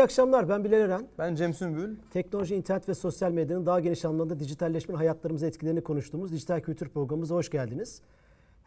iyi 0.00 0.04
akşamlar. 0.04 0.48
Ben 0.48 0.64
Bilal 0.64 0.80
Eren. 0.80 1.08
Ben 1.18 1.34
Cem 1.34 1.54
Sümbül. 1.54 1.96
Teknoloji, 2.12 2.54
internet 2.54 2.88
ve 2.88 2.94
sosyal 2.94 3.32
medyanın 3.32 3.66
daha 3.66 3.80
geniş 3.80 4.04
anlamda 4.04 4.40
dijitalleşmenin 4.40 4.98
hayatlarımıza 4.98 5.46
etkilerini 5.46 5.80
konuştuğumuz 5.80 6.32
dijital 6.32 6.60
kültür 6.60 6.88
programımıza 6.88 7.34
hoş 7.34 7.50
geldiniz. 7.50 8.02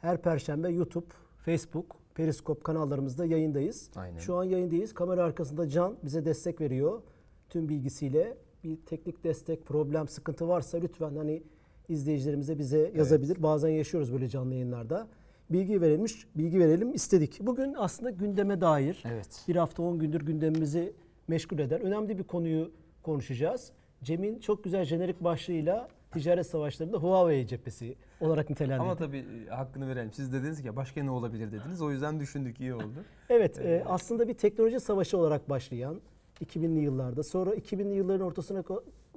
Her 0.02 0.22
perşembe 0.22 0.70
YouTube, 0.70 1.06
Facebook, 1.38 1.96
Periskop 2.16 2.64
kanallarımızda 2.64 3.26
yayındayız. 3.26 3.90
Aynen. 3.96 4.18
Şu 4.18 4.36
an 4.36 4.44
yayındayız. 4.44 4.94
Kamera 4.94 5.24
arkasında 5.24 5.70
Can 5.70 5.96
bize 6.04 6.26
destek 6.26 6.62
veriyor. 6.62 7.02
Tüm 7.50 7.70
bilgisiyle 7.70 8.38
bir 8.64 8.78
teknik 8.86 9.24
destek, 9.24 9.66
problem, 9.66 10.08
sıkıntı 10.08 10.48
varsa 10.48 10.78
lütfen 10.78 11.16
hani 11.16 11.44
izleyicilerimize 11.90 12.60
bize 12.60 12.92
yazabilir. 12.96 13.44
Bazen 13.44 13.70
yaşıyoruz 13.70 14.14
böyle 14.14 14.30
canlı 14.30 14.54
yayınlarda. 14.54 15.08
Bilgi 15.50 15.82
verilmiş, 15.82 16.28
bilgi 16.36 16.60
verelim 16.60 16.94
istedik. 16.94 17.40
Bugün 17.42 17.74
aslında 17.78 18.10
gündeme 18.10 18.62
dair 18.62 19.04
Evet. 19.06 19.46
bir 19.48 19.56
hafta 19.56 19.84
10 19.84 20.00
gündür 20.00 20.22
gündemimizi 20.22 20.94
meşgul 21.28 21.60
eden 21.60 21.82
önemli 21.82 22.18
bir 22.18 22.24
konuyu 22.24 22.72
konuşacağız. 23.04 23.72
Cem'in 24.04 24.40
çok 24.40 24.64
güzel 24.64 24.86
jenerik 24.86 25.24
başlığıyla 25.24 25.88
ticaret 26.12 26.48
savaşlarında 26.48 26.98
Huawei 26.98 27.48
cephesi 27.48 27.96
olarak 28.22 28.50
nitelendirdi. 28.50 28.82
Ama 28.84 28.96
tabii 28.96 29.26
e, 29.48 29.50
hakkını 29.50 29.88
verelim. 29.88 30.12
Siz 30.14 30.34
dediniz 30.34 30.62
ki 30.62 30.76
başka 30.76 31.04
ne 31.04 31.12
olabilir 31.12 31.52
dediniz. 31.52 31.82
O 31.82 31.92
yüzden 31.92 32.20
düşündük 32.20 32.60
iyi 32.60 32.74
oldu. 32.74 32.84
Evet, 33.30 33.60
e, 33.60 33.84
aslında 33.86 34.28
bir 34.28 34.34
teknoloji 34.34 34.80
savaşı 34.80 35.18
olarak 35.18 35.50
başlayan 35.50 36.02
2000'li 36.46 36.80
yıllarda, 36.80 37.24
sonra 37.24 37.56
2000'li 37.56 37.96
yılların 37.96 38.26
ortasına 38.26 38.64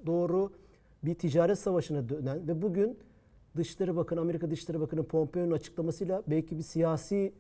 doğru 0.07 0.53
bir 1.05 1.15
ticaret 1.15 1.59
savaşına 1.59 2.09
dönen 2.09 2.49
ve 2.49 2.63
bugün 2.63 2.99
Dışişleri 3.57 3.97
Bakanı, 3.97 4.21
Amerika 4.21 4.51
Dışişleri 4.51 4.81
Bakanı 4.81 5.03
Pompeo'nun 5.03 5.51
açıklamasıyla 5.51 6.23
belki 6.27 6.59
bir 6.59 6.63
siyasi 6.63 7.33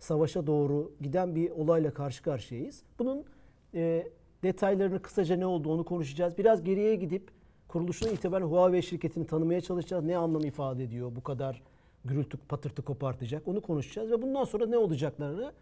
savaşa 0.00 0.46
doğru 0.46 0.92
giden 1.00 1.34
bir 1.34 1.50
olayla 1.50 1.94
karşı 1.94 2.22
karşıyayız. 2.22 2.82
Bunun 2.98 3.24
e, 3.74 4.08
detaylarını 4.42 5.02
kısaca 5.02 5.36
ne 5.36 5.46
oldu 5.46 5.72
onu 5.72 5.84
konuşacağız. 5.84 6.38
Biraz 6.38 6.64
geriye 6.64 6.94
gidip 6.94 7.30
kuruluşuna 7.68 8.10
itibaren 8.10 8.46
Huawei 8.46 8.82
şirketini 8.82 9.26
tanımaya 9.26 9.60
çalışacağız. 9.60 10.04
Ne 10.04 10.16
anlam 10.16 10.44
ifade 10.44 10.84
ediyor 10.84 11.12
bu 11.16 11.22
kadar 11.22 11.62
gürültü 12.04 12.36
patırtı 12.36 12.82
kopartacak 12.82 13.48
onu 13.48 13.60
konuşacağız 13.60 14.10
ve 14.10 14.22
bundan 14.22 14.44
sonra 14.44 14.66
ne 14.66 14.78
olacaklarını 14.78 15.52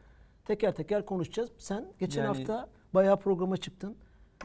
teker 0.44 0.74
teker 0.74 1.04
konuşacağız. 1.06 1.50
Sen 1.58 1.92
geçen 1.98 2.24
Yani- 2.24 2.36
hafta 2.38 2.68
bayağı 2.94 3.16
programa 3.20 3.56
çıktın. 3.56 3.96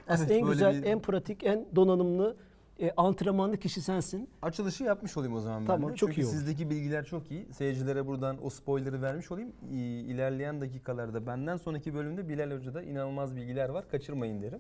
Aslında 0.08 0.34
Evet, 0.34 0.44
en 0.44 0.50
güzel, 0.50 0.81
bir- 0.81 0.88
en 0.88 1.00
pratik, 1.02 1.44
en 1.44 1.66
donanımlı, 1.75 2.36
e, 2.82 2.92
antrenmanlı 2.98 3.58
kişi 3.58 3.82
sensin. 3.82 4.30
Açılışı 4.42 4.84
yapmış 4.84 5.18
olayım 5.18 5.36
o 5.36 5.40
zaman 5.40 5.62
ben 5.62 5.68
Tamam, 5.68 5.92
de. 5.92 5.96
çok 5.96 6.10
Çünkü 6.10 6.22
iyi 6.22 6.26
olur. 6.26 6.34
sizdeki 6.34 6.70
bilgiler 6.70 7.06
çok 7.06 7.32
iyi. 7.32 7.54
Seyircilere 7.54 8.08
buradan 8.08 8.46
o 8.46 8.50
spoiler'ı 8.50 9.02
vermiş 9.02 9.32
olayım. 9.32 9.52
İlerleyen 10.10 10.62
dakikalarda 10.62 11.28
benden 11.28 11.58
sonraki 11.58 11.94
bölümde 11.94 12.30
Bilal 12.30 12.52
Hoca'da 12.52 12.82
inanılmaz 12.82 13.36
bilgiler 13.36 13.70
var. 13.70 13.90
Kaçırmayın 13.92 14.42
derim. 14.42 14.59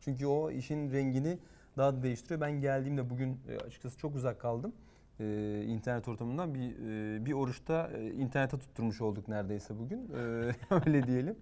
Çünkü 0.00 0.26
o 0.26 0.50
işin 0.50 0.92
rengini 0.92 1.38
daha 1.76 1.96
da 1.96 2.02
değiştiriyor. 2.02 2.40
Ben 2.40 2.60
geldiğimde 2.60 3.10
bugün 3.10 3.40
e, 3.48 3.56
açıkçası 3.56 3.98
çok 3.98 4.14
uzak 4.14 4.40
kaldım. 4.40 4.72
Ee, 5.20 5.62
internet 5.66 6.08
ortamından 6.08 6.54
bir 6.54 6.70
e, 6.70 7.26
bir 7.26 7.32
oruçta 7.32 7.90
e, 7.96 8.10
internete 8.10 8.58
tutturmuş 8.58 9.00
olduk 9.00 9.28
neredeyse 9.28 9.78
bugün. 9.78 10.10
Ee, 10.16 10.50
öyle 10.86 11.06
diyelim. 11.06 11.36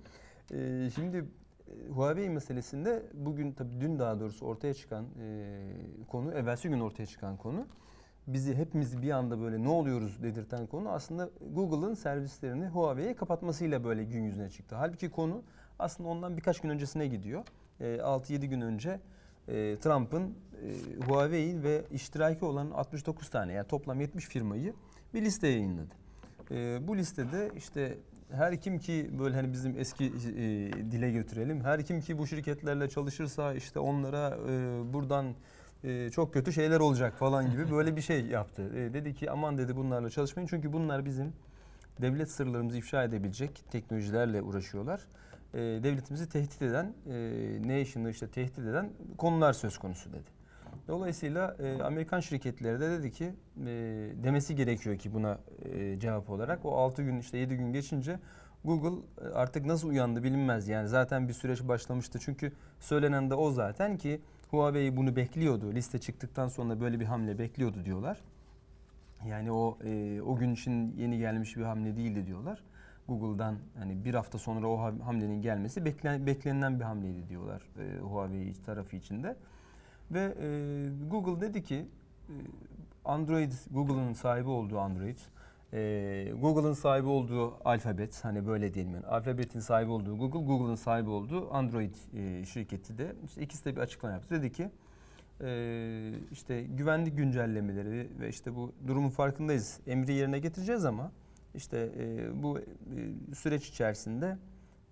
Ee, 0.54 0.88
şimdi 0.94 1.24
Huawei 1.94 2.30
meselesinde 2.30 3.02
bugün 3.14 3.52
tabii 3.52 3.80
dün 3.80 3.98
daha 3.98 4.20
doğrusu 4.20 4.46
ortaya 4.46 4.74
çıkan 4.74 5.04
e, 5.22 5.56
konu, 6.08 6.32
evvelsi 6.32 6.68
gün 6.68 6.80
ortaya 6.80 7.06
çıkan 7.06 7.36
konu 7.36 7.66
bizi 8.28 8.54
hepimiz 8.54 9.02
bir 9.02 9.10
anda 9.10 9.40
böyle 9.40 9.62
ne 9.62 9.68
oluyoruz 9.68 10.22
dedirten 10.22 10.66
konu 10.66 10.90
aslında 10.90 11.30
Google'ın 11.54 11.94
servislerini 11.94 12.66
Huawei'ye 12.66 13.16
kapatmasıyla 13.16 13.84
böyle 13.84 14.04
gün 14.04 14.22
yüzüne 14.22 14.50
çıktı. 14.50 14.76
Halbuki 14.76 15.10
konu 15.10 15.42
aslında 15.78 16.08
ondan 16.08 16.36
birkaç 16.36 16.60
gün 16.60 16.68
öncesine 16.68 17.06
gidiyor. 17.06 17.44
E, 17.80 17.84
6-7 17.84 18.46
gün 18.46 18.60
önce 18.60 19.00
e, 19.48 19.76
Trump'ın 19.80 20.22
e, 20.22 21.04
Huawei 21.06 21.62
ve 21.62 21.84
iştiraki 21.92 22.44
olan 22.44 22.70
69 22.70 23.30
tane 23.30 23.52
yani 23.52 23.66
toplam 23.66 24.00
70 24.00 24.24
firmayı 24.24 24.74
bir 25.14 25.22
liste 25.22 25.48
yayınladı. 25.48 25.94
E, 26.50 26.88
bu 26.88 26.96
listede 26.96 27.50
işte 27.56 27.98
her 28.32 28.60
kim 28.60 28.78
ki 28.78 29.10
böyle 29.18 29.34
hani 29.34 29.52
bizim 29.52 29.78
eski 29.78 30.04
e, 30.04 30.10
dile 30.90 31.10
götürelim. 31.10 31.64
Her 31.64 31.84
kim 31.84 32.00
ki 32.00 32.18
bu 32.18 32.26
şirketlerle 32.26 32.88
çalışırsa 32.88 33.54
işte 33.54 33.80
onlara 33.80 34.38
e, 34.48 34.92
buradan 34.92 35.34
e, 35.84 36.10
çok 36.10 36.34
kötü 36.34 36.52
şeyler 36.52 36.80
olacak 36.80 37.14
falan 37.18 37.50
gibi 37.50 37.70
böyle 37.76 37.96
bir 37.96 38.00
şey 38.00 38.26
yaptı. 38.26 38.62
E, 38.62 38.94
dedi 38.94 39.14
ki 39.14 39.30
aman 39.30 39.58
dedi 39.58 39.76
bunlarla 39.76 40.10
çalışmayın 40.10 40.48
çünkü 40.48 40.72
bunlar 40.72 41.04
bizim 41.04 41.32
devlet 42.00 42.30
sırlarımızı 42.30 42.78
ifşa 42.78 43.04
edebilecek 43.04 43.64
teknolojilerle 43.70 44.42
uğraşıyorlar. 44.42 45.00
E, 45.54 45.58
devletimizi 45.58 46.28
tehdit 46.28 46.62
eden, 46.62 46.94
e, 47.06 47.58
nation'ı 47.62 48.10
işte 48.10 48.28
tehdit 48.28 48.58
eden 48.58 48.90
konular 49.18 49.52
söz 49.52 49.78
konusu 49.78 50.12
dedi. 50.12 50.37
Dolayısıyla 50.88 51.56
e, 51.58 51.82
Amerikan 51.82 52.20
şirketleri 52.20 52.80
de 52.80 52.90
dedi 52.90 53.12
ki 53.12 53.24
e, 53.60 53.66
demesi 54.24 54.56
gerekiyor 54.56 54.98
ki 54.98 55.14
buna 55.14 55.38
e, 55.64 55.98
cevap 56.00 56.30
olarak. 56.30 56.64
O 56.64 56.76
6 56.76 57.02
gün 57.02 57.18
işte 57.18 57.38
7 57.38 57.56
gün 57.56 57.72
geçince 57.72 58.18
Google 58.64 59.02
e, 59.22 59.28
artık 59.28 59.66
nasıl 59.66 59.88
uyandı 59.88 60.22
bilinmez. 60.22 60.68
Yani 60.68 60.88
zaten 60.88 61.28
bir 61.28 61.32
süreç 61.32 61.62
başlamıştı. 61.62 62.18
Çünkü 62.22 62.52
söylenen 62.80 63.30
de 63.30 63.34
o 63.34 63.50
zaten 63.50 63.96
ki 63.96 64.20
Huawei 64.50 64.96
bunu 64.96 65.16
bekliyordu. 65.16 65.74
Liste 65.74 65.98
çıktıktan 65.98 66.48
sonra 66.48 66.80
böyle 66.80 67.00
bir 67.00 67.04
hamle 67.04 67.38
bekliyordu 67.38 67.84
diyorlar. 67.84 68.20
Yani 69.26 69.52
o 69.52 69.78
e, 69.84 70.20
o 70.22 70.36
gün 70.36 70.54
için 70.54 70.96
yeni 70.96 71.18
gelmiş 71.18 71.56
bir 71.56 71.62
hamle 71.62 71.96
değildi 71.96 72.26
diyorlar. 72.26 72.62
Google'dan 73.08 73.56
hani 73.78 74.04
bir 74.04 74.14
hafta 74.14 74.38
sonra 74.38 74.66
o 74.66 74.78
ham- 74.78 75.00
hamlenin 75.00 75.42
gelmesi 75.42 75.84
beklen, 75.84 76.26
beklenilen 76.26 76.80
bir 76.80 76.84
hamleydi 76.84 77.28
diyorlar 77.28 77.62
e, 77.78 77.98
Huawei 78.00 78.52
tarafı 78.66 78.96
içinde. 78.96 79.36
Ve 80.10 80.34
e, 80.40 81.08
Google 81.10 81.40
dedi 81.40 81.62
ki 81.62 81.74
e, 82.28 82.34
Android, 83.04 83.52
Google'ın 83.70 84.12
sahibi 84.12 84.48
olduğu 84.48 84.78
Android, 84.78 85.18
e, 85.72 86.32
Google'ın 86.40 86.72
sahibi 86.72 87.08
olduğu 87.08 87.54
Alphabet, 87.64 88.24
hani 88.24 88.46
böyle 88.46 88.74
diyelim 88.74 88.94
yani 88.94 89.06
Alphabet'in 89.06 89.60
sahibi 89.60 89.90
olduğu 89.90 90.18
Google, 90.18 90.46
Google'ın 90.46 90.74
sahibi 90.74 91.10
olduğu 91.10 91.54
Android 91.54 91.94
e, 92.14 92.44
şirketi 92.44 92.98
de 92.98 93.14
işte 93.26 93.42
ikisi 93.42 93.64
de 93.64 93.76
bir 93.76 93.80
açıklama 93.80 94.14
yaptı. 94.14 94.34
Dedi 94.34 94.52
ki 94.52 94.70
e, 95.40 96.12
işte 96.32 96.62
güvenlik 96.62 97.16
güncellemeleri 97.16 98.08
ve 98.20 98.28
işte 98.28 98.56
bu 98.56 98.72
durumun 98.86 99.10
farkındayız. 99.10 99.80
Emri 99.86 100.12
yerine 100.12 100.38
getireceğiz 100.38 100.84
ama 100.84 101.12
işte 101.54 101.90
e, 101.98 102.42
bu 102.42 102.58
e, 102.58 102.64
süreç 103.34 103.68
içerisinde 103.68 104.38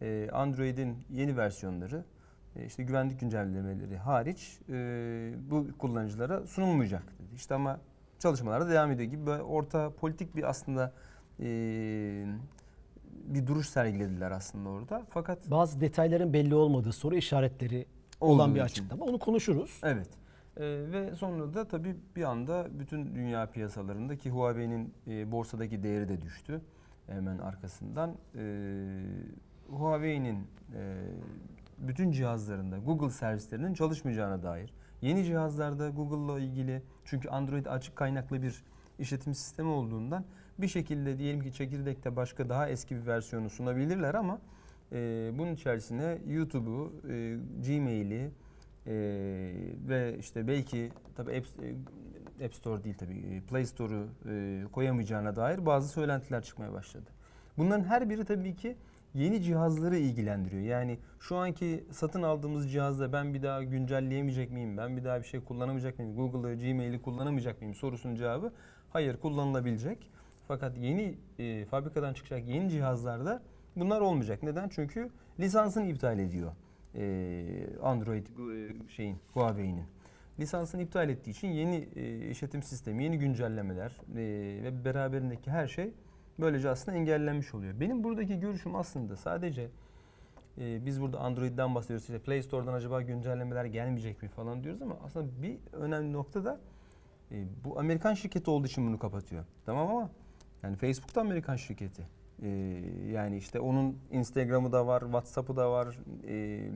e, 0.03 0.29
Android'in 0.33 0.97
yeni 1.11 1.37
versiyonları 1.37 2.05
işte 2.67 2.83
güvenlik 2.83 3.21
güncellemeleri 3.21 3.97
hariç 3.97 4.59
e, 4.69 4.75
bu 5.51 5.67
kullanıcılara 5.79 6.47
sunulmayacak 6.47 7.03
dedi. 7.03 7.35
İşte 7.35 7.55
ama 7.55 7.81
çalışmalar 8.19 8.67
da 8.67 8.71
devam 8.71 8.91
ediyor 8.91 9.11
gibi 9.11 9.27
böyle 9.27 9.43
orta 9.43 9.91
politik 9.91 10.37
bir 10.37 10.43
aslında 10.51 10.93
e, 11.41 11.47
bir 13.27 13.47
duruş 13.47 13.69
sergilediler 13.69 14.31
aslında 14.31 14.69
orada. 14.69 15.07
Fakat 15.11 15.51
Bazı 15.51 15.81
detayların 15.81 16.33
belli 16.33 16.55
olmadığı 16.55 16.93
soru 16.93 17.17
işaretleri 17.17 17.87
olan 18.21 18.55
bir 18.55 18.65
için. 18.65 18.65
açıklama. 18.65 19.05
Onu 19.05 19.19
konuşuruz. 19.19 19.81
Evet. 19.83 20.09
Ee, 20.57 20.63
ve 20.93 21.15
sonra 21.15 21.55
da 21.55 21.69
tabii 21.69 21.97
bir 22.17 22.23
anda 22.23 22.67
bütün 22.79 23.15
dünya 23.15 23.51
piyasalarında 23.51 24.17
ki 24.17 24.31
Huawei'nin 24.31 24.95
e, 25.07 25.33
borsadaki 25.33 25.83
değeri 25.83 26.09
de 26.09 26.23
düştü 26.23 26.61
hemen 27.07 27.39
arkasından. 27.39 28.15
Ee, 28.35 29.03
Huawei'nin 29.71 30.47
e, 30.75 31.03
bütün 31.79 32.11
cihazlarında 32.11 32.79
Google 32.79 33.11
servislerinin 33.11 33.75
çalışmayacağına 33.75 34.43
dair 34.43 34.75
yeni 35.03 35.25
cihazlarda 35.25 35.89
Google'la 35.89 36.41
ilgili 36.41 36.83
çünkü 37.05 37.29
Android 37.29 37.67
açık 37.67 37.97
kaynaklı 37.97 38.43
bir 38.43 38.65
işletim 38.99 39.35
sistemi 39.35 39.69
olduğundan 39.69 40.25
bir 40.59 40.69
şekilde 40.69 41.19
diyelim 41.19 41.43
ki 41.43 41.53
çekirdekte 41.53 42.17
başka 42.17 42.49
daha 42.49 42.69
eski 42.69 42.97
bir 42.97 43.07
versiyonu 43.07 43.51
sunabilirler 43.51 44.15
ama 44.15 44.39
e, 44.93 45.31
bunun 45.39 45.55
içerisine 45.55 46.19
YouTube'u, 46.27 46.93
e, 47.09 47.37
Gmail'i, 47.67 48.31
ee, 48.87 48.93
ve 49.89 50.17
işte 50.19 50.49
belki 50.49 50.91
tabii 51.17 51.37
App, 51.37 51.47
e, 52.41 52.45
App 52.45 52.55
Store 52.55 52.85
değil 52.85 52.95
tabii 52.99 53.19
e, 53.19 53.41
Play 53.41 53.67
Store'u 53.67 54.07
e, 54.29 54.65
koyamayacağına 54.73 55.37
dair 55.37 55.67
bazı 55.67 55.89
söylentiler 55.89 56.43
çıkmaya 56.43 56.73
başladı. 56.73 57.11
Bunların 57.59 57.85
her 57.85 58.11
biri 58.11 58.25
tabii 58.25 58.57
ki 58.57 58.77
yeni 59.17 59.43
cihazları 59.43 59.97
ilgilendiriyor. 59.97 60.63
Yani 60.63 60.99
şu 61.21 61.37
anki 61.37 61.85
satın 61.91 62.23
aldığımız 62.23 62.73
cihazda 62.73 63.13
ben 63.13 63.35
bir 63.35 63.43
daha 63.43 63.63
güncelleyemeyecek 63.63 64.51
miyim? 64.51 64.77
Ben 64.77 64.97
bir 64.97 65.05
daha 65.05 65.19
bir 65.19 65.25
şey 65.25 65.41
kullanamayacak 65.41 65.99
mıyım? 65.99 66.17
Google'ı, 66.17 66.59
Gmail'i 66.59 67.03
kullanamayacak 67.03 67.61
mıyım? 67.61 67.75
Sorusunun 67.75 68.15
cevabı 68.15 68.53
hayır 68.91 69.17
kullanılabilecek. 69.17 70.11
Fakat 70.49 70.79
yeni 70.79 71.15
e, 71.39 71.65
fabrikadan 71.65 72.15
çıkacak 72.15 72.49
yeni 72.49 72.71
cihazlarda 72.71 73.43
bunlar 73.77 74.01
olmayacak. 74.01 74.43
Neden? 74.43 74.69
Çünkü 74.69 75.11
lisansını 75.41 75.87
iptal 75.87 76.19
ediyor 76.19 76.53
e, 76.97 77.67
Android 77.83 78.27
e, 78.27 78.91
şeyin 78.91 79.17
Huawei'nin. 79.35 79.85
Lisansını 80.39 80.83
iptal 80.83 81.09
ettiği 81.09 81.31
için 81.31 81.49
yeni 81.49 81.89
e, 81.97 82.31
işletim 82.31 82.63
sistemi, 82.63 83.05
yeni 83.05 83.19
güncellemeler 83.19 83.93
e, 84.17 84.63
ve 84.63 84.85
beraberindeki 84.85 85.51
her 85.51 85.69
şey 85.69 85.91
böylece 86.41 86.71
aslında 86.71 86.97
engellenmiş 86.97 87.55
oluyor. 87.55 87.81
Benim 87.81 88.05
buradaki 88.05 88.41
görüşüm 88.41 88.77
aslında 88.77 89.17
sadece 89.17 89.71
e, 90.59 90.87
biz 90.87 91.01
burada 91.01 91.21
Android'den 91.21 91.75
bahsediyoruz. 91.75 92.05
İşte 92.05 92.19
Play 92.19 92.43
Store'dan 92.43 92.73
acaba 92.73 93.03
güncellemeler 93.03 93.65
gelmeyecek 93.65 94.23
mi 94.23 94.29
falan 94.29 94.65
diyoruz 94.65 94.83
ama 94.83 94.97
aslında 95.05 95.43
bir 95.43 95.59
önemli 95.73 96.13
nokta 96.13 96.45
da 96.45 96.61
e, 97.33 97.45
bu 97.65 97.79
Amerikan 97.79 98.15
şirketi 98.15 98.51
olduğu 98.51 98.67
için 98.67 98.87
bunu 98.87 98.99
kapatıyor. 98.99 99.45
Tamam 99.67 99.89
ama 99.91 100.11
yani 100.63 100.77
Facebook 100.77 101.15
da 101.15 101.21
Amerikan 101.21 101.57
şirketi. 101.57 102.03
E, 102.43 102.49
yani 103.13 103.37
işte 103.37 103.61
onun 103.61 103.99
Instagram'ı 104.11 104.73
da 104.73 104.87
var, 104.87 105.01
WhatsApp'ı 105.01 105.57
da 105.57 105.71
var, 105.73 105.99
e, 106.29 106.69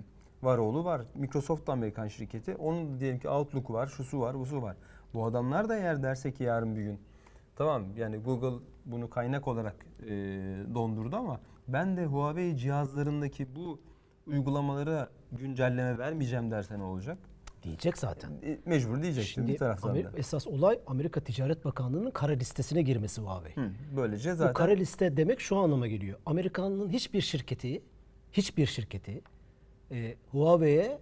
var 0.42 0.58
oğlu 0.58 0.84
var. 0.84 1.02
Microsoft 1.14 1.66
da 1.66 1.72
Amerikan 1.72 2.08
şirketi. 2.08 2.54
Onun 2.54 3.00
diyelim 3.00 3.18
ki 3.18 3.28
Outlook'u 3.28 3.72
var, 3.72 3.86
şusu 3.86 4.20
var, 4.20 4.38
busu 4.38 4.62
var. 4.62 4.76
Bu 5.14 5.24
adamlar 5.24 5.68
da 5.68 5.76
eğer 5.76 6.02
derse 6.02 6.32
ki 6.32 6.44
yarın 6.44 6.76
bir 6.76 6.82
gün 6.82 6.98
tamam 7.60 7.84
yani 7.96 8.16
Google 8.16 8.64
bunu 8.86 9.10
kaynak 9.10 9.48
olarak 9.48 9.76
e, 10.02 10.08
dondurdu 10.74 11.16
ama 11.16 11.40
ben 11.68 11.96
de 11.96 12.04
Huawei 12.06 12.56
cihazlarındaki 12.56 13.54
bu 13.56 13.80
uygulamalara 14.26 15.08
güncelleme 15.32 15.98
vermeyeceğim 15.98 16.50
derse 16.50 16.78
ne 16.78 16.82
olacak? 16.82 17.18
Diyecek 17.62 17.98
zaten. 17.98 18.30
E, 18.42 18.58
Mecbur 18.66 19.02
diyeceksin 19.02 19.32
Şimdi 19.32 19.52
bir 19.52 19.58
taraftan 19.58 19.94
Amer- 19.94 20.04
da. 20.12 20.18
esas 20.18 20.46
olay 20.46 20.80
Amerika 20.86 21.20
Ticaret 21.20 21.64
Bakanlığı'nın 21.64 22.10
kara 22.10 22.32
listesine 22.32 22.82
girmesi 22.82 23.20
Huawei. 23.20 23.56
Hı, 23.56 23.70
böylece 23.96 24.32
Bu 24.32 24.36
zaten 24.36 24.54
kara 24.54 24.72
liste 24.72 25.16
demek 25.16 25.40
şu 25.40 25.56
anlama 25.56 25.86
geliyor. 25.86 26.18
Amerikan'ın 26.26 26.88
hiçbir 26.88 27.20
şirketi, 27.20 27.82
hiçbir 28.32 28.66
şirketi 28.66 29.22
e, 29.90 30.14
Huawei'ye 30.32 30.98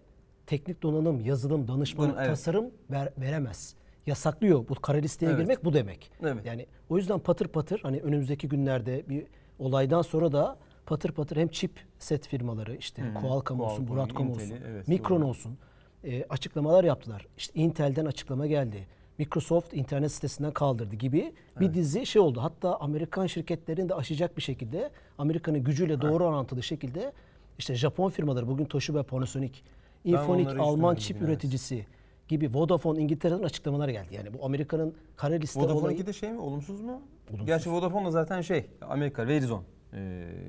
teknik 0.46 0.82
donanım, 0.82 1.20
yazılım, 1.20 1.69
danışmanlık, 1.69 2.16
evet. 2.19 2.26
tasarım 2.28 2.70
ver- 2.90 3.12
veremez. 3.19 3.78
Yasaklıyor. 4.08 4.69
Bu 4.69 4.75
kara 4.75 4.99
listeye 4.99 5.32
Evet. 5.32 5.40
girmek 5.40 5.64
bu 5.64 5.72
demek. 5.72 6.10
Evet. 6.22 6.46
Yani 6.46 6.66
o 6.88 6.96
yüzden 6.96 7.19
patır 7.19 7.49
patır 7.49 7.81
hani 7.82 8.00
önümüzdeki 8.00 8.49
günlerde 8.49 9.08
bir 9.08 9.26
olaydan 9.58 10.02
sonra 10.02 10.32
da 10.32 10.58
patır 10.87 11.12
patır 11.12 11.37
hem 11.37 11.49
chip 11.49 11.72
set 11.99 12.28
firmaları 12.28 12.76
işte 12.76 13.02
Qualcomm 13.20 13.60
olsun, 13.60 13.88
Broadcom 13.88 14.31
olsun, 14.31 14.55
evet, 14.69 14.88
Micron 14.88 15.20
doğru. 15.20 15.28
olsun 15.28 15.58
e, 16.05 16.25
açıklamalar 16.25 16.84
yaptılar. 16.84 17.26
İşte 17.37 17.60
Intel'den 17.60 18.06
açıklama 18.06 18.46
geldi. 18.46 18.87
Microsoft 19.19 19.75
internet 19.75 20.12
sitesinden 20.12 20.52
kaldırdı 20.52 20.96
gibi 20.96 21.32
bir 21.60 21.75
dizi 21.75 22.06
şey 22.06 22.22
oldu. 22.22 22.40
Hatta 22.43 22.76
Amerikan 22.76 23.26
şirketlerini 23.26 23.88
de 23.88 23.94
aşacak 23.94 24.37
bir 24.37 24.43
şekilde 24.43 24.90
Amerika'nın 25.19 25.64
gücüyle 25.64 26.00
doğru 26.00 26.25
orantılı 26.25 26.62
şekilde 26.62 27.12
işte 27.58 27.75
Japon 27.75 28.10
firmaları 28.10 28.49
bugün 28.49 28.64
Toshiba, 28.64 29.02
Panasonic, 29.02 29.60
onları 30.06 30.62
Alman 30.62 30.94
çip 30.94 31.16
evet. 31.16 31.28
üreticisi 31.28 31.87
gibi 32.29 32.55
Vodafone 32.55 33.01
İngiltere'den 33.03 33.43
açıklamalar 33.43 33.89
geldi. 33.89 34.15
Yani 34.15 34.35
bu 34.35 34.45
Amerika'nın 34.45 34.95
kara 35.17 35.35
liste 35.35 35.61
Vodafone 35.61 35.81
olayı 35.81 35.97
2 35.97 36.07
de 36.07 36.13
şey 36.13 36.33
mi 36.33 36.41
olumsuz 36.41 36.81
mu? 36.81 37.03
Gerçi 37.45 37.71
Vodafone 37.73 38.07
da 38.07 38.11
zaten 38.11 38.41
şey 38.41 38.67
Amerika 38.81 39.27
Verizon. 39.27 39.63
Ee, 39.93 39.99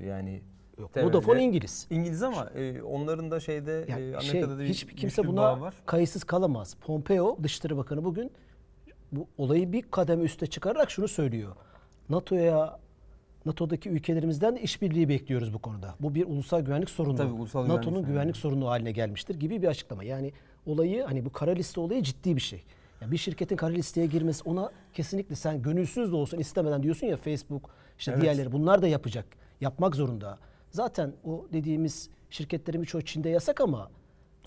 yani 0.06 0.42
yok. 0.78 0.96
Vodafone 0.96 1.44
İngiliz. 1.44 1.86
İngiliz 1.90 2.22
ama 2.22 2.50
e, 2.54 2.82
onların 2.82 3.30
da 3.30 3.40
şeyde 3.40 3.84
Yani 3.88 4.16
e, 4.16 4.20
şey, 4.20 4.30
Amerika'da 4.30 4.58
da 4.58 4.62
bir 4.62 4.68
hiçbir 4.68 4.96
kimse 4.96 5.26
buna 5.26 5.60
var. 5.60 5.74
kayıtsız 5.86 6.24
kalamaz. 6.24 6.76
Pompeo 6.80 7.38
Dışişleri 7.42 7.76
Bakanı 7.76 8.04
bugün 8.04 8.32
bu 9.12 9.26
olayı 9.38 9.72
bir 9.72 9.82
kademe 9.82 10.24
üste 10.24 10.46
çıkararak 10.46 10.90
şunu 10.90 11.08
söylüyor. 11.08 11.56
NATO'ya 12.08 12.78
NATO'daki 13.46 13.88
ülkelerimizden 13.88 14.56
de 14.56 14.60
işbirliği 14.60 15.08
bekliyoruz 15.08 15.54
bu 15.54 15.58
konuda. 15.58 15.94
Bu 16.00 16.14
bir 16.14 16.26
ulusal 16.26 16.60
güvenlik 16.60 16.90
sorunu. 16.90 17.16
Tabii, 17.16 17.32
ulusal 17.32 17.62
güvenlik 17.62 17.78
NATO'nun 17.78 17.96
sorunu. 17.96 18.12
güvenlik 18.12 18.36
sorunu 18.36 18.68
haline 18.68 18.92
gelmiştir 18.92 19.34
gibi 19.34 19.62
bir 19.62 19.68
açıklama. 19.68 20.04
Yani 20.04 20.32
olayı 20.66 21.02
hani 21.04 21.24
bu 21.24 21.32
kara 21.32 21.50
liste 21.50 21.80
olayı 21.80 22.02
ciddi 22.02 22.36
bir 22.36 22.40
şey. 22.40 22.62
Yani 23.00 23.12
bir 23.12 23.16
şirketin 23.16 23.56
kara 23.56 23.72
listeye 23.72 24.06
girmesi 24.06 24.42
ona 24.44 24.70
kesinlikle 24.94 25.34
sen 25.34 25.62
gönülsüz 25.62 26.12
de 26.12 26.16
olsun 26.16 26.38
istemeden 26.38 26.82
diyorsun 26.82 27.06
ya 27.06 27.16
Facebook 27.16 27.70
işte 27.98 28.10
Evet. 28.12 28.22
diğerleri 28.22 28.52
bunlar 28.52 28.82
da 28.82 28.88
yapacak. 28.88 29.26
Yapmak 29.60 29.96
zorunda. 29.96 30.38
Zaten 30.70 31.12
o 31.24 31.46
dediğimiz 31.52 32.08
şirketlerin 32.30 32.82
birçoğu 32.82 33.02
Çin'de 33.02 33.28
yasak 33.28 33.60
ama 33.60 33.90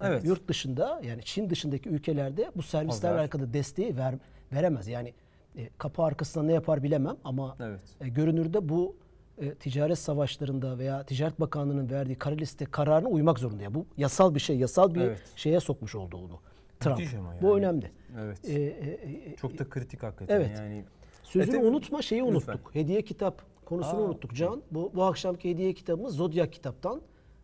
Evet. 0.01 0.25
yurt 0.25 0.47
dışında 0.47 1.01
yani 1.03 1.21
Çin 1.23 1.49
dışındaki 1.49 1.89
ülkelerde 1.89 2.51
bu 2.55 2.63
servislerle 2.63 3.19
alakalı 3.19 3.53
desteği 3.53 3.97
ver, 3.97 4.15
veremez. 4.53 4.87
Yani 4.87 5.13
e, 5.57 5.69
kapı 5.77 6.03
arkasında 6.03 6.43
ne 6.43 6.53
yapar 6.53 6.83
bilemem 6.83 7.15
ama 7.23 7.55
Evet. 7.59 7.79
e, 8.01 8.09
görünürde 8.09 8.69
bu 8.69 8.95
e, 9.37 9.53
ticaret 9.55 9.97
savaşlarında 9.97 10.77
veya 10.77 11.03
Ticaret 11.03 11.39
Bakanlığı'nın 11.39 11.89
verdiği 11.89 12.15
kara 12.15 12.35
liste 12.35 12.65
kararına 12.65 13.07
uymak 13.09 13.39
zorunda. 13.39 13.63
Yani 13.63 13.73
bu 13.73 13.85
yasal 13.97 14.35
bir 14.35 14.39
şey, 14.39 14.57
yasal 14.57 14.95
bir 14.95 15.01
Evet. 15.01 15.21
şeye 15.35 15.59
sokmuş 15.59 15.95
oldu 15.95 16.17
onu. 16.17 16.39
Trump. 16.79 16.99
Ama 17.19 17.33
Bu 17.41 17.47
yani. 17.47 17.55
önemli. 17.57 17.91
Evet. 18.19 18.49
E, 18.49 18.53
e, 18.53 19.29
e, 19.31 19.35
Çok 19.35 19.59
da 19.59 19.69
kritik 19.69 20.03
hakikaten 20.03 20.35
Evet. 20.35 20.51
yani. 20.57 20.85
Sözünü 21.23 21.55
E, 21.55 21.57
tabii- 21.59 21.67
unutma 21.69 22.01
şeyi 22.01 22.21
Lütfen. 22.21 22.33
unuttuk. 22.53 22.75
Hediye 22.75 23.01
kitap 23.01 23.41
konusunu 23.65 23.99
Aa, 24.01 24.03
unuttuk 24.03 24.35
Can. 24.35 24.61
Bu, 24.71 24.91
bu 24.95 25.03
akşamki 25.03 25.49
hediye 25.49 25.73
kitabımız 25.73 26.15
Zodyak 26.15 26.53
kitaptan. 26.53 27.01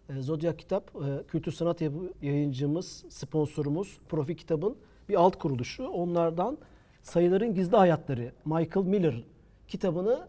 E, 0.09 0.21
Zodyak 0.21 0.59
kitap 0.59 0.91
e, 0.95 1.27
kültür 1.27 1.51
sanat 1.51 1.81
yayıncımız, 2.21 3.05
sponsorumuz 3.09 3.99
Profi 4.09 4.35
kitabın 4.35 4.75
bir 5.09 5.15
alt 5.15 5.35
kuruluşu. 5.39 5.87
Onlardan 5.87 6.57
Sayıların 7.03 7.53
Gizli 7.53 7.77
Hayatları 7.77 8.31
Michael 8.45 8.85
Miller 8.85 9.23
kitabını 9.67 10.27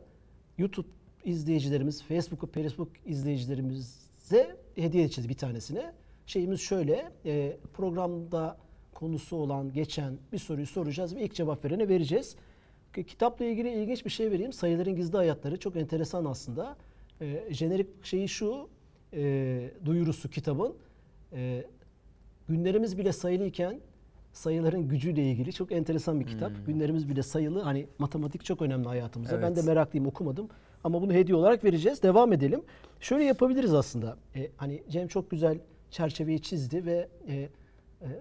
YouTube 0.59 0.87
izleyicilerimiz, 1.25 2.02
Facebook, 2.02 2.55
Facebook 2.55 2.88
izleyicilerimize 3.06 4.56
hediye 4.76 5.05
edeceğiz 5.05 5.28
bir 5.28 5.34
tanesini. 5.34 5.82
Şeyimiz 6.26 6.61
şöyle, 6.61 7.11
e, 7.26 7.56
programda 7.75 8.56
konusu 8.94 9.37
olan 9.37 9.72
geçen 9.72 10.19
bir 10.32 10.38
soruyu 10.38 10.67
soracağız 10.67 11.17
ve 11.17 11.22
ilk 11.22 11.34
cevap 11.34 11.64
verene 11.64 11.88
vereceğiz. 11.88 12.37
Ki- 12.94 13.05
Kitapla 13.06 13.44
ilgili 13.44 13.69
ilginç 13.72 14.05
bir 14.05 14.11
şey 14.11 14.31
vereyim. 14.31 14.52
Sayıların 14.52 14.96
Gizli 14.96 15.17
Hayatları 15.17 15.58
çok 15.58 15.76
enteresan 15.76 16.25
aslında. 16.25 16.76
E, 17.20 17.44
jenerik 17.50 18.05
şeyi 18.05 18.28
şu, 18.28 18.69
e, 19.12 19.70
duyurusu 19.84 20.31
kitabın. 20.31 20.75
E, 21.32 21.64
günlerimiz 22.49 22.99
bile 22.99 23.12
sayılıyken 23.12 23.81
sayıların 24.32 24.88
gücüyle 24.88 25.31
ilgili 25.31 25.52
çok 25.52 25.73
enteresan 25.73 26.20
bir 26.20 26.26
kitap. 26.26 26.52
Günlerimiz 26.66 27.08
bile 27.08 27.23
sayılı. 27.23 27.61
Hani 27.61 27.87
matematik 27.99 28.44
çok 28.44 28.62
önemli 28.62 28.88
hayatımızda. 28.88 29.43
Ben 29.43 29.46
Evet. 29.46 29.56
de 29.56 29.62
meraklıyım 29.62 30.06
okumadım. 30.06 30.49
Ama 30.85 31.03
bunu 31.03 31.12
hediye 31.12 31.37
olarak 31.37 31.65
vereceğiz. 31.65 32.03
Devam 32.03 32.32
edelim. 32.32 32.62
Şöyle 33.00 33.25
yapabiliriz 33.25 33.75
aslında. 33.75 34.17
E, 34.37 34.50
hani 34.56 34.82
Cem 34.88 35.09
çok 35.09 35.31
güzel 35.31 35.59
çerçeveyi 35.91 36.43
çizdi 36.43 36.87
ve 36.87 37.09
e, 37.29 37.35
e, 37.35 37.49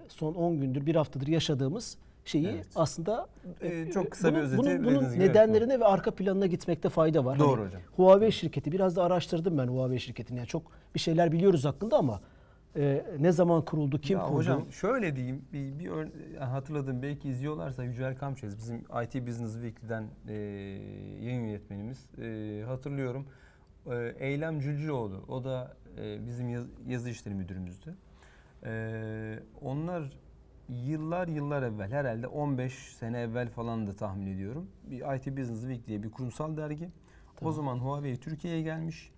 son 0.08 0.34
10 0.34 0.60
gündür, 0.60 0.86
bir 0.86 0.94
haftadır 0.94 1.26
yaşadığımız 1.26 1.96
şeyi 2.24 2.48
Evet. 2.48 2.66
aslında 2.76 3.28
Ee, 3.62 3.90
çok 3.94 4.10
kısa 4.10 4.28
bir 4.28 4.34
bunun, 4.34 4.44
özeti 4.44 4.58
bunun, 4.58 4.84
bunun 4.84 4.98
gibi, 5.00 5.06
evet, 5.08 5.18
nedenlerine 5.18 5.80
ve 5.80 5.84
arka 5.84 6.10
planına 6.10 6.46
gitmekte 6.46 6.88
fayda 6.88 7.24
var. 7.24 7.38
Doğru 7.38 7.60
Hani 7.60 7.66
hocam. 7.66 7.80
Huawei 7.96 8.32
şirketi 8.32 8.72
biraz 8.72 8.96
da 8.96 9.04
araştırdım 9.04 9.58
ben 9.58 9.66
Huawei 9.66 10.00
şirketini. 10.00 10.38
Yani 10.38 10.48
çok 10.48 10.62
bir 10.94 11.00
şeyler 11.00 11.32
biliyoruz 11.32 11.64
hakkında 11.64 11.96
ama 11.98 12.20
e, 12.76 13.04
ne 13.18 13.32
zaman 13.32 13.64
kuruldu, 13.64 14.00
kim 14.00 14.18
ya 14.18 14.24
kurdu? 14.24 14.36
hocam 14.36 14.72
şöyle 14.72 15.16
diyeyim 15.16 15.44
bir, 15.52 15.78
bir 15.78 15.90
ör- 15.90 16.36
hatırladım 16.38 17.02
belki 17.02 17.28
izliyorlarsa 17.28 17.84
Yücel 17.84 18.16
Kamçez 18.16 18.56
bizim 18.58 18.76
IT 18.78 19.26
Business 19.26 19.52
Weekly'den 19.52 20.04
e, 20.28 20.32
yayın 21.24 21.44
yönetmenimiz 21.44 22.06
e, 22.22 22.62
hatırlıyorum. 22.66 23.26
E, 23.86 24.14
Eylem 24.18 24.60
Cülcüloğlu 24.60 25.24
o 25.28 25.44
da 25.44 25.76
e, 25.98 26.26
bizim 26.26 26.48
yaz- 26.48 26.68
yazı 26.86 27.10
işleri 27.10 27.34
müdürümüzdü. 27.34 27.94
E, 28.64 29.38
onlar 29.60 30.10
yıllar 30.68 31.28
yıllar 31.28 31.62
evvel 31.62 31.90
herhalde 31.92 32.26
15 32.26 32.72
sene 32.74 33.20
evvel 33.20 33.48
falan 33.48 33.86
da 33.86 33.96
tahmin 33.96 34.26
ediyorum. 34.26 34.66
Bir 34.90 34.96
IT 35.16 35.26
Business 35.38 35.60
Week 35.60 35.86
diye 35.86 36.02
bir 36.02 36.10
kurumsal 36.10 36.56
dergi. 36.56 36.88
O 37.42 37.52
zaman 37.52 37.78
Huawei 37.78 38.16
Türkiye'ye 38.16 38.62
gelmiş. 38.62 39.12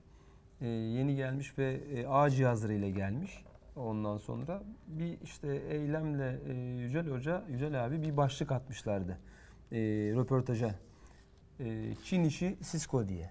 E, 0.62 0.66
yeni 0.68 1.16
gelmiş 1.16 1.58
ve 1.58 1.80
e, 1.94 2.06
A 2.06 2.30
cihazlarıyla 2.30 2.88
gelmiş. 2.88 3.44
Ondan 3.76 4.16
sonra 4.18 4.62
bir 4.86 5.18
işte 5.24 5.62
eylemle 5.70 6.38
e, 6.48 6.52
Yücel 6.82 7.06
Hoca, 7.10 7.44
Yücel 7.50 7.84
abi 7.86 8.02
bir 8.02 8.16
başlık 8.16 8.52
atmışlardı. 8.52 9.18
E, 9.72 9.78
röportaja. 10.16 10.74
E, 11.60 11.94
Çin 12.04 12.24
işi 12.24 12.56
Cisco 12.70 13.08
diye. 13.08 13.30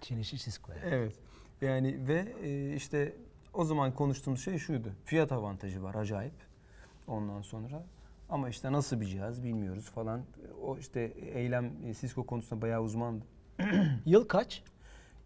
Çin 0.00 0.18
işi 0.18 0.38
Cisco. 0.38 0.72
yani. 0.72 0.94
Evet. 0.94 1.14
Yani 1.60 2.08
ve 2.08 2.32
e, 2.42 2.74
işte 2.74 3.12
o 3.54 3.64
zaman 3.64 3.94
konuştuğumuz 3.94 4.44
şey 4.44 4.58
şuydu. 4.58 4.88
Fiyat 5.04 5.32
avantajı 5.32 5.82
var 5.82 5.94
acayip. 5.94 6.34
Ondan 7.06 7.42
sonra 7.42 7.82
ama 8.28 8.48
işte 8.48 8.72
nasıl 8.72 9.00
bir 9.00 9.06
cihaz 9.06 9.44
bilmiyoruz 9.44 9.90
falan. 9.90 10.22
O 10.62 10.78
işte 10.78 11.00
eylem 11.34 11.72
e, 11.86 11.94
Cisco 11.94 12.26
konusunda 12.26 12.62
bayağı 12.62 12.82
uzmandı. 12.82 13.24
Yıl 14.06 14.28
kaç? 14.28 14.62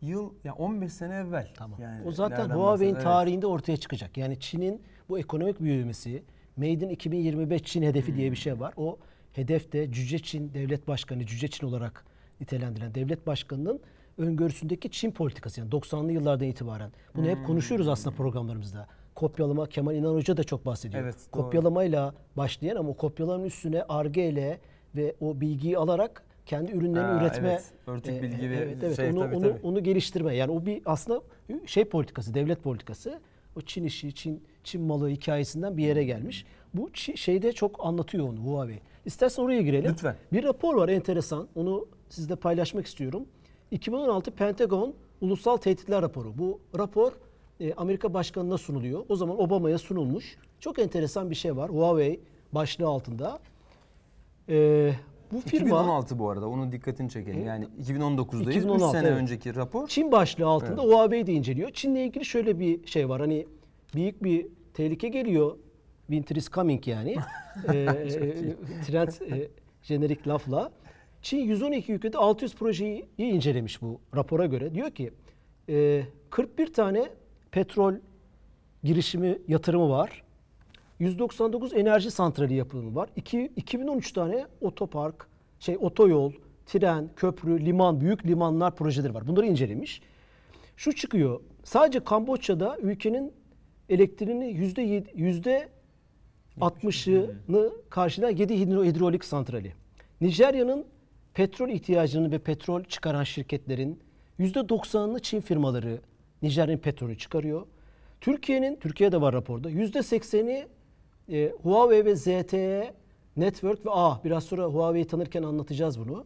Yıl 0.02 0.32
ya 0.44 0.54
15 0.54 0.92
sene 0.92 1.14
evvel. 1.14 1.49
Tamam. 1.54 1.80
Yani 1.80 2.06
o 2.06 2.12
zaten 2.12 2.50
Huawei'in 2.50 2.94
evet. 2.94 3.02
tarihinde 3.02 3.47
ortaya 3.47 3.76
çıkacak. 3.76 4.16
Yani 4.16 4.40
Çin'in 4.40 4.82
bu 5.09 5.18
ekonomik 5.18 5.61
büyümesi, 5.61 6.23
Made 6.56 6.73
in 6.73 6.88
2025 6.88 7.62
Çin 7.62 7.82
hedefi 7.82 8.16
diye 8.16 8.30
bir 8.30 8.37
şey 8.37 8.61
var. 8.61 8.75
O 8.76 8.99
hedefte 9.32 9.92
Cüce 9.92 10.18
Çin 10.18 10.54
devlet 10.54 10.88
başkanı, 10.88 11.26
Cüce 11.26 11.49
Çin 11.49 11.66
olarak 11.66 12.04
nitelendirilen 12.40 12.94
devlet 12.94 13.26
başkanının 13.26 13.80
öngörüsündeki 14.18 14.90
Çin 14.90 15.11
politikası. 15.11 15.61
Yani 15.61 15.71
90'lı 15.71 16.12
yıllardan 16.12 16.47
itibaren. 16.47 16.92
Bunu 17.16 17.26
hep 17.28 17.47
konuşuyoruz 17.47 17.88
aslında 17.88 18.16
programlarımızda. 18.16 18.87
Kopyalama, 19.14 19.66
Kemal 19.66 19.94
İnan 19.94 20.14
Hoca 20.14 20.37
da 20.37 20.44
çok 20.44 20.66
bahsediyor. 20.66 21.02
Evet, 21.02 21.16
doğru. 21.16 21.42
Kopyalamayla 21.42 22.14
başlayan 22.37 22.76
ama 22.76 22.88
o 22.88 22.97
kopyalamanın 22.97 23.44
üstüne 23.44 23.82
Ar-Ge 23.82 24.28
ile 24.28 24.61
ve 24.97 25.14
o 25.21 25.40
bilgiyi 25.40 25.78
alarak 25.78 26.23
kendi 26.46 26.72
ürünlerini 26.72 27.12
Ha, 27.12 27.20
üretme 27.22 27.49
evet. 27.49 27.72
Örtük 27.87 28.22
bilgi 28.22 28.50
ve 28.50 28.56
evet, 28.56 28.76
evet. 28.82 28.96
şey, 28.96 29.11
onu, 29.11 29.20
tabii, 29.20 29.37
onu, 29.37 29.42
tabii. 29.42 29.61
onu 29.62 29.82
geliştirme. 29.82 30.37
Yani 30.37 30.52
o 30.52 30.66
bir 30.66 30.82
aslında 30.87 31.22
şey 31.66 31.84
politikası, 31.84 32.34
devlet 32.34 32.62
politikası. 32.62 33.20
o 33.56 33.61
Çin 33.61 33.84
işi, 33.84 34.14
Çin 34.14 34.42
Çin 34.64 34.82
malı 34.82 35.08
hikayesinden 35.08 35.76
bir 35.76 35.84
yere 35.84 36.04
gelmiş. 36.04 36.46
Bu 36.75 36.90
şeyde 36.94 37.52
çok 37.52 37.87
anlatıyor 37.87 38.28
onu 38.28 38.38
Huawei. 38.38 38.80
İstersen 39.04 39.42
oraya 39.42 39.62
girelim. 39.62 39.90
Lütfen. 39.90 40.16
Bir 40.32 40.44
rapor 40.44 40.75
var 40.75 40.88
enteresan. 40.88 41.49
Onu 41.54 41.87
sizle 42.08 42.37
paylaşmak 42.37 42.87
istiyorum. 42.87 43.26
2016 43.70 44.30
Pentagon 44.30 44.94
Ulusal 45.20 45.56
Tehditler 45.56 46.02
Raporu. 46.02 46.38
Bu 46.38 46.61
rapor 46.78 47.12
e, 47.61 47.75
Amerika 47.75 48.14
Başkanı'na 48.14 48.58
sunuluyor. 48.58 49.04
O 49.08 49.16
zaman 49.16 49.40
Obama'ya 49.40 49.78
sunulmuş. 49.78 50.37
Çok 50.61 50.78
enteresan 50.78 51.30
bir 51.30 51.34
şey 51.34 51.56
var. 51.56 51.70
Huawei 51.70 52.20
başlığı 52.52 52.87
altında. 52.87 53.38
E, 54.49 54.92
bu 55.32 55.40
firma 55.40 55.66
2016 55.66 56.18
bu 56.18 56.30
arada 56.30 56.48
onu 56.48 56.72
dikkatini 56.72 57.10
çekelim. 57.10 57.46
Yani 57.46 57.68
2019'dayız. 57.82 58.48
3 58.48 58.56
2016, 58.56 58.98
sene 58.98 59.08
evet. 59.08 59.18
önceki 59.18 59.54
rapor. 59.54 59.88
Çin 59.88 60.12
başlığı 60.12 60.46
altında 60.46 60.82
Huawei 60.82 61.26
de 61.26 61.32
inceliyor. 61.32 61.70
Çin'le 61.70 61.96
ilgili 61.96 62.24
şöyle 62.24 62.58
bir 62.58 62.86
şey 62.86 63.08
var. 63.08 63.20
Hani 63.20 63.46
büyük 63.94 64.22
bir 64.24 64.46
tehlike 64.74 65.08
geliyor. 65.08 65.56
Winter 66.06 66.36
is 66.36 66.50
coming 66.50 66.88
yani. 66.88 67.16
ee, 67.68 67.86
trend 68.86 69.08
e, 69.08 69.48
jenerik 69.82 70.28
lafla. 70.28 70.72
Çin 71.22 71.38
112 71.38 71.92
ülkede 71.92 72.18
600 72.18 72.54
projeyi 72.54 73.06
incelemiş 73.18 73.82
bu 73.82 74.00
rapora 74.16 74.46
göre. 74.46 74.74
Diyor 74.74 74.90
ki 74.90 75.10
e, 75.68 76.02
41 76.30 76.72
tane 76.72 77.08
petrol 77.50 77.94
girişimi 78.84 79.38
yatırımı 79.48 79.90
var. 79.90 80.22
199 81.02 81.75
enerji 81.75 82.11
santrali 82.11 82.54
yapımı 82.54 82.94
var. 82.94 83.09
İki- 83.16 83.52
2013 83.56 84.12
tane 84.12 84.47
otopark, 84.61 85.26
şey 85.59 85.76
otoyol, 85.80 86.32
tren, 86.66 87.11
köprü, 87.16 87.66
liman, 87.66 88.00
büyük 88.00 88.26
limanlar 88.26 88.76
projeleri 88.76 89.14
var. 89.14 89.26
Bunları 89.26 89.47
incelemiş. 89.47 90.02
Şu 90.76 90.92
çıkıyor. 90.92 91.40
Sadece 91.64 92.00
Kamboçya'da 92.04 92.78
ülkenin 92.78 93.32
elektriğini 93.88 94.49
yüzde 94.52 94.82
yüzde 95.14 95.68
60'ını 96.61 97.73
karşılayan 97.90 98.37
7 98.37 98.54
hidro- 98.54 98.85
hidrolik 98.85 99.25
santrali. 99.25 99.73
Nijerya'nın 100.21 100.85
petrol 101.35 101.68
ihtiyacını 101.68 102.32
ve 102.32 102.38
petrol 102.38 102.85
çıkaran 102.85 103.25
şirketlerin 103.25 103.99
yüzde 104.38 104.59
90'ını 104.59 105.21
Çin 105.23 105.40
firmaları 105.40 105.99
Nijerya'nın 106.42 106.80
petrolü 106.80 107.18
çıkarıyor. 107.18 107.66
Türkiye'nin, 108.21 108.76
Türkiye'de 108.76 109.21
var 109.21 109.35
raporda, 109.35 109.71
yüzde 109.71 109.99
80'i 109.99 110.66
e, 111.29 111.52
Huawei 111.62 112.05
ve 112.05 112.17
ZTE 112.17 112.95
Network 113.37 113.87
ve 113.87 113.91
A, 113.91 114.25
biraz 114.25 114.45
sonra 114.45 114.64
Huawei'yi 114.64 115.07
tanırken 115.07 115.43
anlatacağız 115.43 116.00
bunu. 116.00 116.25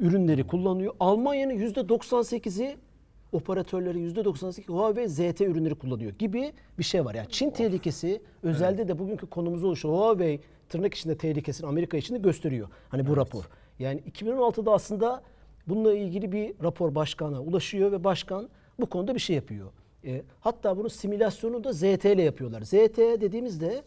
Ürünleri 0.00 0.46
kullanıyor. 0.46 0.94
Almanya'nın 1.00 1.52
yüzde 1.52 1.80
98'i 1.80 2.76
operatörleri 3.32 3.98
%98 3.98 4.66
Huawei 4.66 5.08
ZT 5.08 5.40
ürünleri 5.40 5.74
kullanıyor 5.74 6.12
gibi 6.12 6.52
bir 6.78 6.84
şey 6.84 7.04
var. 7.04 7.14
Yani 7.14 7.28
Çin 7.30 7.50
tehlikesi 7.50 8.22
özellikle 8.42 8.88
de 8.88 8.98
bugünkü 8.98 9.26
konumuzu 9.26 9.66
oluşan 9.66 9.88
Huawei 9.88 10.40
tırnak 10.68 10.94
içinde 10.94 11.16
tehlikesini 11.16 11.66
Amerika 11.66 11.96
için 11.96 12.14
de 12.14 12.18
gösteriyor. 12.18 12.68
Hani 12.88 13.06
bu 13.06 13.16
rapor. 13.16 13.44
Yani 13.78 14.00
2016'da 14.00 14.72
aslında 14.72 15.22
bununla 15.68 15.94
ilgili 15.94 16.32
bir 16.32 16.54
rapor 16.62 16.94
başkana 16.94 17.42
ulaşıyor 17.42 17.92
ve 17.92 18.04
başkan 18.04 18.48
bu 18.80 18.86
konuda 18.86 19.14
bir 19.14 19.20
şey 19.20 19.36
yapıyor. 19.36 19.70
E, 20.04 20.22
hatta 20.40 20.76
bunun 20.76 20.88
simülasyonunu 20.88 21.64
da 21.64 21.72
ZT 21.72 22.04
ile 22.04 22.22
yapıyorlar. 22.22 22.62
ZT 22.62 22.98
dediğimizde 22.98 23.82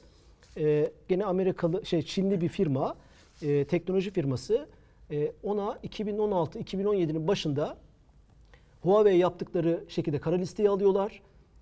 e, 0.58 0.92
gene 1.08 1.26
Amerikalı 1.26 1.86
şey 1.86 2.02
Çinli 2.02 2.42
bir 2.42 2.50
firma, 2.50 2.96
e, 3.42 3.66
teknoloji 3.66 4.12
firması. 4.12 4.68
E, 5.12 5.32
ona 5.44 5.80
2016-2017'nin 5.84 7.28
başında 7.28 7.78
Huawei 8.82 9.18
yaptıkları 9.18 9.84
şekilde 9.88 10.20
kara 10.20 10.36
listeye 10.36 10.70
alıyorlar. 10.70 11.22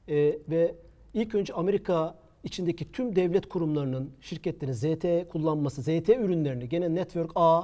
Ee, 0.09 0.37
ve 0.49 0.75
ilk 1.13 1.35
önce 1.35 1.53
Amerika 1.53 2.15
içindeki 2.43 2.91
tüm 2.91 3.15
devlet 3.15 3.49
kurumlarının 3.49 4.09
şirketlerin 4.21 4.73
ZTE 4.73 5.27
kullanması, 5.29 5.81
ZTE 5.81 6.15
ürünlerini 6.15 6.69
gene 6.69 6.95
Network 6.95 7.31
A 7.35 7.63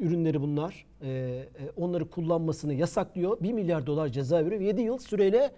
ürünleri 0.00 0.40
bunlar. 0.40 0.86
Ee, 1.02 1.08
e, 1.08 1.46
onları 1.76 2.10
kullanmasını 2.10 2.74
yasaklıyor. 2.74 3.40
1 3.40 3.52
milyar 3.52 3.86
dolar 3.86 4.08
ceza 4.08 4.44
veriyor. 4.44 4.60
Ve 4.60 4.64
7 4.64 4.80
yıl 4.80 4.98
süreyle 4.98 5.50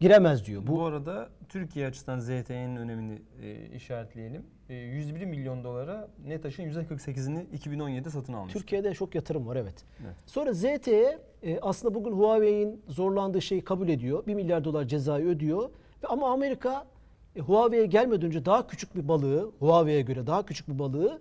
giremez 0.00 0.46
diyor. 0.46 0.62
Bu, 0.66 0.76
Bu 0.76 0.84
arada 0.84 1.28
Türkiye 1.48 1.86
açısından 1.86 2.18
ZTE'nin 2.18 2.76
önemini 2.76 3.22
e, 3.42 3.76
işaretleyelim. 3.76 4.42
E, 4.68 4.74
101 4.74 5.24
milyon 5.24 5.64
dolara 5.64 6.08
NETAŞ'ın 6.26 6.62
%48'ini 6.62 7.46
2017'de 7.58 8.10
satın 8.10 8.32
almış. 8.32 8.52
Türkiye'de 8.52 8.94
çok 8.94 9.14
yatırım 9.14 9.46
var 9.46 9.56
evet. 9.56 9.84
Evet. 10.04 10.14
Sonra 10.26 10.52
ZTE 10.52 11.18
e, 11.42 11.58
aslında 11.60 11.94
bugün 11.94 12.12
Huawei'in 12.12 12.82
zorlandığı 12.88 13.42
şeyi 13.42 13.64
kabul 13.64 13.88
ediyor. 13.88 14.26
1 14.26 14.34
milyar 14.34 14.64
dolar 14.64 14.84
cezayı 14.84 15.26
ödüyor. 15.26 15.70
Ve 16.02 16.06
ama 16.06 16.32
Amerika 16.32 16.86
e, 17.36 17.40
Huawei'ye 17.40 17.86
gelmeden 17.86 18.26
önce 18.26 18.44
daha 18.44 18.66
küçük 18.66 18.96
bir 18.96 19.08
balığı, 19.08 19.52
Huawei'ye 19.58 20.02
göre 20.02 20.26
daha 20.26 20.46
küçük 20.46 20.68
bir 20.68 20.78
balığı 20.78 21.20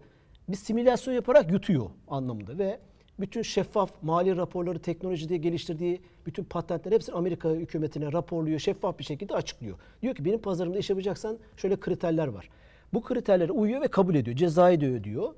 bir 0.49 0.55
simülasyon 0.55 1.13
yaparak 1.13 1.51
yutuyor 1.51 1.89
anlamında 2.07 2.57
ve 2.57 2.79
bütün 3.19 3.41
şeffaf 3.41 3.91
mali 4.01 4.37
raporları 4.37 4.79
teknolojide 4.79 5.37
geliştirdiği 5.37 6.01
bütün 6.25 6.43
patentler 6.43 6.91
hepsini 6.91 7.15
Amerika 7.15 7.49
hükümetine 7.49 8.11
raporluyor, 8.11 8.59
şeffaf 8.59 8.99
bir 8.99 9.03
şekilde 9.03 9.33
açıklıyor. 9.33 9.77
Diyor 10.01 10.15
ki 10.15 10.25
benim 10.25 10.39
pazarımda 10.39 10.79
iş 10.79 10.89
yapacaksan 10.89 11.37
şöyle 11.57 11.79
kriterler 11.79 12.27
var. 12.27 12.49
Bu 12.93 13.01
kriterlere 13.01 13.51
uyuyor 13.51 13.81
ve 13.81 13.87
kabul 13.87 14.15
ediyor. 14.15 14.37
Cezayı 14.37 14.81
da 14.81 14.85
ödüyor. 14.85 15.33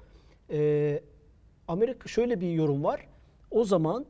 Ee, 0.51 1.01
Amerika 1.67 2.10
şöyle 2.10 2.41
bir 2.41 2.51
yorum 2.51 2.84
var. 2.84 3.07
O 3.51 3.63
zaman 3.63 4.05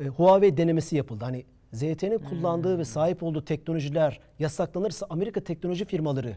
e, 0.00 0.04
Huawei 0.04 0.56
denemesi 0.56 0.96
yapıldı. 0.96 1.24
Hani 1.24 1.44
ZTE'nin 1.72 2.18
kullandığı 2.18 2.78
ve 2.78 2.84
sahip 2.84 3.22
olduğu 3.22 3.44
teknolojiler 3.44 4.20
yasaklanırsa 4.38 5.06
Amerika 5.10 5.40
teknoloji 5.40 5.84
firmaları 5.84 6.36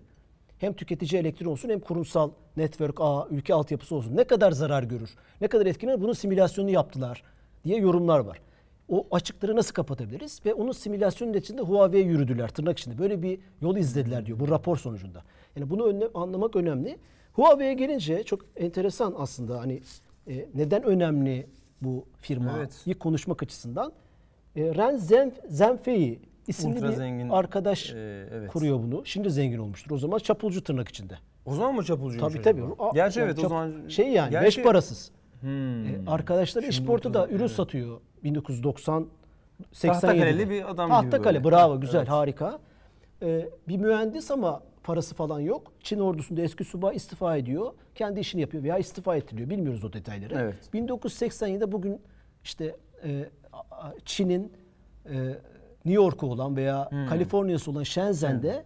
hem 0.63 0.73
tüketici 0.73 1.21
elektrik 1.21 1.47
olsun 1.47 1.69
hem 1.69 1.79
kurumsal 1.79 2.31
network 2.57 3.01
ağ, 3.01 3.27
ülke 3.31 3.53
altyapısı 3.53 3.95
olsun 3.95 4.15
ne 4.17 4.23
kadar 4.23 4.51
zarar 4.51 4.83
görür, 4.83 5.09
ne 5.41 5.47
kadar 5.47 5.65
etkilenir 5.65 6.01
bunun 6.01 6.13
simülasyonunu 6.13 6.71
yaptılar 6.71 7.23
diye 7.65 7.77
yorumlar 7.77 8.19
var. 8.19 8.41
O 8.89 9.07
açıkları 9.11 9.55
nasıl 9.55 9.73
kapatabiliriz? 9.73 10.41
Ve 10.45 10.53
onun 10.53 10.71
simülasyonun 10.71 11.33
içinde 11.33 11.61
Huawei'ye 11.61 12.05
yürüdüler 12.05 12.47
tırnak 12.49 12.79
içinde. 12.79 12.97
Böyle 12.97 13.21
bir 13.21 13.39
yol 13.61 13.77
izlediler 13.77 14.25
diyor 14.25 14.39
bu 14.39 14.47
rapor 14.49 14.77
sonucunda. 14.77 15.23
Yani 15.55 15.69
bunu 15.69 15.87
önle- 15.87 16.09
anlamak 16.13 16.55
önemli. 16.55 16.97
Huawei'ye 17.33 17.73
gelince 17.73 18.23
çok 18.23 18.45
enteresan 18.55 19.13
aslında 19.17 19.59
hani 19.59 19.81
e, 20.27 20.45
neden 20.55 20.83
önemli 20.83 21.47
bu 21.81 22.05
firmayı 22.17 22.57
Evet. 22.85 22.99
konuşmak 22.99 23.43
açısından. 23.43 23.91
E, 24.55 24.75
Ren 24.75 24.95
Zen, 24.97 25.33
Zenfei 25.49 26.19
isimli 26.47 26.75
Ultra 26.75 26.89
bir 26.89 26.93
zengin, 26.93 27.29
arkadaş 27.29 27.93
e, 27.93 28.27
evet. 28.33 28.51
kuruyor 28.51 28.79
bunu. 28.79 29.01
Şimdi 29.05 29.29
zengin 29.29 29.57
olmuştur. 29.57 29.91
O 29.91 29.97
zaman 29.97 30.17
çapulcu 30.17 30.63
tırnak 30.63 30.89
içinde. 30.89 31.13
O 31.45 31.55
zaman 31.55 31.75
mı 31.75 31.83
çapulcuymuş 31.83 32.33
Tabii 32.33 32.43
tabii. 32.43 32.63
A- 32.79 32.91
Gerçi 32.93 33.19
yani 33.19 33.27
evet 33.27 33.39
o 33.39 33.41
çap- 33.41 33.49
zaman... 33.49 33.87
Şey 33.87 34.09
yani 34.09 34.31
Gerçi- 34.31 34.45
beş 34.45 34.65
parasız. 34.65 35.11
Hmm. 35.41 35.85
E, 35.85 35.99
arkadaşları 36.07 36.63
Şimdi 36.63 36.75
işportu 36.75 37.13
da 37.13 37.19
ortada, 37.19 37.33
ürün 37.35 37.39
evet. 37.43 37.51
satıyor 37.51 38.01
1990 38.23 39.07
87. 39.71 40.01
Tahtakaleli 40.01 40.49
bir 40.49 40.71
adam 40.71 41.01
gibi 41.01 41.09
Tahtakale 41.11 41.43
bravo 41.43 41.79
güzel 41.81 41.99
Evet. 41.99 42.09
harika. 42.09 42.59
E, 43.21 43.49
bir 43.67 43.77
mühendis 43.77 44.31
ama 44.31 44.63
parası 44.83 45.15
falan 45.15 45.39
yok. 45.39 45.71
Çin 45.79 45.99
ordusunda 45.99 46.41
eski 46.41 46.63
subay 46.63 46.95
istifa 46.95 47.37
ediyor. 47.37 47.73
Kendi 47.95 48.19
işini 48.19 48.41
yapıyor 48.41 48.63
veya 48.63 48.77
istifa 48.77 49.15
ettiriyor. 49.15 49.49
Bilmiyoruz 49.49 49.83
o 49.83 49.93
detayları. 49.93 50.35
Evet. 50.39 50.55
1987'de 50.73 51.71
bugün 51.71 52.01
işte 52.43 52.75
e, 53.03 53.29
Çin'in 54.05 54.53
e, 55.09 55.35
New 55.85 56.03
York'u 56.03 56.27
olan 56.27 56.55
veya 56.55 56.91
Hmm. 56.91 57.05
Kaliforniya'sı 57.07 57.71
olan 57.71 57.83
Shenzhen'de 57.83 58.63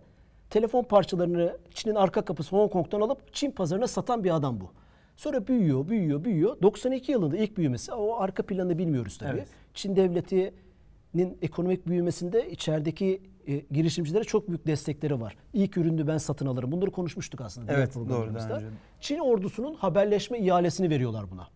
telefon 0.49 0.83
parçalarını 0.83 1.57
Çin'in 1.73 1.95
arka 1.95 2.21
kapısı 2.25 2.55
Hong 2.55 2.71
Kong'dan 2.71 3.01
alıp 3.01 3.33
Çin 3.33 3.51
pazarına 3.51 3.87
satan 3.87 4.23
bir 4.23 4.35
adam 4.35 4.59
bu. 4.61 4.69
Sonra 5.17 5.47
büyüyor, 5.47 5.87
büyüyor, 5.87 6.23
büyüyor. 6.23 6.61
92 6.61 7.11
yılında 7.11 7.37
ilk 7.37 7.57
büyümesi. 7.57 7.93
O 7.93 8.15
arka 8.19 8.43
planını 8.43 8.77
bilmiyoruz 8.77 9.17
tabii. 9.17 9.37
Evet. 9.37 9.47
Çin 9.73 9.95
devletinin 9.95 11.37
ekonomik 11.41 11.87
büyümesinde 11.87 12.49
içerideki 12.51 13.21
e, 13.47 13.55
girişimcilere 13.57 14.23
çok 14.23 14.47
büyük 14.47 14.67
destekleri 14.67 15.21
var. 15.21 15.35
İlk 15.53 15.77
ürünü 15.77 16.07
ben 16.07 16.17
satın 16.17 16.45
alırım. 16.45 16.71
Bunları 16.71 16.91
konuşmuştuk 16.91 17.41
aslında 17.41 17.73
Evet, 17.73 17.95
doğru, 17.95 18.03
programlarımızda. 18.05 18.49
daha 18.49 18.57
önce. 18.57 18.67
Çin 18.99 19.19
ordusunun 19.19 19.73
haberleşme 19.73 20.39
ihalesini 20.39 20.89
veriyorlar 20.89 21.31
buna. 21.31 21.47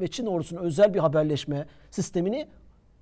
Ve 0.00 0.08
Çin 0.08 0.26
ordusunun 0.26 0.60
özel 0.60 0.94
bir 0.94 0.98
haberleşme 0.98 1.66
sistemini 1.90 2.46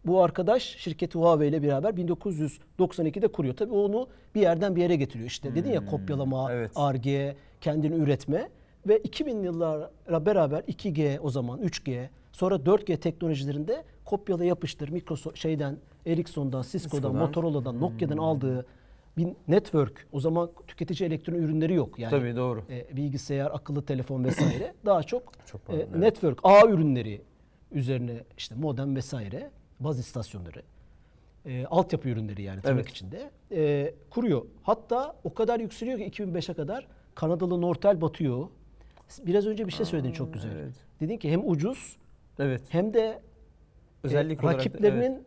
bu 0.07 0.23
arkadaş 0.23 0.63
şirketi 0.63 1.19
Huawei 1.19 1.49
ile 1.49 1.63
beraber 1.63 1.91
1992'de 1.95 3.29
kuruyor. 3.29 3.55
Tabii 3.57 3.73
onu 3.75 4.09
bir 4.35 4.41
yerden 4.41 4.77
bir 4.77 4.83
yere 4.83 4.97
getiriyor. 4.97 5.27
İşte 5.29 5.55
dedin 5.55 5.71
ya 5.73 5.87
kopyalama, 5.87 6.49
Hmm, 6.49 6.55
evet. 6.57 6.71
Ar-Ge, 6.75 7.37
kendini 7.61 7.95
üretme 7.95 8.49
ve 8.89 8.99
2000 8.99 9.43
yıllara 9.43 10.27
beraber 10.27 10.61
2G 10.61 11.19
o 11.21 11.31
zaman 11.31 11.61
3G 11.63 12.09
sonra 12.33 12.55
4G 12.55 12.97
teknolojilerinde 12.97 13.85
kopyala 14.05 14.45
yapıştır 14.45 14.89
Microsoft 14.89 15.39
şeyden 15.39 15.77
Ericsson'dan, 16.07 16.63
Cisco'dan, 16.63 16.91
Cisco'dan. 17.01 17.17
Motorola'dan, 17.17 17.81
Nokia'dan 17.81 18.17
aldığı 18.17 18.67
bir 19.17 19.29
network 19.49 20.07
o 20.13 20.21
zaman 20.21 20.51
tüketici 20.67 21.07
elektronik 21.09 21.41
ürünleri 21.41 21.75
yok. 21.75 21.99
Yani 21.99 22.11
Tabii 22.11 22.37
doğru. 22.37 22.63
e, 22.71 22.97
bilgisayar, 22.97 23.51
akıllı 23.51 23.83
telefon 23.85 24.25
vesaire 24.25 24.75
daha 24.87 25.03
çok, 25.03 25.33
Çok 25.47 25.61
e, 25.61 25.65
pardon, 25.67 25.81
evet. 25.81 25.97
network, 25.97 26.39
ağ 26.43 26.67
ürünleri 26.69 27.23
üzerine 27.73 28.21
işte 28.39 28.55
modem 28.55 28.97
vesaire, 28.97 29.51
baz 29.81 29.99
istasyonları. 29.99 30.63
e, 31.47 31.67
altyapı 31.67 32.09
ürünleri 32.09 32.43
yani 32.43 32.61
tırnak 32.61 32.75
Evet. 32.81 32.89
içinde 32.89 33.31
e, 33.53 33.95
kuruyor. 34.11 34.43
Hatta 34.63 35.17
o 35.25 35.35
kadar 35.35 35.61
yükseliyor 35.61 35.99
ki 35.99 36.05
2005'e 36.23 36.55
kadar 36.55 36.87
Kanadalı 37.15 37.61
Nortel 37.61 38.01
batıyor. 38.01 38.49
Biraz 39.27 39.47
önce 39.47 39.67
bir 39.67 39.73
şey 39.73 39.87
söyledin 39.87 40.13
çok 40.13 40.35
güzel. 40.35 40.51
evet. 40.53 40.73
Dedin 41.01 41.17
ki 41.17 41.31
hem 41.31 41.49
ucuz 41.51 41.97
Evet. 42.39 42.63
hem 42.69 42.95
de 42.95 43.21
Özellik 44.05 44.39
e, 44.43 44.47
olarak 44.47 44.55
da- 44.55 44.59
rakiplerinin 44.59 45.23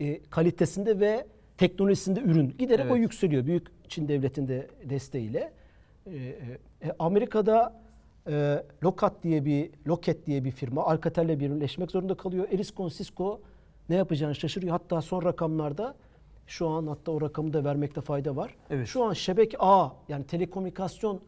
e, 0.00 0.22
kalitesinde 0.22 1.00
ve 1.00 1.26
teknolojisinde 1.58 2.20
ürün 2.20 2.54
giderek 2.58 2.86
o 2.86 2.88
Evet. 2.88 3.02
yükseliyor. 3.02 3.46
Büyük 3.46 3.66
Çin 3.90 4.08
devletinin 4.08 4.48
de 4.48 4.68
desteğiyle. 4.84 5.52
E, 6.06 6.16
e, 6.16 6.36
Amerika'da 6.98 7.80
e, 8.30 8.62
Lokat 8.84 9.22
diye 9.22 9.44
bir 9.44 9.70
Loket 9.86 10.26
diye 10.26 10.44
bir 10.44 10.50
firma 10.50 10.84
Alcatel'le 10.86 11.40
birleşmek 11.40 11.90
zorunda 11.90 12.14
kalıyor. 12.16 12.48
Ericsson, 12.52 12.88
Cisco 12.88 13.40
ne 13.92 13.96
yapacağını 13.96 14.34
şaşırıyor. 14.34 14.72
Hatta 14.72 15.02
son 15.02 15.24
rakamlarda 15.24 15.94
şu 16.46 16.68
an 16.68 16.86
hatta 16.86 17.12
o 17.12 17.20
rakamı 17.20 17.52
da 17.52 17.64
vermekte 17.64 18.00
fayda 18.00 18.36
var. 18.36 18.54
Evet. 18.70 18.86
Şu 18.86 19.04
an 19.04 19.12
şebeke 19.12 19.56
A 19.60 19.88
yani 20.08 20.24
telekomünikasyon 20.24 21.20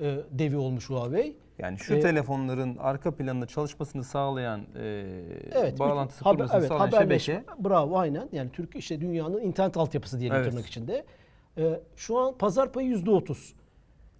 e, 0.00 0.16
devi 0.30 0.56
olmuş 0.56 0.90
Huawei. 0.90 1.36
Yani 1.58 1.78
şu 1.78 1.94
E, 1.94 2.00
telefonların 2.00 2.76
arka 2.76 3.14
planında 3.16 3.46
çalışmasını 3.46 4.04
sağlayan, 4.04 4.60
e, 4.60 5.04
Evet, 5.52 5.78
bağlantısı 5.78 6.24
haber- 6.24 6.36
kurmasını 6.36 6.58
evet, 6.58 6.68
sağlayan 6.68 7.02
şebeke. 7.02 7.44
Bravo 7.64 7.98
aynen. 7.98 8.28
Yani 8.32 8.50
Türk 8.52 8.76
işte 8.76 9.00
dünyanın 9.00 9.40
internet 9.40 9.76
altyapısı 9.76 10.20
diyelim 10.20 10.36
Evet. 10.36 10.50
tırnak 10.50 10.66
içinde. 10.66 11.04
Ee, 11.58 11.80
şu 11.96 12.18
an 12.18 12.38
pazar 12.38 12.72
payı 12.72 12.88
yüzde 12.88 13.10
otuz. 13.10 13.54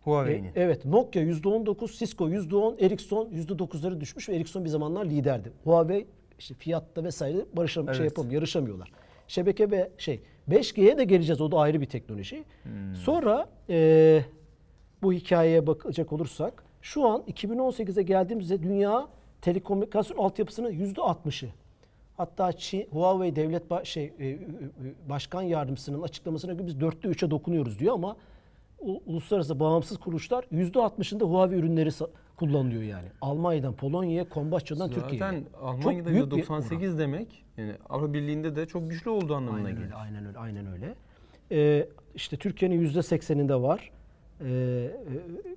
Huawei'nin. 0.04 0.48
E, 0.48 0.52
evet 0.54 0.84
Nokia 0.84 1.22
yüzde 1.22 1.48
on 1.48 1.66
dokuz, 1.66 1.98
Cisco 1.98 2.28
yüzde 2.28 2.56
on, 2.56 2.76
Ericsson 2.80 3.28
yüzde 3.30 3.58
dokuzları 3.58 4.00
düşmüş 4.00 4.28
ve 4.28 4.36
Ericsson 4.36 4.64
bir 4.64 4.68
zamanlar 4.68 5.04
liderdi. 5.06 5.52
Huawei 5.64 6.06
işte 6.42 6.54
fiyatta 6.54 7.04
vesaire 7.04 7.44
barışam 7.56 7.86
şey 7.86 7.96
Evet. 7.96 8.04
yapamıyor, 8.10 8.34
yarışamıyorlar. 8.34 8.92
Şebeke 9.28 9.70
ve 9.70 9.90
şey 9.98 10.20
5G'ye 10.50 10.98
de 10.98 11.04
geleceğiz 11.04 11.40
o 11.40 11.52
da 11.52 11.58
ayrı 11.58 11.80
bir 11.80 11.86
teknoloji. 11.86 12.44
Hmm. 12.62 12.94
Sonra 12.94 13.48
e, 13.68 14.24
bu 15.02 15.12
hikayeye 15.12 15.66
bakacak 15.66 16.12
olursak 16.12 16.64
şu 16.80 17.06
an 17.08 17.22
2018'e 17.28 18.02
geldiğimizde 18.02 18.62
dünya 18.62 19.08
telekomünikasyon 19.40 20.18
altyapısının 20.18 20.70
yüzde 20.70 21.00
60'ı. 21.00 21.48
Hatta 22.16 22.52
Çin, 22.52 22.86
Huawei 22.90 23.36
devlet 23.36 23.70
ba- 23.70 23.84
şey 23.84 24.12
e, 24.20 24.38
başkan 25.08 25.42
yardımcısının 25.42 26.02
açıklamasına 26.02 26.52
göre 26.52 26.66
biz 26.66 26.80
dörtte 26.80 27.08
üçe 27.08 27.30
dokunuyoruz 27.30 27.78
diyor 27.78 27.94
ama 27.94 28.16
uluslararası 29.06 29.60
bağımsız 29.60 29.98
kuruluşlar 29.98 30.44
yüzde 30.50 30.78
60'ında 30.78 31.22
Huawei 31.24 31.58
ürünleri 31.58 31.90
kullanılıyor 32.46 32.82
yani. 32.82 33.08
Almanya'dan 33.20 33.72
Polonya'ya, 33.74 34.28
Kombaççı'dan 34.28 34.90
Türkiye'ye. 34.90 35.18
Zaten 35.18 35.44
Çok 35.52 35.62
Almanya'da 35.62 36.12
bir 36.12 36.20
%98 36.20 36.98
demek 36.98 37.44
yani 37.56 37.72
Avrupa 37.88 38.14
Birliği'nde 38.14 38.56
de 38.56 38.66
çok 38.66 38.90
güçlü 38.90 39.10
olduğu 39.10 39.34
anlamına 39.34 39.56
Aynen 39.66 39.70
geliyor. 39.70 39.84
öyle, 39.86 39.94
aynen 39.94 40.26
öyle, 40.26 40.38
aynen 40.38 40.66
öyle. 40.66 40.94
Ee, 41.52 41.88
işte 42.14 42.36
Türkiye'nin 42.36 42.80
yüzde 42.80 43.02
sekseninde 43.02 43.54
var. 43.54 43.90
Ee, 44.40 44.46
e, 44.46 44.90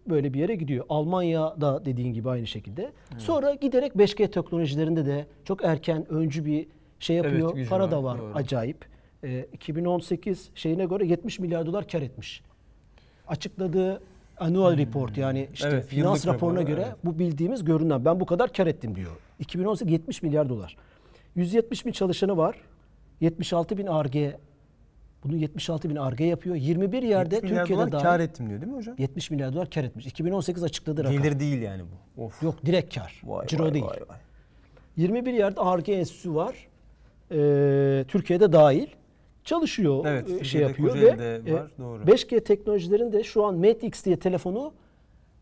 böyle 0.09 0.33
bir 0.33 0.39
yere 0.39 0.55
gidiyor. 0.55 0.85
Almanya'da 0.89 1.85
dediğin 1.85 2.13
gibi 2.13 2.29
aynı 2.29 2.47
şekilde. 2.47 2.91
Sonra 3.17 3.53
giderek 3.53 3.95
5G 3.95 4.31
teknolojilerinde 4.31 5.05
de 5.05 5.25
çok 5.43 5.63
erken 5.63 6.11
öncü 6.11 6.45
bir 6.45 6.67
şey 6.99 7.15
yapıyor. 7.15 7.55
gücü 7.55 7.69
Para 7.69 7.83
var, 7.83 7.91
da 7.91 8.03
var 8.03 8.19
doğru. 8.19 8.31
acayip. 8.35 8.85
Ee, 9.23 9.45
2018 9.53 10.49
şeyine 10.55 10.85
göre 10.85 11.05
70 11.05 11.39
milyar 11.39 11.65
dolar 11.65 11.87
kar 11.87 12.01
etmiş. 12.01 12.43
Açıkladığı 13.27 14.01
annual 14.37 14.77
report 14.77 15.17
yani 15.17 15.49
işte 15.53 15.67
Evet, 15.71 15.85
finans 15.85 16.27
raporuna 16.27 16.59
raporu, 16.59 16.71
göre 16.71 16.83
evet. 16.87 16.95
bu 17.05 17.19
bildiğimiz 17.19 17.65
görünen 17.65 18.05
ben 18.05 18.19
bu 18.19 18.25
kadar 18.25 18.53
kar 18.53 18.67
ettim 18.67 18.95
diyor. 18.95 19.11
2018 19.39 19.91
70 19.91 20.23
milyar 20.23 20.49
dolar. 20.49 20.77
170 21.35 21.85
bin 21.85 21.91
çalışanı 21.91 22.37
var. 22.37 22.55
76 23.21 23.77
bin 23.77 23.87
ARGE 23.87 24.37
bunu 25.23 25.35
76 25.35 25.89
bin 25.89 25.95
ARGE 25.95 26.23
yapıyor. 26.23 26.55
21 26.55 27.03
yerde 27.03 27.35
70 27.35 27.49
milyar 27.51 27.63
Türkiye'de 27.65 27.81
dolar 27.81 27.91
dahil 27.91 28.03
kar 28.03 28.19
ettim 28.19 28.49
diyor 28.49 28.61
değil 28.61 28.71
mi 28.71 28.77
hocam? 28.77 28.95
70 28.97 29.31
milyar 29.31 29.53
dolar 29.53 29.69
kar 29.69 29.83
etmiş. 29.83 30.05
2018 30.05 30.63
açıkladığı 30.63 31.03
rakam. 31.03 31.17
Gelir 31.17 31.39
değil 31.39 31.61
yani 31.61 31.83
bu. 32.17 32.23
Of. 32.23 32.43
Yok 32.43 32.65
direkt 32.65 32.95
kar. 32.95 33.21
Vay, 33.23 33.47
Ciro 33.47 33.63
vay, 33.63 33.73
değil. 33.73 33.85
vay, 33.85 33.99
vay. 34.09 34.17
21 34.97 35.33
yerde 35.33 35.61
ARGE 35.61 35.93
enstitüsü 35.93 36.35
var. 36.35 36.67
Ee, 37.31 38.05
Türkiye'de 38.07 38.51
dahil. 38.51 38.87
Çalışıyor, 39.45 40.05
Evet, 40.05 40.29
e, 40.41 40.43
şey 40.43 40.61
yapıyor 40.61 40.95
ve 40.95 41.41
e, 41.47 41.53
var, 41.53 41.71
doğru. 41.79 42.03
5G 42.03 42.43
teknolojilerinde 42.43 43.23
şu 43.23 43.45
an 43.45 43.55
Mate 43.55 43.87
X 43.87 44.05
diye 44.05 44.19
telefonu 44.19 44.73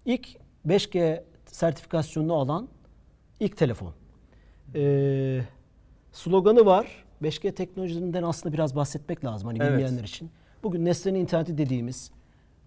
ilk 0.05 0.27
5G 0.67 1.23
sertifikasyonunu 1.45 2.33
alan 2.33 2.67
ilk 3.39 3.57
telefon. 3.57 3.93
Ee, 4.75 5.41
sloganı 6.11 6.65
var. 6.65 7.05
5G 7.21 7.51
teknolojilerinden 7.51 8.23
aslında 8.23 8.53
biraz 8.53 8.75
bahsetmek 8.75 9.25
lazım 9.25 9.47
hani 9.47 9.57
Evet. 9.61 9.71
bilmeyenler 9.71 10.03
için. 10.03 10.29
Bugün 10.63 10.85
Nesne'nin 10.85 11.19
interneti 11.19 11.57
dediğimiz 11.57 12.11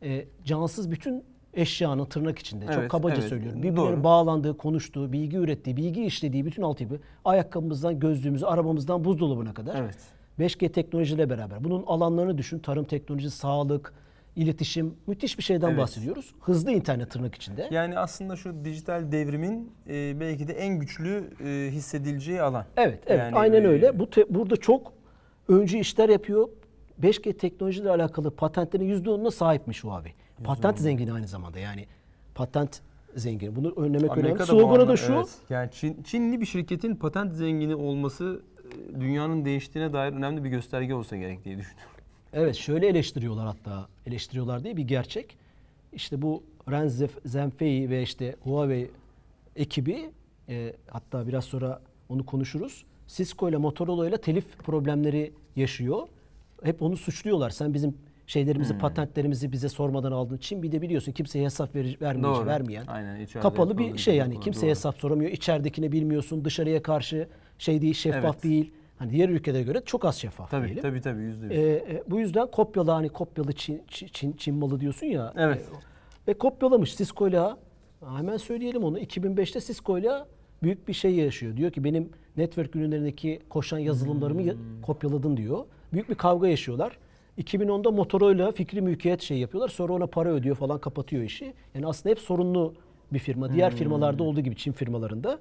e, 0.03 0.25
cansız 0.45 0.91
bütün 0.91 1.25
eşyanın 1.55 2.05
tırnak 2.05 2.39
içinde 2.39 2.67
çok 2.67 2.75
Evet, 2.75 2.89
kabaca 2.89 3.17
evet, 3.17 3.29
söylüyorum. 3.29 3.63
Birbirlerine 3.63 4.05
bağlandığı, 4.05 4.57
konuştuğu, 4.57 5.13
bilgi 5.13 5.37
ürettiği, 5.37 5.77
bilgi 5.77 6.05
işlediği 6.05 6.45
bütün 6.47 6.63
altyapı 6.63 7.01
ayakkabımızdan 7.25 8.01
gözlüğümüze, 8.01 8.47
arabamızdan 8.47 9.05
buzdolabına 9.05 9.55
kadar 9.55 9.75
Evet. 9.75 10.16
5G 10.39 10.69
teknolojiyle 10.73 11.31
beraber. 11.31 11.65
Bunun 11.65 11.83
alanlarını 11.87 12.39
düşün. 12.39 12.59
Tarım 12.59 12.85
teknolojisi, 12.85 13.37
sağlık, 13.37 13.93
iletişim 14.37 14.95
müthiş 15.07 15.39
bir 15.39 15.43
şeyden 15.43 15.69
Evet. 15.69 15.79
bahsediyoruz. 15.79 16.35
Hızlı 16.41 16.73
internet 16.73 17.11
tırnak 17.11 17.35
içinde. 17.35 17.69
Yani 17.71 17.99
aslında 17.99 18.37
şu 18.37 18.65
dijital 18.65 19.13
devrimin 19.13 19.73
e, 19.89 20.21
belki 20.21 20.49
de 20.49 20.53
en 20.53 20.79
güçlü 20.79 21.31
e, 21.45 21.71
hissedileceği 21.73 22.43
alan. 22.43 22.65
Evet, 22.77 23.03
evet. 23.07 23.19
Yani, 23.21 23.37
aynen 23.37 23.65
e, 23.65 23.67
öyle. 23.67 23.99
Bu 23.99 24.11
te- 24.11 24.35
burada 24.35 24.57
çok 24.57 24.93
öncü 25.49 25.79
işler 25.79 26.09
yapıyor. 26.09 26.49
5G 27.03 27.37
teknolojiyle 27.37 27.91
alakalı 27.91 28.31
patentlerin 28.37 29.03
%10'una 29.05 29.31
sahipmiş 29.31 29.85
Huawei. 29.85 30.13
Patent 30.45 30.79
zengini 30.79 31.13
aynı 31.13 31.29
zamanda. 31.29 31.59
Yani 31.59 31.87
patent 32.35 32.81
zengini. 33.17 33.57
Bunu 33.57 33.73
önlemek 33.77 34.11
önemli. 34.11 34.21
Amerika'da 34.21 34.53
bu 34.53 34.61
Sloganı 34.61 34.89
da 34.89 34.97
şu. 34.97 35.13
evet. 35.13 35.29
Yani 35.51 35.71
Çin, 35.73 36.03
Çinli 36.03 36.41
bir 36.41 36.47
şirketin 36.47 36.97
patent 36.97 37.35
zengini 37.35 37.75
olması 37.75 38.43
dünyanın 39.01 39.45
değiştiğine 39.45 39.93
dair 39.93 40.13
önemli 40.13 40.45
bir 40.45 40.49
gösterge 40.51 40.95
olsa 40.95 41.17
gerek 41.17 41.45
diye 41.45 41.59
düşünüyorum. 41.59 41.91
Evet 42.33 42.55
şöyle 42.57 42.87
eleştiriyorlar 42.89 43.47
hatta. 43.47 43.89
Eleştiriyorlar 44.07 44.65
diye 44.65 44.77
bir 44.77 44.83
gerçek. 44.83 45.37
İşte 45.93 46.23
bu 46.23 46.43
Ren 46.71 46.89
Zhengfei 47.25 47.91
ve 47.91 48.03
işte 48.03 48.37
Huawei 48.43 48.91
ekibi 49.57 50.11
e, 50.49 50.73
hatta 50.91 51.27
biraz 51.27 51.45
sonra 51.45 51.81
onu 52.09 52.27
konuşuruz. 52.27 52.85
Cisco 53.07 53.49
ile 53.49 53.57
Motorola 53.57 54.09
ile 54.09 54.17
telif 54.17 54.59
problemleri 54.59 55.33
yaşıyor. 55.57 56.09
Hep 56.63 56.83
onu 56.83 56.97
suçluyorlar. 56.97 57.51
Sen 57.51 57.75
bizim 57.75 57.95
şeylerimizi, 58.27 58.73
Hmm. 58.73 58.81
patentlerimizi 58.81 59.53
bize 59.53 59.69
sormadan 59.69 60.13
aldın. 60.13 60.37
Çin 60.37 60.63
bir 60.63 60.73
de 60.73 60.83
biliyorsun 60.83 61.13
kimseye 61.13 61.45
hesap 61.45 61.75
ver, 61.75 61.97
vermeyici, 62.01 62.39
Doğru. 62.41 62.47
vermeyen. 62.47 62.87
Aynen, 62.87 63.27
kapalı 63.43 63.79
bir 63.79 63.99
şey 63.99 64.17
yani. 64.17 64.41
Kimseye 64.41 64.63
doğru. 64.63 64.71
hesap 64.71 64.97
soramıyor. 64.99 65.31
İçeridekini 65.31 65.93
bilmiyorsun. 65.93 66.45
Dışarıya 66.45 66.83
karşı 66.83 67.29
şey 67.59 67.83
değil, 67.83 67.95
şeffaf 67.95 68.25
Evet. 68.35 68.43
değil. 68.45 68.73
Hani 68.99 69.11
diğer 69.11 69.29
ülkelere 69.29 69.63
göre 69.63 69.83
çok 69.87 70.05
az 70.05 70.17
şeffaf 70.17 70.51
Tabii 70.51 70.65
diyelim. 70.67 70.83
tabii 70.83 71.01
tabii 71.01 71.23
yüzde 71.23 71.45
yüz. 71.47 71.53
Ee, 71.55 71.71
e, 71.73 72.03
bu 72.11 72.19
yüzden 72.19 72.51
kopyalı 72.51 72.91
hani 72.91 73.09
kopyalı 73.09 73.53
Çin, 73.53 73.83
Çin, 73.89 74.33
Çin, 74.33 74.55
malı 74.55 74.81
diyorsun 74.81 75.07
ya. 75.07 75.33
Evet. 75.37 75.61
E, 75.61 76.31
ve 76.31 76.35
kopyalamış 76.35 76.97
Cisco'yla. 76.97 77.59
Hemen 78.17 78.37
söyleyelim 78.37 78.85
onu. 78.85 78.99
2005'te 78.99 79.61
Cisco'yla 79.61 80.27
büyük 80.63 80.89
bir 80.89 80.93
şey 80.93 81.15
yaşıyor. 81.15 81.57
Diyor 81.57 81.71
ki 81.71 81.85
benim 81.85 82.09
network 82.37 82.77
ürünlerindeki 82.77 83.41
koşan 83.49 83.79
yazılımlarımı 83.79 84.43
ya- 84.43 84.55
Hmm. 84.55 84.83
kopyaladın 84.83 85.37
diyor. 85.37 85.65
Büyük 85.93 86.09
bir 86.11 86.15
kavga 86.15 86.49
yaşıyorlar. 86.49 86.99
2010'da 87.39 87.91
Motorola 87.91 88.53
fikri 88.53 88.81
mülkiyet 88.83 89.23
şey 89.23 89.39
yapıyorlar. 89.39 89.69
Sonra 89.69 89.93
ona 89.93 90.07
para 90.07 90.29
ödüyor 90.31 90.57
falan 90.57 90.79
kapatıyor 90.81 91.23
işi. 91.23 91.55
Yani 91.75 91.87
aslında 91.87 92.11
hep 92.11 92.19
sorunlu 92.19 92.75
bir 93.13 93.19
firma. 93.19 93.53
Diğer 93.53 93.71
Hmm. 93.71 93.79
firmalarda 93.79 94.23
olduğu 94.23 94.41
gibi 94.41 94.57
Çin 94.57 94.73
firmalarında. 94.73 95.39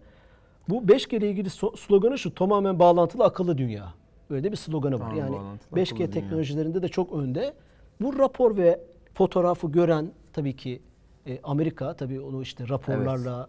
Bu 0.69 0.82
5G 0.82 1.15
ile 1.17 1.30
ilgili 1.30 1.49
sloganı 1.78 2.17
şu 2.17 2.34
tamamen 2.36 2.80
bağlantılı 2.80 3.23
akıllı 3.23 3.58
dünya. 3.58 3.93
Böyle 4.30 4.43
de 4.43 4.51
bir 4.51 4.58
sloganı 4.58 4.93
var. 4.93 4.99
Tamamen 4.99 5.21
Yani 5.21 5.34
bağlantılı 5.34 5.80
5G 5.80 5.84
akıllı 5.84 5.97
dünya. 5.97 6.10
teknolojilerinde 6.12 6.82
de 6.82 6.88
çok 6.88 7.13
önde. 7.13 7.54
Bu 8.01 8.19
rapor 8.19 8.58
ve 8.58 8.80
fotoğrafı 9.13 9.71
gören 9.71 10.12
tabii 10.34 10.56
ki 10.56 10.82
e, 11.28 11.39
Amerika 11.43 11.93
tabii 11.93 12.19
onu 12.19 12.41
işte 12.41 12.69
raporlarla 12.69 13.47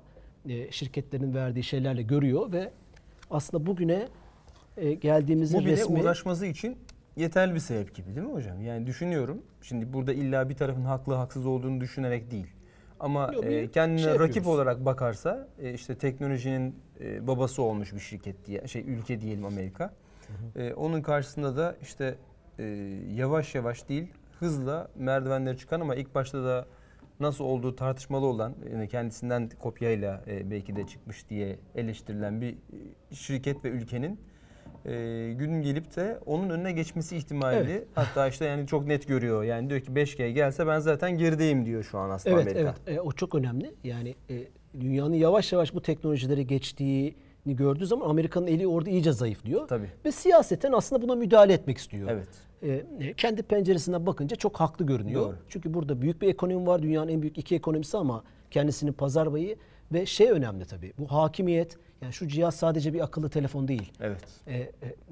e, 0.49 0.71
şirketlerin 0.73 1.35
verdiği 1.35 1.63
şeylerle 1.63 2.03
görüyor 2.03 2.53
ve 2.53 2.71
aslında 3.31 3.67
bugüne 3.67 4.09
e, 4.77 4.95
geldiğimizin 4.95 5.61
Bu 5.61 5.65
bile 5.65 5.73
resmi 5.73 6.01
uğraşması 6.01 6.47
için 6.47 6.77
yeterli 7.17 7.55
bir 7.55 7.61
sebep 7.61 7.95
gibi 7.95 8.15
değil 8.15 8.27
mi 8.27 8.33
hocam? 8.33 8.61
Yani 8.63 8.87
düşünüyorum. 8.87 9.43
Şimdi 9.63 9.93
burada 9.93 10.13
illa 10.13 10.49
bir 10.49 10.55
tarafın 10.55 10.85
haklı 10.85 11.15
haksız 11.15 11.47
olduğunu 11.47 11.81
düşünerek 11.81 12.31
değil. 12.31 12.47
Ama 13.01 13.33
bir 13.33 13.47
e, 13.47 13.71
kendine 13.71 14.03
şey 14.03 14.13
rakip 14.13 14.27
yapıyoruz. 14.27 14.47
olarak 14.47 14.85
bakarsa 14.85 15.49
e, 15.59 15.73
işte 15.75 15.99
teknolojinin 15.99 16.77
e, 17.01 17.27
babası 17.27 17.63
olmuş 17.63 17.95
bir 17.95 18.01
şirket 18.01 18.47
diye 18.47 18.67
şey 18.69 18.83
ülke 18.83 19.21
diyelim 19.21 19.45
Amerika. 19.45 19.95
E, 20.57 20.75
onun 20.75 21.03
karşısında 21.03 21.57
da 21.57 21.77
işte 21.83 22.15
e, 22.59 22.65
yavaş 23.15 23.55
yavaş 23.55 23.89
değil 23.89 24.07
hızla 24.39 24.89
merdivenleri 24.97 25.59
çıkan 25.59 25.81
ama 25.81 25.95
ilk 25.95 26.15
başta 26.15 26.45
da 26.45 26.67
nasıl 27.21 27.45
olduğu 27.45 27.77
tartışmalı 27.77 28.27
olan 28.27 28.55
yani 28.73 28.89
kendisinden 28.89 29.51
kopyayla 29.63 30.23
e, 30.27 30.51
belki 30.51 30.77
de 30.77 30.87
çıkmış 30.87 31.29
diye 31.29 31.59
eleştirilen 31.75 32.41
bir 32.41 32.53
e, 32.53 33.15
şirket 33.15 33.65
ve 33.65 33.69
ülkenin 33.69 34.21
e, 34.87 35.33
gün 35.39 35.63
gelip 35.63 35.97
de 35.97 36.19
onun 36.27 36.51
önüne 36.51 36.73
geçmesi 36.73 37.17
ihtimali 37.17 37.57
Evet. 37.57 37.87
hatta 37.95 38.29
işte 38.29 38.45
yani 38.45 38.67
çok 38.67 38.87
net 38.87 39.09
görüyor. 39.09 39.43
Yani 39.45 39.71
diyor 39.71 39.81
ki 39.81 39.93
5G 39.93 40.31
gelse 40.31 40.67
ben 40.67 40.79
zaten 40.79 41.19
gerideyim 41.19 41.67
diyor 41.67 41.83
şu 41.85 41.99
an 41.99 42.11
aslında 42.11 42.37
Evet 42.37 42.53
Amerika. 42.53 42.75
evet 42.87 42.99
E, 42.99 43.01
o 43.01 43.13
çok 43.13 43.35
önemli. 43.35 43.75
Yani 43.85 44.15
e, 44.31 44.35
dünyanın 44.81 45.15
yavaş 45.15 45.53
yavaş 45.53 45.75
bu 45.75 45.83
teknolojilere 45.83 46.43
geçtiğini 46.43 47.15
gördüğü 47.47 47.87
zaman 47.87 48.09
Amerika'nın 48.11 48.47
eli 48.47 48.67
orada 48.67 48.91
iyice 48.91 49.13
zayıflıyor. 49.13 49.69
Tabii. 49.69 49.91
Ve 50.05 50.13
siyaseten 50.13 50.73
aslında 50.73 51.03
buna 51.03 51.15
müdahale 51.15 51.53
etmek 51.53 51.79
istiyor. 51.79 52.09
Evet. 52.13 52.29
E, 53.01 53.13
kendi 53.13 53.43
penceresinden 53.43 54.07
bakınca 54.07 54.37
çok 54.37 54.61
haklı 54.61 54.87
görünüyor. 54.87 55.23
Doğru. 55.23 55.37
Çünkü 55.49 55.75
burada 55.75 56.03
büyük 56.03 56.23
bir 56.23 56.29
ekonomi 56.29 56.67
var. 56.67 56.83
Dünyanın 56.83 57.09
en 57.09 57.23
büyük 57.23 57.39
iki 57.39 57.55
ekonomisi 57.55 57.97
ama 57.97 58.25
kendisinin 58.51 58.93
pazar 58.93 59.31
payı 59.31 59.57
ve 59.93 60.07
şey 60.07 60.31
önemli 60.31 60.65
tabii. 60.65 60.93
Bu 60.99 61.07
hakimiyet 61.13 61.77
yani 62.03 62.13
şu 62.13 62.29
cihaz 62.29 62.55
sadece 62.55 62.93
bir 62.95 63.01
akıllı 63.01 63.29
telefon 63.31 63.69
değil. 63.69 63.93
Evet. 64.01 64.25
E, 64.47 64.57
e, 64.57 64.65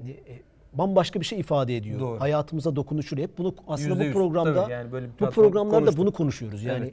e, 0.07 0.41
bambaşka 0.73 1.19
bir 1.19 1.25
şey 1.25 1.39
ifade 1.39 1.77
ediyor. 1.77 1.99
Doğru. 1.99 2.19
Hayatımıza 2.19 2.75
dokunuşur. 2.75 3.17
Hep 3.17 3.37
bunu 3.37 3.55
aslında 3.67 3.89
Yüzde 3.89 4.01
bu 4.03 4.05
yüz. 4.05 4.13
programda 4.13 4.61
Tabii 4.63 4.71
yani 4.71 4.91
böyle 4.91 5.07
bu 5.19 5.29
programlarda 5.29 5.79
konuştuk. 5.79 5.97
bunu 5.97 6.11
konuşuyoruz. 6.11 6.63
Yani 6.63 6.91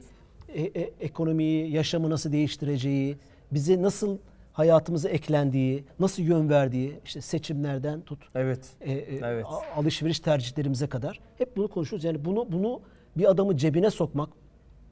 e- 0.53 0.61
e- 0.61 0.91
ekonomiyi, 0.99 1.71
yaşamı 1.71 2.09
nasıl 2.09 2.31
değiştireceği, 2.31 3.17
bize 3.51 3.81
nasıl 3.81 4.17
hayatımıza 4.53 5.09
eklendiği, 5.09 5.83
nasıl 5.99 6.23
yön 6.23 6.49
verdiği, 6.49 6.99
işte 7.05 7.21
seçimlerden 7.21 8.01
tut 8.01 8.19
Evet. 8.35 8.59
e, 8.81 8.91
e, 8.91 9.19
Evet. 9.23 9.45
a- 9.45 9.79
alışveriş 9.79 10.19
tercihlerimize 10.19 10.87
kadar 10.87 11.19
hep 11.37 11.57
bunu 11.57 11.67
konuşuyoruz. 11.67 12.03
Yani 12.03 12.25
bunu 12.25 12.51
bunu 12.51 12.81
bir 13.17 13.29
adamı 13.31 13.57
cebine 13.57 13.89
sokmak, 13.91 14.29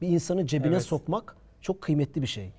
bir 0.01 0.07
insanı 0.07 0.45
cebine 0.47 0.73
Evet. 0.73 0.83
sokmak 0.83 1.35
çok 1.61 1.81
kıymetli 1.81 2.21
bir 2.21 2.27
şey. 2.27 2.51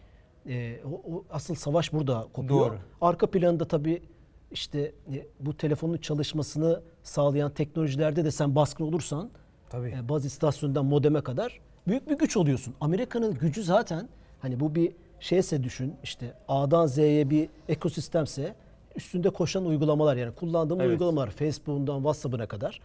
E, 0.47 0.81
o, 0.85 1.15
o 1.15 1.25
asıl 1.31 1.55
savaş 1.55 1.93
burada 1.93 2.27
kopuyor. 2.33 2.61
Doğru. 2.71 2.79
Arka 3.01 3.27
planda 3.27 3.65
tabii 3.65 4.03
işte 4.51 4.93
e, 5.13 5.27
bu 5.41 5.57
telefonun 5.57 5.97
çalışmasını 5.97 6.83
sağlayan 7.03 7.51
teknolojilerde 7.51 8.25
de 8.25 8.31
sen 8.31 8.55
baskın 8.55 8.85
olursan 8.85 9.31
Tabii. 9.71 9.89
e, 9.91 10.09
baz 10.09 10.25
istasyonundan 10.25 10.85
modeme 10.85 11.21
kadar 11.21 11.61
büyük 11.87 12.11
bir 12.11 12.19
güç 12.19 12.37
oluyorsun. 12.37 12.75
Amerika'nın 12.81 13.35
gücü 13.35 13.63
zaten 13.63 14.09
hani 14.41 14.61
bu 14.61 14.75
bir 14.75 14.93
şeyse 15.21 15.63
düşün 15.65 15.95
işte 16.03 16.35
A'dan 16.49 16.87
Z'ye 16.87 17.31
bir 17.31 17.49
ekosistemse 17.69 18.55
üstünde 18.97 19.31
koşan 19.31 19.67
uygulamalar 19.67 20.17
yani 20.17 20.35
kullandığım 20.35 20.81
Evet. 20.81 20.91
uygulamalar 20.91 21.31
Facebook'undan 21.31 21.97
WhatsApp'ına 21.97 22.47
kadar. 22.47 22.81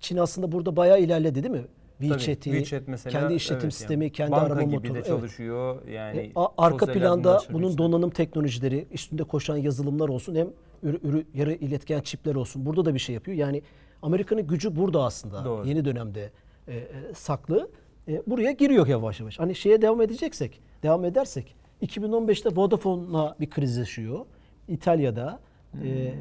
Çin 0.00 0.16
aslında 0.16 0.52
burada 0.52 0.76
bayağı 0.76 1.00
ilerledi 1.00 1.42
değil 1.42 1.54
mi? 1.54 1.64
WeChat'i, 2.00 2.42
WeChat 2.50 2.88
mesela, 2.88 3.20
kendi 3.20 3.34
işletim 3.34 3.54
evet 3.56 3.62
yani. 3.62 3.72
sistemi, 3.72 4.12
kendi 4.12 4.32
Banka 4.32 4.46
arama 4.46 4.62
gibi 4.62 4.74
motoru. 4.74 4.94
de 4.94 4.98
evet. 4.98 5.06
çalışıyor. 5.06 5.86
Yani 5.88 6.18
E, 6.20 6.32
arka 6.58 6.86
planda 6.86 7.40
bunun 7.52 7.78
donanım 7.78 8.10
teknolojileri, 8.10 8.86
üstünde 8.92 9.24
koşan 9.24 9.56
yazılımlar 9.56 10.08
olsun 10.08 10.34
hem 10.34 10.48
ürü, 10.82 10.96
ürü- 10.96 11.24
yarı 11.34 11.52
iletken 11.52 12.00
çipler 12.00 12.34
olsun. 12.34 12.66
Burada 12.66 12.84
da 12.84 12.94
bir 12.94 12.98
şey 12.98 13.14
yapıyor. 13.14 13.36
Yani 13.36 13.62
Amerika'nın 14.02 14.46
gücü 14.46 14.76
burada 14.76 15.04
aslında. 15.04 15.44
Doğru. 15.44 15.68
Yeni 15.68 15.84
dönemde 15.84 16.30
e, 16.68 16.76
e, 16.76 16.86
saklı. 17.14 17.70
E, 18.08 18.22
buraya 18.26 18.52
giriyor 18.52 18.86
yavaş 18.86 19.20
yavaş. 19.20 19.38
Hani 19.38 19.54
şeye 19.54 19.82
devam 19.82 20.00
edeceksek, 20.00 20.60
devam 20.82 21.04
edersek 21.04 21.54
2015'te 21.82 22.56
Vodafone'la 22.56 23.36
bir 23.40 23.50
kriz 23.50 23.76
yaşıyor. 23.76 24.26
İtalya'da. 24.68 25.40
E, 25.84 26.14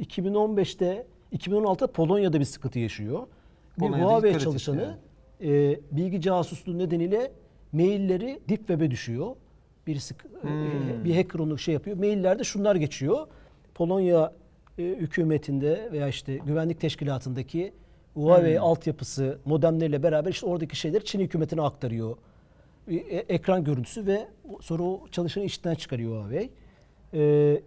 2015'te 0.00 1.06
2016'da 1.32 1.86
Polonya'da 1.86 2.40
bir 2.40 2.44
sıkıntı 2.44 2.78
yaşıyor. 2.78 3.20
Bir 3.76 3.80
Polonya'da 3.80 4.04
Huawei 4.10 4.38
çalışanı 4.38 4.98
e, 5.42 5.80
bilgi 5.90 6.20
casusluğu 6.20 6.78
nedeniyle 6.78 7.32
mailleri 7.72 8.40
deep 8.48 8.58
web'e 8.58 8.90
düşüyor. 8.90 9.36
Birisi 9.86 10.14
e, 10.44 11.04
bir 11.04 11.16
hacker 11.16 11.38
onu 11.38 11.58
şey 11.58 11.74
yapıyor. 11.74 11.96
Maillerde 11.96 12.44
şunlar 12.44 12.76
geçiyor. 12.76 13.26
Polonya 13.74 14.32
e, 14.78 14.82
hükümetinde 14.82 15.88
veya 15.92 16.08
işte 16.08 16.36
güvenlik 16.36 16.80
teşkilatındaki 16.80 17.72
Huawei 18.14 18.60
altyapısı 18.60 19.38
modemleriyle 19.44 20.02
beraber 20.02 20.30
işte 20.30 20.46
oradaki 20.46 20.76
şeyleri 20.76 21.04
Çin 21.04 21.20
hükümetine 21.20 21.62
aktarıyor. 21.62 22.16
E, 22.88 22.94
e, 22.94 23.16
ekran 23.16 23.64
görüntüsü 23.64 24.06
ve 24.06 24.28
sonra 24.60 24.82
o 24.82 25.08
çalışanı 25.10 25.44
işten 25.44 25.74
çıkarıyor 25.74 26.12
Huawei. 26.12 26.50
E, 27.12 27.60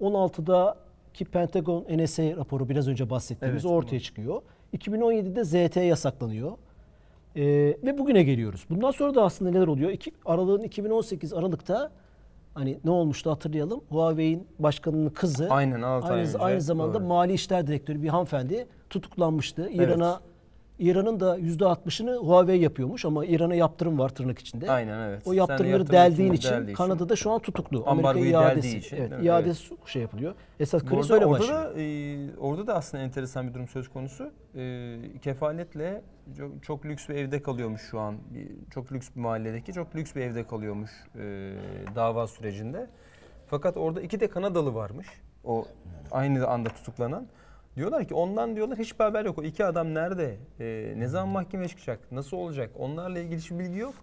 2016'daki 0.00 1.24
Pentagon 1.24 1.86
NSA 1.90 2.22
raporu 2.22 2.68
biraz 2.68 2.88
önce 2.88 3.10
bahsettiğimiz 3.10 3.64
Evet, 3.64 3.74
ortaya 3.74 4.00
çıkıyor. 4.00 4.42
2017'de 4.76 5.44
ZT 5.44 5.76
yasaklanıyor. 5.76 6.52
Ee, 7.38 7.76
ve 7.84 7.98
bugüne 7.98 8.22
geliyoruz. 8.22 8.66
Bundan 8.70 8.90
sonra 8.90 9.14
da 9.14 9.22
aslında 9.22 9.50
neler 9.50 9.66
oluyor? 9.66 9.90
İki, 9.90 10.12
aralığın 10.24 10.62
2018 10.62 11.32
Aralık'ta 11.32 11.90
hani 12.54 12.78
ne 12.84 12.90
olmuştu 12.90 13.30
hatırlayalım. 13.30 13.80
Huawei'in 13.90 14.46
başkanının 14.58 15.10
kızı 15.10 15.46
Aynen, 15.50 15.82
ay 15.82 16.00
aynı, 16.04 16.20
önce. 16.20 16.38
aynı 16.38 16.60
zamanda 16.60 16.94
Doğru. 16.94 17.04
Mali 17.04 17.32
İşler 17.32 17.66
Direktörü 17.66 18.02
bir 18.02 18.08
hanımefendi 18.08 18.66
tutuklanmıştı. 18.90 19.70
İran'a 19.70 20.20
İran'ın 20.78 21.20
da 21.20 21.38
%60'ını 21.38 22.16
Huawei 22.16 22.60
yapıyormuş 22.60 23.04
ama 23.04 23.24
İran'a 23.24 23.54
yaptırım 23.54 23.98
var 23.98 24.08
tırnak 24.08 24.38
içinde. 24.38 24.70
Aynen 24.70 25.08
evet. 25.08 25.22
O 25.26 25.32
yaptırımları 25.32 25.78
yaptırım 25.78 26.00
deldiğin 26.00 26.32
için 26.32 26.38
için 26.38 26.50
deldiği 26.50 26.64
için. 26.64 26.74
Kanada'da 26.74 27.16
şu 27.16 27.30
an 27.30 27.38
tutuklu. 27.38 27.84
Amerika 27.86 28.18
iadesi. 28.18 28.78
için, 28.78 28.96
Evet, 28.96 29.12
evet, 29.14 29.24
iadesi 29.24 29.74
şey 29.86 30.02
yapılıyor. 30.02 30.34
Esas 30.60 30.84
kriz 30.84 31.10
öyle 31.10 31.26
orada 31.26 31.40
başlıyor. 31.40 31.74
da 31.74 31.80
e, 31.80 32.36
orada 32.38 32.66
da 32.66 32.74
aslında 32.74 33.02
enteresan 33.02 33.48
bir 33.48 33.54
durum 33.54 33.68
söz 33.68 33.88
konusu. 33.88 34.30
E, 34.56 34.96
kefaletle 35.22 36.02
çok, 36.36 36.62
çok 36.62 36.86
lüks 36.86 37.08
bir 37.08 37.14
evde 37.14 37.42
kalıyormuş 37.42 37.82
şu 37.90 38.00
an. 38.00 38.16
Çok 38.70 38.92
lüks 38.92 39.08
bir 39.16 39.20
mahalledeki 39.20 39.72
çok 39.72 39.96
lüks 39.96 40.14
bir 40.14 40.20
evde 40.20 40.46
kalıyormuş 40.46 40.90
e, 41.14 41.52
dava 41.94 42.26
sürecinde. 42.26 42.86
Fakat 43.46 43.76
orada 43.76 44.00
iki 44.00 44.20
de 44.20 44.28
Kanadalı 44.28 44.74
varmış. 44.74 45.06
O 45.44 45.66
aynı 46.10 46.46
anda 46.46 46.68
tutuklanan. 46.68 47.26
Diyorlar 47.78 48.04
ki 48.08 48.14
ondan 48.14 48.56
diyorlar 48.56 48.78
hiçbir 48.78 49.04
haber 49.04 49.24
yok. 49.24 49.38
O 49.38 49.42
iki 49.42 49.64
adam 49.64 49.94
nerede? 49.94 50.36
E, 50.60 50.94
ne 50.96 51.08
zaman 51.08 51.28
mahkemeye 51.28 51.68
çıkacak? 51.68 52.12
Nasıl 52.12 52.36
olacak? 52.36 52.70
Onlarla 52.78 53.18
ilgili 53.18 53.38
hiçbir 53.38 53.58
bilgi 53.58 53.78
yok. 53.78 53.94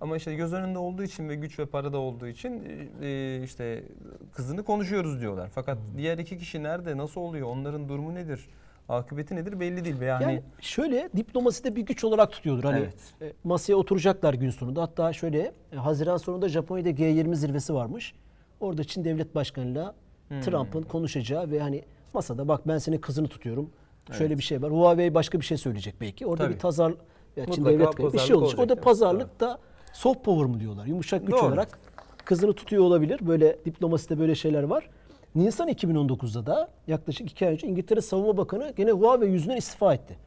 Ama 0.00 0.16
işte 0.16 0.34
göz 0.34 0.52
önünde 0.52 0.78
olduğu 0.78 1.02
için 1.02 1.28
ve 1.28 1.34
güç 1.34 1.58
ve 1.58 1.66
para 1.66 1.92
da 1.92 1.98
olduğu 1.98 2.26
için 2.26 2.62
e, 3.02 3.40
işte 3.44 3.84
kızını 4.32 4.62
konuşuyoruz 4.62 5.20
diyorlar. 5.20 5.50
Fakat 5.54 5.78
diğer 5.96 6.18
iki 6.18 6.38
kişi 6.38 6.62
nerede, 6.62 6.96
nasıl 6.96 7.20
oluyor, 7.20 7.48
onların 7.48 7.88
durumu 7.88 8.14
nedir, 8.14 8.48
akıbeti 8.88 9.36
nedir 9.36 9.60
belli 9.60 9.84
değil. 9.84 10.00
Yani, 10.00 10.22
Yani 10.22 10.42
şöyle 10.60 11.08
diplomasi 11.16 11.64
de 11.64 11.76
bir 11.76 11.82
güç 11.82 12.04
olarak 12.04 12.32
tutuyordur. 12.32 12.64
Hani 12.64 12.78
Evet. 12.78 13.14
e, 13.22 13.32
masaya 13.44 13.74
oturacaklar 13.74 14.34
gün 14.34 14.50
sonunda. 14.50 14.82
Hatta 14.82 15.12
şöyle 15.12 15.52
e, 15.72 15.76
Haziran 15.76 16.16
sonunda 16.16 16.48
Japonya'da 16.48 16.90
G20 16.90 17.34
zirvesi 17.34 17.74
varmış. 17.74 18.14
Orada 18.60 18.84
Çin 18.84 19.04
Devlet 19.04 19.34
Başkanı'yla 19.34 19.94
Hmm. 20.28 20.40
Trump'ın 20.40 20.82
konuşacağı 20.82 21.50
ve 21.50 21.60
hani 21.60 21.82
masada 22.14 22.48
bak 22.48 22.68
ben 22.68 22.78
senin 22.78 22.98
kızını 22.98 23.28
tutuyorum. 23.28 23.70
Şöyle 24.18 24.38
bir 24.38 24.42
şey 24.42 24.62
var. 24.62 24.72
Huawei 24.72 25.14
başka 25.14 25.40
bir 25.40 25.44
şey 25.44 25.56
söyleyecek 25.56 25.94
belki. 26.00 26.26
Orada 26.26 26.44
Tabii. 26.44 26.54
bir 26.54 26.58
tazar 26.58 26.94
ya 27.36 27.46
Çin 27.46 27.64
Devlet 27.64 27.98
bir 27.98 28.18
şey 28.18 28.36
olacak. 28.36 28.58
O 28.58 28.62
olacak, 28.62 28.68
da 28.68 28.74
evet. 28.74 28.82
pazarlık 28.82 29.40
da 29.40 29.58
soft 29.92 30.24
power 30.24 30.46
mı 30.46 30.60
diyorlar. 30.60 30.86
Yumuşak 30.86 31.26
güç 31.26 31.36
Doğru. 31.36 31.46
olarak 31.46 31.78
kızını 32.24 32.52
tutuyor 32.52 32.84
olabilir. 32.84 33.20
Böyle 33.26 33.56
diplomaside 33.64 34.18
böyle 34.18 34.34
şeyler 34.34 34.62
var. 34.62 34.90
Nisan 35.34 35.68
2019'da 35.68 36.46
da 36.46 36.70
yaklaşık 36.86 37.30
iki 37.30 37.46
ay 37.46 37.52
önce 37.52 37.66
İngiltere 37.66 38.00
Savunma 38.00 38.36
Bakanı 38.36 38.72
gene 38.76 38.90
Huawei 38.90 39.30
yüzünden 39.30 39.56
istifa 39.56 39.94
etti. 39.94 40.18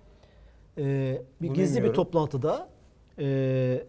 Ee, 0.78 1.22
bir 1.42 1.48
Bunu 1.48 1.56
gizli 1.56 1.72
bir 1.72 1.76
bilmiyorum. 1.76 1.96
toplantıda 1.96 2.68
e, 3.18 3.26
e, 3.26 3.86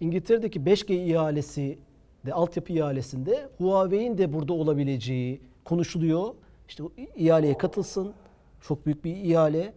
İngiltere'deki 0.00 0.60
5G 0.60 0.92
ihalesi 0.92 1.78
de 2.26 2.32
altyapı 2.32 2.72
ihalesinde 2.72 3.48
Huawei'in 3.58 4.18
de 4.18 4.32
burada 4.32 4.52
olabileceği 4.52 5.40
konuşuluyor. 5.64 6.34
İşte 6.68 6.82
o 6.82 6.90
ihaleye 7.16 7.58
katılsın. 7.58 8.12
Çok 8.60 8.86
büyük 8.86 9.04
bir 9.04 9.16
ihale. 9.16 9.72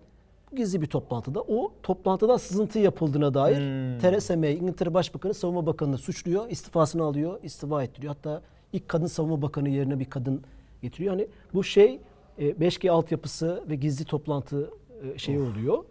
Gizli 0.56 0.82
bir 0.82 0.88
toplantıda. 0.88 1.41
O 1.41 1.71
toplantıdan 1.84 2.38
sızıntı 2.38 2.80
yapıldığına 2.80 3.34
dair 3.34 3.58
Hmm. 3.58 3.99
Theresa 3.99 4.36
May, 4.38 4.54
İngiltere 4.58 4.93
Başbakanı 4.93 5.34
Savunma 5.34 5.65
Bakanı'nı 5.65 5.97
suçluyor. 5.97 6.49
istifasını 6.49 7.04
alıyor, 7.04 7.39
istifa 7.43 7.84
ettiriyor. 7.84 8.13
Hatta 8.15 8.41
ilk 8.73 8.89
kadın 8.89 9.06
savunma 9.08 9.41
bakanı 9.41 9.69
yerine 9.69 9.99
bir 9.99 10.06
kadın 10.06 10.41
getiriyor. 10.82 11.12
Hani 11.13 11.27
bu 11.54 11.63
şey 11.63 11.99
e, 12.38 12.49
5G 12.49 12.89
altyapısı 12.91 13.63
ve 13.69 13.75
gizli 13.75 14.06
toplantı 14.06 14.69
e, 15.15 15.17
şeyi 15.17 15.39
oluyor. 15.39 15.84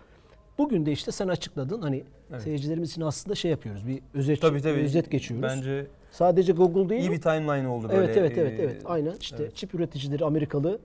Bugün 0.58 0.86
de 0.86 0.92
işte 0.92 1.12
sen 1.12 1.28
açıkladın. 1.28 1.80
Hani 1.82 2.04
Evet. 2.30 2.42
seyircilerimiz 2.42 2.90
için 2.90 3.02
aslında 3.02 3.34
şey 3.34 3.50
yapıyoruz. 3.50 3.86
Bir 3.86 4.00
özet, 4.14 4.40
tabii 4.40 4.62
tabii. 4.62 4.80
özet 4.80 5.10
geçiyoruz. 5.10 5.42
Bence 5.42 5.86
Sadece 6.12 6.52
Google 6.52 6.88
değil. 6.88 7.00
iyi 7.00 7.10
bir 7.12 7.20
timeline 7.20 7.68
oldu 7.68 7.88
böyle. 7.88 7.98
Evet 8.04 8.16
evet 8.16 8.38
evet 8.38 8.60
e, 8.60 8.62
evet. 8.62 8.82
Aynen 8.84 9.14
işte 9.20 9.50
çip 9.54 9.74
üreticileri 9.74 10.24
Amerikalı 10.24 10.78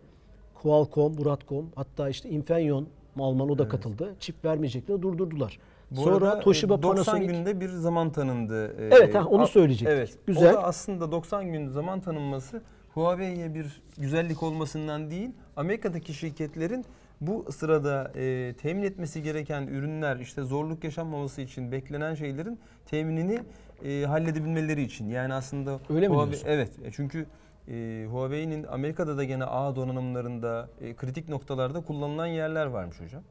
Qualcomm, 0.69 1.17
Broadcom 1.17 1.65
hatta 1.75 2.09
işte 2.09 2.29
Infineon 2.29 2.87
Alman 3.19 3.49
o 3.49 3.57
da 3.57 3.67
katıldı. 3.67 4.15
Çip 4.19 4.45
vermeyeceklerini 4.45 5.01
durdurdular. 5.01 5.59
Bu 5.91 5.95
Sonra 6.01 6.15
arada, 6.29 6.37
e, 6.37 6.43
Toshiba 6.43 6.81
90 6.83 6.91
Panasonic 6.91 7.25
günde 7.33 7.59
bir 7.61 7.69
zaman 7.69 8.11
tanındı. 8.11 8.67
E, 8.81 8.85
Evet, 8.95 9.15
ha, 9.15 9.25
onu 9.25 9.47
söyleyecektik. 9.47 9.97
Evet. 9.97 10.17
Güzel. 10.27 10.51
O 10.51 10.53
da 10.53 10.63
aslında 10.63 11.11
90 11.11 11.51
gün 11.51 11.67
zaman 11.67 11.99
tanınması 12.01 12.61
Huawei'ye 12.93 13.53
bir 13.53 13.81
güzellik 13.97 14.43
olmasından 14.43 15.11
değil, 15.11 15.29
Amerika'daki 15.55 16.13
şirketlerin 16.13 16.85
bu 17.21 17.45
sırada 17.51 18.11
e, 18.15 18.53
temin 18.61 18.83
etmesi 18.83 19.23
gereken 19.23 19.67
ürünler, 19.67 20.17
işte 20.19 20.41
zorluk 20.43 20.83
yaşanmaması 20.83 21.41
için 21.41 21.71
beklenen 21.71 22.15
şeylerin 22.15 22.59
teminini 22.85 23.39
e, 23.85 24.03
halledebilmeleri 24.05 24.81
için. 24.81 25.09
Yani 25.09 25.33
aslında 25.33 25.79
Öyle 25.89 26.07
mi 26.07 26.15
Huawei- 26.15 26.25
diyorsun? 26.27 26.47
Evet. 26.47 26.71
E, 26.85 26.91
Çünkü 26.91 27.25
e, 27.67 28.05
Huawei'nin 28.11 28.63
Amerika'da 28.63 29.17
da 29.17 29.23
gene 29.23 29.45
ağ 29.45 29.75
donanımlarında 29.75 30.69
e, 30.81 30.95
kritik 30.95 31.29
noktalarda 31.29 31.81
kullanılan 31.81 32.27
yerler 32.27 32.65
varmış 32.65 33.01
hocam. 33.01 33.23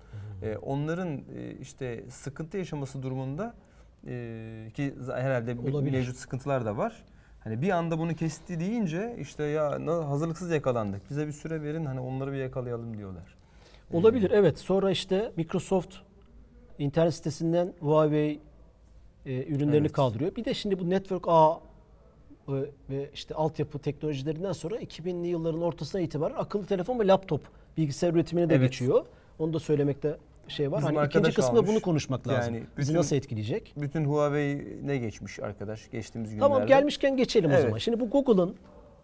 E, 0.43 0.57
onların 0.57 1.09
e, 1.17 1.53
işte 1.61 2.05
sıkıntı 2.09 2.59
yaşaması 2.59 3.03
durumunda 3.03 3.55
e, 4.07 4.71
ki 4.75 4.95
herhalde 5.15 5.57
Olabilir. 5.71 5.93
mevcut 5.93 6.17
sıkıntılar 6.17 6.65
da 6.65 6.77
var. 6.77 7.05
Hani 7.45 7.63
bir 7.63 7.71
anda 7.71 7.99
bunu 7.99 8.15
kesti 8.15 8.61
deyince 8.61 9.17
işte 9.21 9.45
ya 9.45 9.71
hazırlıksız 10.09 10.51
yakalandık. 10.51 11.11
Bize 11.11 11.27
bir 11.27 11.33
süre 11.33 11.63
verin 11.63 11.85
hani 11.85 12.01
onları 12.01 12.33
bir 12.33 12.37
yakalayalım 12.39 12.97
diyorlar. 12.99 13.35
Olabilir 13.93 14.31
evet. 14.31 14.59
Sonra 14.59 14.91
işte 14.91 15.33
Microsoft 15.37 15.95
internet 16.79 17.15
sitesinden 17.15 17.73
Huawei 17.81 18.41
e, 19.27 19.45
ürünlerini 19.47 19.77
Evet. 19.77 19.93
kaldırıyor. 19.93 20.37
Bir 20.37 20.45
de 20.45 20.55
şimdi 20.55 20.79
bu 20.79 20.91
network 20.91 21.25
ağ 21.29 21.61
ve 22.91 23.11
işte 23.15 23.35
altyapı 23.35 23.79
teknolojilerinden 23.79 24.53
sonra 24.53 24.77
2000'li 24.77 25.27
yılların 25.29 25.63
ortasına 25.63 26.01
itibaren 26.01 26.35
akıllı 26.37 26.67
telefon 26.67 26.99
ve 27.01 27.07
laptop 27.07 27.41
bilgisayar 27.77 28.13
üretimine 28.15 28.51
de 28.51 28.55
Evet. 28.55 28.71
geçiyor. 28.71 29.05
Onu 29.39 29.53
da 29.53 29.59
söylemekte 29.59 30.17
şey 30.49 30.73
var. 30.73 30.83
Bizim 30.83 30.97
hani 30.97 31.07
ikinci 31.07 31.35
kısmında 31.35 31.59
almış. 31.59 31.71
bunu 31.71 31.81
konuşmak 31.81 32.29
lazım. 32.29 32.55
Yani 32.55 32.65
Bizi 32.79 32.89
bütün- 32.89 32.99
nasıl 32.99 33.17
etkileyecek? 33.17 33.75
Bütün 33.77 34.05
Huawei 34.05 34.79
ne 34.87 34.97
geçmiş 34.99 35.41
arkadaş 35.41 35.91
geçtiğimiz 35.91 36.31
günlerde? 36.31 36.49
Tamam 36.53 36.67
gelmişken 36.67 37.17
geçelim 37.17 37.51
o 37.51 37.53
Evet. 37.55 37.63
zaman. 37.63 37.79
Şimdi 37.79 38.01
bu 38.01 38.11
Google'ın 38.11 38.55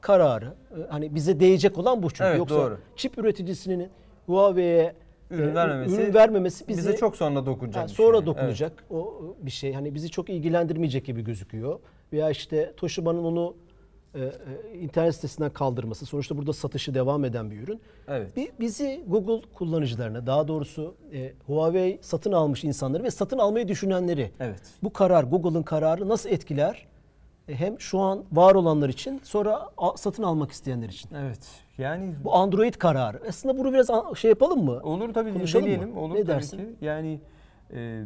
kararı 0.00 0.44
e, 0.70 0.76
hani 0.88 1.14
bize 1.14 1.40
değecek 1.40 1.79
olan 1.79 2.03
bu 2.03 2.11
çünkü. 2.11 2.24
Evet, 2.24 2.38
Yoksa 2.38 2.55
doğru. 2.57 2.79
çip 2.96 3.18
üreticisinin 3.18 3.88
Huawei'ye 4.26 4.94
Ürün 5.31 5.48
e, 5.48 5.55
vermemesi 5.55 5.94
ürün 6.03 6.14
vermemesi 6.14 6.68
bizi 6.68 6.79
bize 6.79 6.96
çok 6.96 7.16
sonra 7.16 7.46
dokunacak. 7.46 7.88
Bir 7.88 7.92
sonra 7.94 8.16
şey. 8.18 8.26
dokunacak 8.26 8.85
o 8.90 9.22
bir 9.42 9.50
şey. 9.50 9.72
Hani 9.72 9.94
bizi 9.94 10.11
çok 10.11 10.31
ilgilendirmeyecek 10.31 11.05
gibi 11.05 11.24
gözüküyor. 11.24 11.79
Veya 12.12 12.31
işte 12.31 12.75
Toshiba'nın 12.77 13.25
onu 13.25 13.55
e, 14.14 14.20
e, 14.25 14.33
internet 14.79 15.14
sitesinden 15.14 15.51
kaldırması. 15.51 16.07
Sonuçta 16.07 16.37
burada 16.38 16.53
satışı 16.53 16.94
devam 16.94 17.25
eden 17.25 17.51
bir 17.51 17.61
ürün. 17.62 17.81
Evet. 18.09 18.37
Bir, 18.37 18.49
bizi 18.61 19.05
Google 19.07 19.42
kullanıcılarına, 19.55 20.27
daha 20.27 20.49
doğrusu 20.49 20.94
e, 21.12 21.33
Huawei 21.46 21.99
satın 22.03 22.33
almış 22.33 22.64
insanları 22.64 23.03
ve 23.03 23.11
satın 23.11 23.38
almayı 23.38 23.68
düşünenleri 23.68 24.31
Evet. 24.40 24.61
bu 24.83 24.92
karar, 24.92 25.25
Google'ın 25.25 25.62
kararı 25.62 26.09
nasıl 26.09 26.31
etkiler? 26.31 26.87
E, 27.49 27.55
hem 27.55 27.81
şu 27.81 27.99
an 27.99 28.25
var 28.33 28.55
olanlar 28.55 28.88
için, 28.88 29.20
sonra 29.25 29.68
a- 29.77 29.96
satın 29.96 30.23
almak 30.23 30.51
isteyenler 30.51 30.88
için. 30.88 31.11
Evet. 31.14 31.40
Yani 31.79 32.14
Bu 32.25 32.35
Android 32.35 32.75
kararı. 32.75 33.20
Aslında 33.29 33.59
bunu 33.59 33.73
biraz 33.73 33.88
şey 34.18 34.29
yapalım 34.29 34.64
mı? 34.64 34.81
olur 34.83 35.14
tabii 35.14 35.33
Konuşalım 35.33 35.64
mı? 35.64 35.70
deneyelim. 35.73 35.96
Olur 35.96 36.14
Ne 36.14 36.18
tabii 36.18 36.29
dersin? 36.29 36.57
ki. 36.59 36.66
Yani 36.81 37.20
e, 37.75 38.03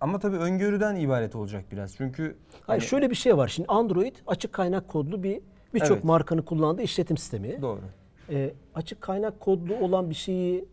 ama 0.00 0.18
tabii 0.18 0.36
öngörüden 0.36 0.96
ibaret 0.96 1.34
olacak 1.36 1.64
biraz. 1.72 1.96
Çünkü 1.96 2.22
Hayır 2.22 2.80
hani- 2.80 2.88
şöyle 2.88 3.10
bir 3.10 3.14
şey 3.14 3.36
var. 3.36 3.48
Şimdi 3.48 3.68
Android 3.68 4.16
açık 4.26 4.52
kaynak 4.52 4.88
kodlu 4.88 5.22
bir 5.22 5.40
birçok 5.74 5.90
Evet. 5.90 6.04
markanın 6.04 6.42
kullandığı 6.42 6.82
işletim 6.82 7.16
sistemi. 7.16 7.62
doğru. 7.62 7.80
Ee, 8.30 8.50
açık 8.74 9.00
kaynak 9.00 9.40
kodlu 9.40 9.74
olan 9.76 10.10
bir 10.10 10.14
şeyi 10.14 10.64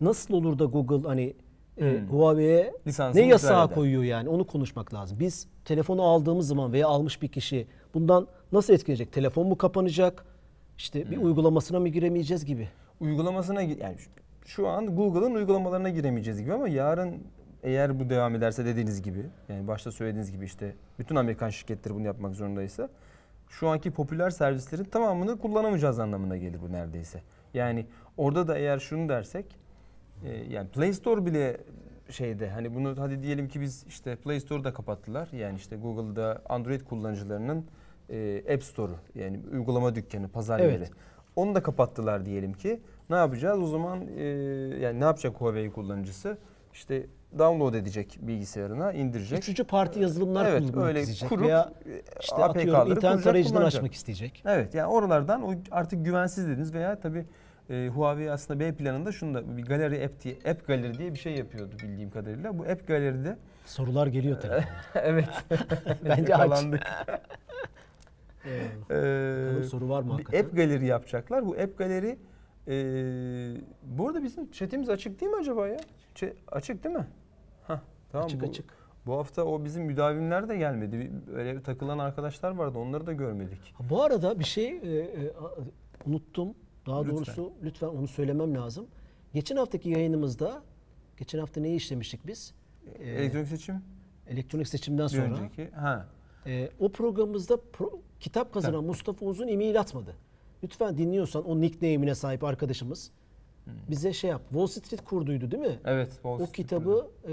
nasıl 0.00 0.34
olur 0.34 0.58
da 0.58 0.64
Google 0.64 1.08
hani 1.08 1.34
e, 1.78 1.92
Hmm. 2.00 2.08
Huawei'ye 2.08 2.72
Lisansını 2.86 3.22
ne 3.22 3.26
yasağı 3.26 3.74
koyuyor 3.74 4.02
yani 4.02 4.28
onu 4.28 4.46
konuşmak 4.46 4.94
lazım. 4.94 5.20
Biz 5.20 5.46
telefonu 5.64 6.02
aldığımız 6.02 6.48
zaman 6.48 6.72
veya 6.72 6.88
almış 6.88 7.22
bir 7.22 7.28
kişi 7.28 7.66
bundan 7.94 8.26
nasıl 8.52 8.74
etkileyecek? 8.74 9.12
Telefon 9.12 9.46
mu 9.46 9.58
kapanacak? 9.58 10.24
İşte 10.78 11.04
Hmm. 11.04 11.10
bir 11.10 11.16
uygulamasına 11.16 11.80
mı 11.80 11.88
giremeyeceğiz 11.88 12.44
gibi. 12.44 12.68
Uygulamasına 13.00 13.62
yani 13.62 13.96
şu 14.46 14.68
an 14.68 14.96
Google'ın 14.96 15.34
uygulamalarına 15.34 15.88
giremeyeceğiz 15.90 16.40
gibi 16.40 16.52
ama 16.52 16.68
yarın 16.68 17.14
eğer 17.62 18.00
bu 18.00 18.10
devam 18.10 18.34
ederse 18.34 18.64
dediğiniz 18.64 19.02
gibi 19.02 19.26
yani 19.48 19.68
başta 19.68 19.92
söylediğiniz 19.92 20.32
gibi 20.32 20.44
işte 20.44 20.74
bütün 20.98 21.16
Amerikan 21.16 21.50
şirketleri 21.50 21.94
bunu 21.94 22.06
yapmak 22.06 22.34
zorundaysa 22.34 22.88
şu 23.48 23.68
anki 23.68 23.90
popüler 23.90 24.30
servislerin 24.30 24.84
tamamını 24.84 25.38
kullanamayacağız 25.38 25.98
anlamına 25.98 26.36
gelir 26.36 26.60
bu 26.62 26.72
neredeyse. 26.72 27.22
Yani 27.54 27.86
orada 28.16 28.48
da 28.48 28.58
eğer 28.58 28.78
şunu 28.78 29.08
dersek 29.08 29.56
e, 30.24 30.30
yani 30.30 30.68
Play 30.68 30.92
Store 30.92 31.26
bile 31.26 31.56
şeyde 32.10 32.50
hani 32.50 32.74
bunu 32.74 32.94
hadi 32.98 33.22
diyelim 33.22 33.48
ki 33.48 33.60
biz 33.60 33.84
işte 33.88 34.16
Play 34.16 34.40
Store'u 34.40 34.64
da 34.64 34.72
kapattılar. 34.72 35.28
Yani 35.32 35.56
işte 35.56 35.76
Google'da 35.76 36.42
Android 36.48 36.80
kullanıcılarının 36.80 37.64
e, 38.10 38.42
App 38.54 38.64
Store'u 38.64 38.96
yani 39.14 39.40
uygulama 39.52 39.94
dükkanı, 39.94 40.28
pazar 40.28 40.60
Evet. 40.60 40.72
yeri. 40.72 40.90
Onu 41.36 41.54
da 41.54 41.62
kapattılar 41.62 42.26
diyelim 42.26 42.52
ki. 42.52 42.80
Ne 43.10 43.16
yapacağız? 43.16 43.60
O 43.60 43.66
zaman 43.66 44.08
e, 44.16 44.22
yani 44.80 45.00
ne 45.00 45.04
yapacak 45.04 45.40
Huawei 45.40 45.70
kullanıcısı? 45.70 46.38
İşte 46.72 47.06
download 47.38 47.74
edecek 47.74 48.18
bilgisayarına, 48.22 48.92
indirecek. 48.92 49.38
Üçüncü 49.38 49.64
parti 49.64 50.00
yazılımlar 50.00 50.46
Evet, 50.46 50.76
öyle 50.76 51.00
isteyecek 51.00 51.28
kurup, 51.28 51.44
veya 51.46 51.72
e, 51.86 52.02
işte 52.20 52.36
atıyorum 52.36 52.90
internet 52.90 53.46
kullanacak. 53.46 53.74
açmak 53.74 53.92
isteyecek. 53.94 54.42
Evet 54.46 54.74
yani 54.74 54.86
oralardan 54.86 55.42
o 55.42 55.54
artık 55.70 56.04
güvensiz 56.04 56.48
dediniz 56.48 56.74
veya 56.74 57.00
tabii 57.00 57.26
e, 57.70 57.88
Huawei 57.94 58.30
aslında 58.30 58.60
B 58.60 58.74
planında 58.74 59.12
şunu 59.12 59.34
da 59.34 59.56
bir 59.56 59.64
galeri 59.64 60.04
app 60.04 60.22
diye 60.24 60.34
app 60.50 60.66
galeri 60.66 60.98
diye 60.98 61.14
bir 61.14 61.18
şey 61.18 61.34
yapıyordu 61.36 61.74
bildiğim 61.82 62.10
kadarıyla. 62.10 62.58
Bu 62.58 62.62
app 62.62 62.88
galeride 62.88 63.36
Sorular 63.66 64.06
geliyor 64.06 64.40
telefona. 64.40 64.64
evet 64.94 65.28
Bence 66.04 66.36
aç. 66.36 66.64
Ee, 68.90 69.62
soru 69.70 69.88
var 69.88 70.02
mı 70.02 70.08
bir 70.08 70.12
hakikaten? 70.12 70.44
app 70.44 70.56
galeri 70.56 70.86
yapacaklar. 70.86 71.46
Bu 71.46 71.52
app 71.52 71.78
galeri 71.78 72.18
e, 72.68 72.74
bu 73.82 74.06
arada 74.08 74.22
bizim 74.22 74.50
chatimiz 74.50 74.88
açık 74.88 75.20
değil 75.20 75.32
mi 75.32 75.38
acaba 75.40 75.68
ya? 75.68 75.80
Ç- 76.14 76.32
açık 76.52 76.84
değil 76.84 76.94
mi? 76.96 77.06
Hah, 77.68 77.80
tamam. 78.12 78.26
açık 78.26 78.40
bu, 78.42 78.46
açık. 78.46 78.64
Bu 79.06 79.12
hafta 79.12 79.44
o 79.44 79.64
bizim 79.64 79.84
müdavimler 79.84 80.48
de 80.48 80.56
gelmedi. 80.56 80.98
Bir- 80.98 81.32
Öyle 81.32 81.62
takılan 81.62 81.98
arkadaşlar 81.98 82.50
vardı. 82.50 82.78
Onları 82.78 83.06
da 83.06 83.12
görmedik. 83.12 83.74
Ha, 83.74 83.84
Bu 83.90 84.02
arada 84.02 84.38
bir 84.38 84.44
şey 84.44 84.68
e, 84.68 84.98
e, 84.98 85.32
unuttum. 86.06 86.54
Daha 86.86 87.00
Lütfen. 87.02 87.16
doğrusu 87.16 87.52
lütfen 87.62 87.86
onu 87.86 88.08
söylemem 88.08 88.54
lazım. 88.54 88.86
Geçen 89.34 89.56
haftaki 89.56 89.90
yayınımızda, 89.90 90.62
geçen 91.16 91.38
hafta 91.38 91.60
neyi 91.60 91.76
işlemiştik 91.76 92.26
biz? 92.26 92.54
Ee, 92.98 93.04
Elektronik 93.10 93.48
seçim 93.48 93.82
elektronik 94.26 94.68
seçimden 94.68 95.04
bir 95.06 95.10
sonra. 95.10 95.24
önceki. 95.38 95.70
Ha. 95.70 96.06
e, 96.46 96.70
o 96.80 96.88
programımızda 96.92 97.54
pro- 97.54 97.98
kitap 98.20 98.52
kazanan 98.54 98.84
Mustafa 98.84 99.26
Uzun 99.26 99.48
e-mail 99.48 99.80
atmadı. 99.80 100.14
Lütfen 100.64 100.98
dinliyorsan 100.98 101.44
o 101.44 101.60
nickname'ine 101.60 102.14
sahip 102.14 102.44
arkadaşımız 102.44 103.10
bize 103.90 104.12
şey 104.12 104.30
yap. 104.30 104.42
Wall 104.48 104.66
Street 104.66 105.04
kurduydu 105.04 105.50
değil 105.50 105.62
mi? 105.62 105.78
Evet. 105.84 106.12
Wall 106.12 106.30
O 106.30 106.36
Street 106.36 106.52
kitabı 106.52 107.10
e, 107.28 107.32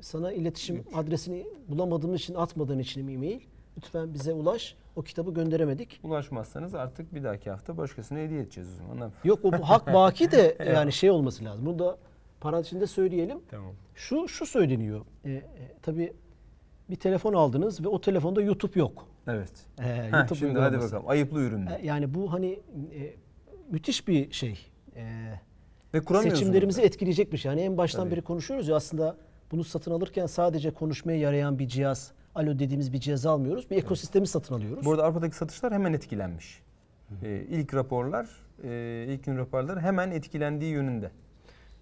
sana 0.00 0.32
iletişim 0.32 0.84
adresini 0.94 1.46
bulamadığımız 1.68 2.20
için 2.20 2.34
atmadığın 2.34 2.78
için 2.78 3.08
e-mail. 3.08 3.40
Lütfen 3.76 4.14
bize 4.14 4.32
ulaş. 4.32 4.76
O 4.96 5.02
kitabı 5.02 5.34
gönderemedik. 5.34 6.00
Ulaşmazsanız 6.02 6.74
artık 6.74 7.14
bir 7.14 7.24
dahaki 7.24 7.50
hafta 7.50 7.76
başkasına 7.76 8.18
hediye 8.18 8.40
edeceğiz 8.40 8.68
o 8.84 8.94
zaman. 8.94 9.12
Yok 9.24 9.44
o 9.44 9.52
hak 9.52 9.86
baki 9.94 10.30
de 10.30 10.56
yani 10.74 10.92
şey 10.92 11.10
olması 11.10 11.44
lazım. 11.44 11.66
Bunu 11.66 11.78
da 11.78 11.98
parantez 12.40 12.66
içinde 12.66 12.86
söyleyelim. 12.86 13.38
Tamam. 13.50 13.72
Şu 13.94 14.28
şu 14.28 14.46
söyleniyor. 14.46 15.00
E, 15.24 15.30
e, 15.30 15.42
tabii 15.82 16.12
bir 16.90 16.96
telefon 16.96 17.32
aldınız 17.32 17.84
ve 17.84 17.88
o 17.88 18.00
telefonda 18.00 18.42
YouTube 18.42 18.78
yok. 18.80 19.06
Evet. 19.26 19.52
E, 19.78 19.82
Heh, 19.82 20.12
YouTube 20.12 20.38
şimdi 20.38 20.58
hadi 20.58 20.78
bakalım. 20.78 21.08
Ayıplı 21.08 21.40
ürünler. 21.40 21.80
E, 21.80 21.86
Yani 21.86 22.14
bu 22.14 22.32
hani 22.32 22.60
e, 22.94 23.14
müthiş 23.70 24.08
bir 24.08 24.32
şey. 24.32 24.58
E, 24.96 25.02
Ve 25.94 26.00
seçimlerimizi 26.30 26.82
da. 26.82 26.86
etkileyecek 26.86 27.32
bir 27.32 27.38
şey. 27.38 27.50
Yani 27.50 27.60
en 27.60 27.76
baştan 27.76 28.02
Tabii. 28.02 28.12
beri 28.12 28.22
konuşuyoruz 28.22 28.68
ya 28.68 28.76
aslında 28.76 29.16
bunu 29.52 29.64
satın 29.64 29.90
alırken 29.90 30.26
sadece 30.26 30.70
konuşmaya 30.70 31.18
yarayan 31.18 31.58
bir 31.58 31.68
cihaz, 31.68 32.12
alo 32.34 32.58
dediğimiz 32.58 32.92
bir 32.92 33.00
cihaz 33.00 33.26
almıyoruz. 33.26 33.70
Bir 33.70 33.76
ekosistemi 33.76 34.26
satın 34.26 34.54
alıyoruz. 34.54 34.84
Bu 34.84 34.90
arada 34.90 35.04
Avrupa'daki 35.04 35.36
satışlar 35.36 35.72
hemen 35.72 35.92
etkilenmiş. 35.92 36.62
Ee, 37.22 37.46
ilk 37.50 37.74
raporlar, 37.74 38.28
e, 38.64 39.06
ilk 39.08 39.24
gün 39.24 39.36
raporları 39.36 39.80
hemen 39.80 40.10
etkilendiği 40.10 40.72
yönünde. 40.72 41.10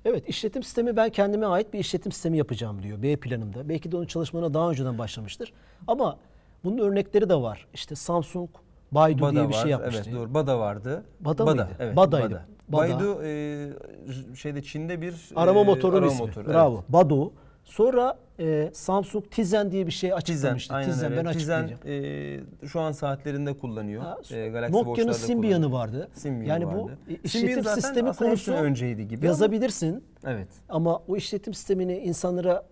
Evet 0.05 0.29
işletim 0.29 0.63
sistemi 0.63 0.97
ben 0.97 1.11
kendime 1.11 1.47
ait 1.47 1.73
bir 1.73 1.79
işletim 1.79 2.13
sistemi 2.13 2.39
yapacağım 2.39 2.83
diyor 2.83 3.03
B 3.03 3.17
planımda. 3.17 3.69
Belki 3.69 3.93
de 3.93 3.97
onun 3.97 4.07
çalışmalarına 4.07 4.55
daha 4.55 4.71
önceden 4.71 4.99
başlamıştır. 4.99 5.53
Ama 5.87 6.19
bunun 6.65 6.79
örnekleri 6.79 7.29
de 7.29 7.35
var. 7.35 7.67
İşte 7.75 7.95
Samsung, 7.95 8.51
Baidu 8.93 9.33
diye 9.33 9.49
bir 9.49 9.55
var. 9.55 9.63
şey 9.63 9.71
yapmıştı. 9.71 10.03
Evet 10.07 10.15
doğru. 10.19 10.35
Bada 10.35 10.59
vardı. 10.59 11.05
Bada 11.21 11.45
mıydı? 11.45 11.69
Evet, 11.79 11.97
Bada'ydı. 11.97 12.29
Bada. 12.29 12.43
Baidu 12.69 13.23
e, 13.25 14.37
şeyde 14.37 14.63
Çin'de 14.63 15.01
bir 15.01 15.15
Arama 15.37 15.61
e, 15.61 15.65
motorunun 15.65 15.97
arama 15.99 16.13
ismi. 16.13 16.27
motoru, 16.27 16.49
Bravo. 16.49 16.75
evet. 16.75 16.85
Badu. 16.89 17.33
Sonra 17.65 18.19
e, 18.41 18.71
Samsung 18.73 19.25
Tizen 19.31 19.71
diye 19.73 19.87
bir 19.87 19.93
şey 19.93 20.11
Tizen, 20.11 20.17
açıklamıştı. 20.17 20.75
Tizen, 20.85 21.13
öyle. 21.13 21.25
ben 21.25 21.33
Tizen 21.33 21.71
e, 21.87 22.41
şu 22.67 22.81
an 22.81 22.93
saatlerinde 22.93 23.53
kullanıyor. 23.59 24.03
Ha, 24.03 24.19
E, 24.31 24.49
Galaxy 24.49 24.73
Nokia'nın 24.79 25.13
Symbian'ı 25.13 25.73
vardı. 25.73 26.09
Symbian 26.15 26.47
yani 26.61 26.67
bu 26.67 26.85
vardı. 26.85 26.99
Symbian 27.07 27.21
işletim 27.25 27.65
sistemi 27.65 28.13
konusu 28.13 28.53
önceydi 28.53 29.09
gibi 29.09 29.19
ama- 29.19 29.27
yazabilirsin. 29.27 30.05
Evet. 30.27 30.49
Ama 30.69 31.03
o 31.09 31.17
işletim 31.17 31.55
sistemini 31.55 31.99
insanlara 31.99 32.63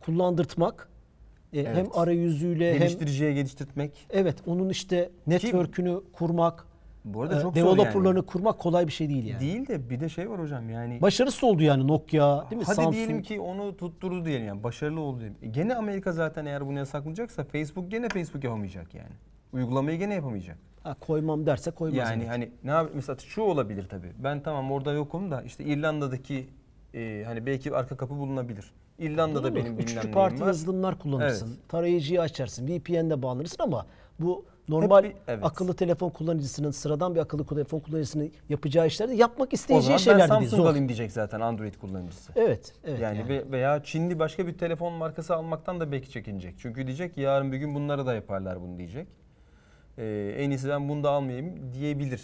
kullandırtmak 0.00 0.88
e, 1.56 1.64
hem 1.68 1.76
Evet. 1.76 1.88
arayüzüyle 1.94 2.72
hem 2.72 2.78
Geliştiriciye 2.78 3.32
geliştirtmek. 3.32 4.06
evet 4.10 4.36
onun 4.46 4.68
işte 4.68 5.10
network'ünü 5.26 6.00
kurmak, 6.12 6.66
Bu 7.04 7.22
arada 7.22 7.38
e, 7.38 7.42
çok 7.42 7.54
developer'larını 7.54 8.06
yani. 8.18 8.26
kurmak 8.26 8.58
kolay 8.58 8.86
bir 8.86 8.92
şey 8.92 9.08
değil 9.08 9.24
yani. 9.26 9.40
Değil 9.40 9.68
de 9.68 9.90
bir 9.90 10.00
de 10.00 10.08
şey 10.08 10.30
var 10.30 10.40
hocam 10.40 10.70
yani. 10.70 11.00
Başarısız 11.02 11.44
oldu 11.44 11.62
yani 11.62 11.86
Nokia 11.88 12.50
değil 12.50 12.60
mi? 12.60 12.64
Hadi 12.66 12.74
Samsung. 12.76 12.94
diyelim 12.94 13.22
ki 13.22 13.40
onu 13.40 13.76
tutturdu 13.76 14.24
diyelim 14.24 14.46
yani 14.46 14.62
başarılı 14.62 15.00
oldu 15.00 15.18
diyelim. 15.20 15.36
E, 15.42 15.46
Gene 15.46 15.74
Amerika 15.74 16.12
zaten 16.12 16.46
eğer 16.46 16.66
bunu 16.66 16.78
yasaklayacaksa 16.78 17.44
Facebook 17.44 17.90
gene 17.90 18.08
Facebook 18.08 18.44
yapamayacak 18.44 18.94
yani. 18.94 19.12
Uygulamayı 19.52 19.98
gene 19.98 20.14
yapamayacak. 20.14 20.58
Ha, 20.82 20.94
koymam 21.00 21.46
derse 21.46 21.70
koymaz. 21.70 21.96
Yani 21.98 22.22
evet. 22.22 22.28
hani 22.30 22.50
ne 22.64 22.70
yap 22.70 22.90
mesela 22.94 23.16
şu 23.18 23.42
olabilir 23.42 23.86
tabii. 23.88 24.12
Ben 24.18 24.40
tamam 24.42 24.72
orada 24.72 24.92
yokum 24.92 25.30
da 25.30 25.42
işte 25.42 25.64
İrlanda'daki 25.64 26.46
e, 26.94 27.22
hani 27.26 27.46
belki 27.46 27.74
arka 27.74 27.96
kapı 27.96 28.18
bulunabilir. 28.18 28.72
İrlanda'da 28.98 29.42
Değil 29.42 29.54
mi? 29.54 29.60
benim 29.60 29.78
bilmem 29.78 29.96
neyim 29.96 30.12
parti 30.12 30.40
var. 30.40 30.46
yazılımlar 30.46 30.98
kullanırsın. 30.98 31.48
Evet. 31.48 31.68
Tarayıcıyı 31.68 32.20
açarsın. 32.20 32.68
VPN'de 32.68 33.22
bağlanırsın 33.22 33.62
ama 33.62 33.86
bu 34.20 34.44
normal 34.68 35.04
bir- 35.04 35.12
evet. 35.28 35.44
akıllı 35.44 35.74
telefon 35.76 36.10
kullanıcısının 36.10 36.70
sıradan 36.70 37.14
bir 37.14 37.20
akıllı 37.20 37.46
telefon 37.46 37.80
kullanıcısının 37.80 38.32
yapacağı 38.48 38.86
işlerde 38.86 39.14
yapmak 39.14 39.48
O 39.52 39.54
isteyeceği 39.54 39.98
zaman 39.98 40.18
ben 40.18 40.24
şeyler 40.24 40.36
de 40.36 40.40
değil. 40.40 40.50
Samsung 40.50 40.68
alayım 40.68 40.88
diyecek 40.88 41.12
zaten 41.12 41.40
Android 41.40 41.74
kullanıcısı. 41.74 42.32
Evet, 42.36 42.72
evet. 42.84 43.00
yani, 43.00 43.18
yani. 43.18 43.28
ve- 43.28 43.50
veya 43.50 43.82
Çinli 43.82 44.18
başka 44.18 44.46
bir 44.46 44.58
telefon 44.58 44.92
markası 44.92 45.34
almaktan 45.36 45.80
da 45.80 45.92
belki 45.92 46.10
çekinecek. 46.10 46.54
Çünkü 46.58 46.86
diyecek 46.86 47.14
ki 47.14 47.20
yarın 47.20 47.52
bir 47.52 47.56
gün 47.58 47.74
bunları 47.74 48.06
da 48.06 48.14
yaparlar 48.14 48.60
bunu 48.62 48.78
diyecek. 48.78 49.08
Ee, 49.98 50.34
en 50.38 50.50
iyisi 50.50 50.68
ben 50.68 50.88
bunu 50.88 51.04
da 51.04 51.10
almayayım 51.10 51.72
diyebilir. 51.72 52.22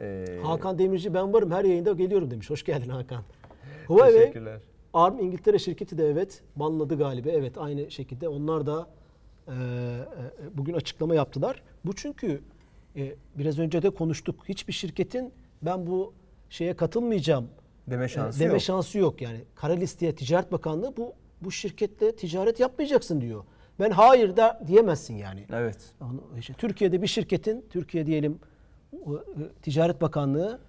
Ee, 0.00 0.38
Hakan 0.42 0.78
Demirci 0.78 1.14
ben 1.14 1.32
varım 1.32 1.50
her 1.50 1.64
yayında 1.64 1.92
geliyorum 1.92 2.30
demiş. 2.30 2.50
Hoş 2.50 2.64
geldin 2.64 2.88
Hakan. 2.88 3.22
Huawei 3.86 4.18
Teşekkürler. 4.18 4.60
ARM 4.94 5.18
İngiltere 5.18 5.58
şirketi 5.58 5.98
de 5.98 6.06
evet 6.06 6.42
banladı 6.56 6.98
galiba. 6.98 7.30
Evet 7.30 7.58
aynı 7.58 7.90
şekilde 7.90 8.28
onlar 8.28 8.66
da 8.66 8.86
e, 9.48 9.52
e, 9.52 9.56
bugün 10.54 10.74
açıklama 10.74 11.14
yaptılar. 11.14 11.62
Bu 11.84 11.94
çünkü 11.94 12.40
e, 12.96 13.14
biraz 13.38 13.58
önce 13.58 13.82
de 13.82 13.90
konuştuk. 13.90 14.48
Hiçbir 14.48 14.72
şirketin 14.72 15.32
ben 15.62 15.86
bu 15.86 16.12
şeye 16.50 16.76
katılmayacağım 16.76 17.48
Deme 17.90 18.04
e, 18.04 18.08
şansı 18.08 18.40
deme 18.40 18.52
yok. 18.52 18.62
şansı 18.62 18.98
yok. 18.98 19.22
Yani 19.22 19.40
kara 19.54 19.72
listeye 19.72 20.14
Ticaret 20.14 20.52
Bakanlığı 20.52 20.96
bu 20.96 21.12
bu 21.40 21.50
şirketle 21.50 22.16
ticaret 22.16 22.60
yapmayacaksın 22.60 23.20
diyor. 23.20 23.44
Ben 23.80 23.90
hayır 23.90 24.36
da 24.36 24.62
diyemezsin 24.66 25.16
yani. 25.16 25.46
Evet. 25.52 25.94
İşte 26.38 26.52
Türkiye'de 26.52 27.02
bir 27.02 27.06
şirketin, 27.06 27.64
Türkiye 27.70 28.06
diyelim 28.06 28.38
e, 28.92 28.98
Ticaret 29.62 30.00
Bakanlığı 30.00 30.60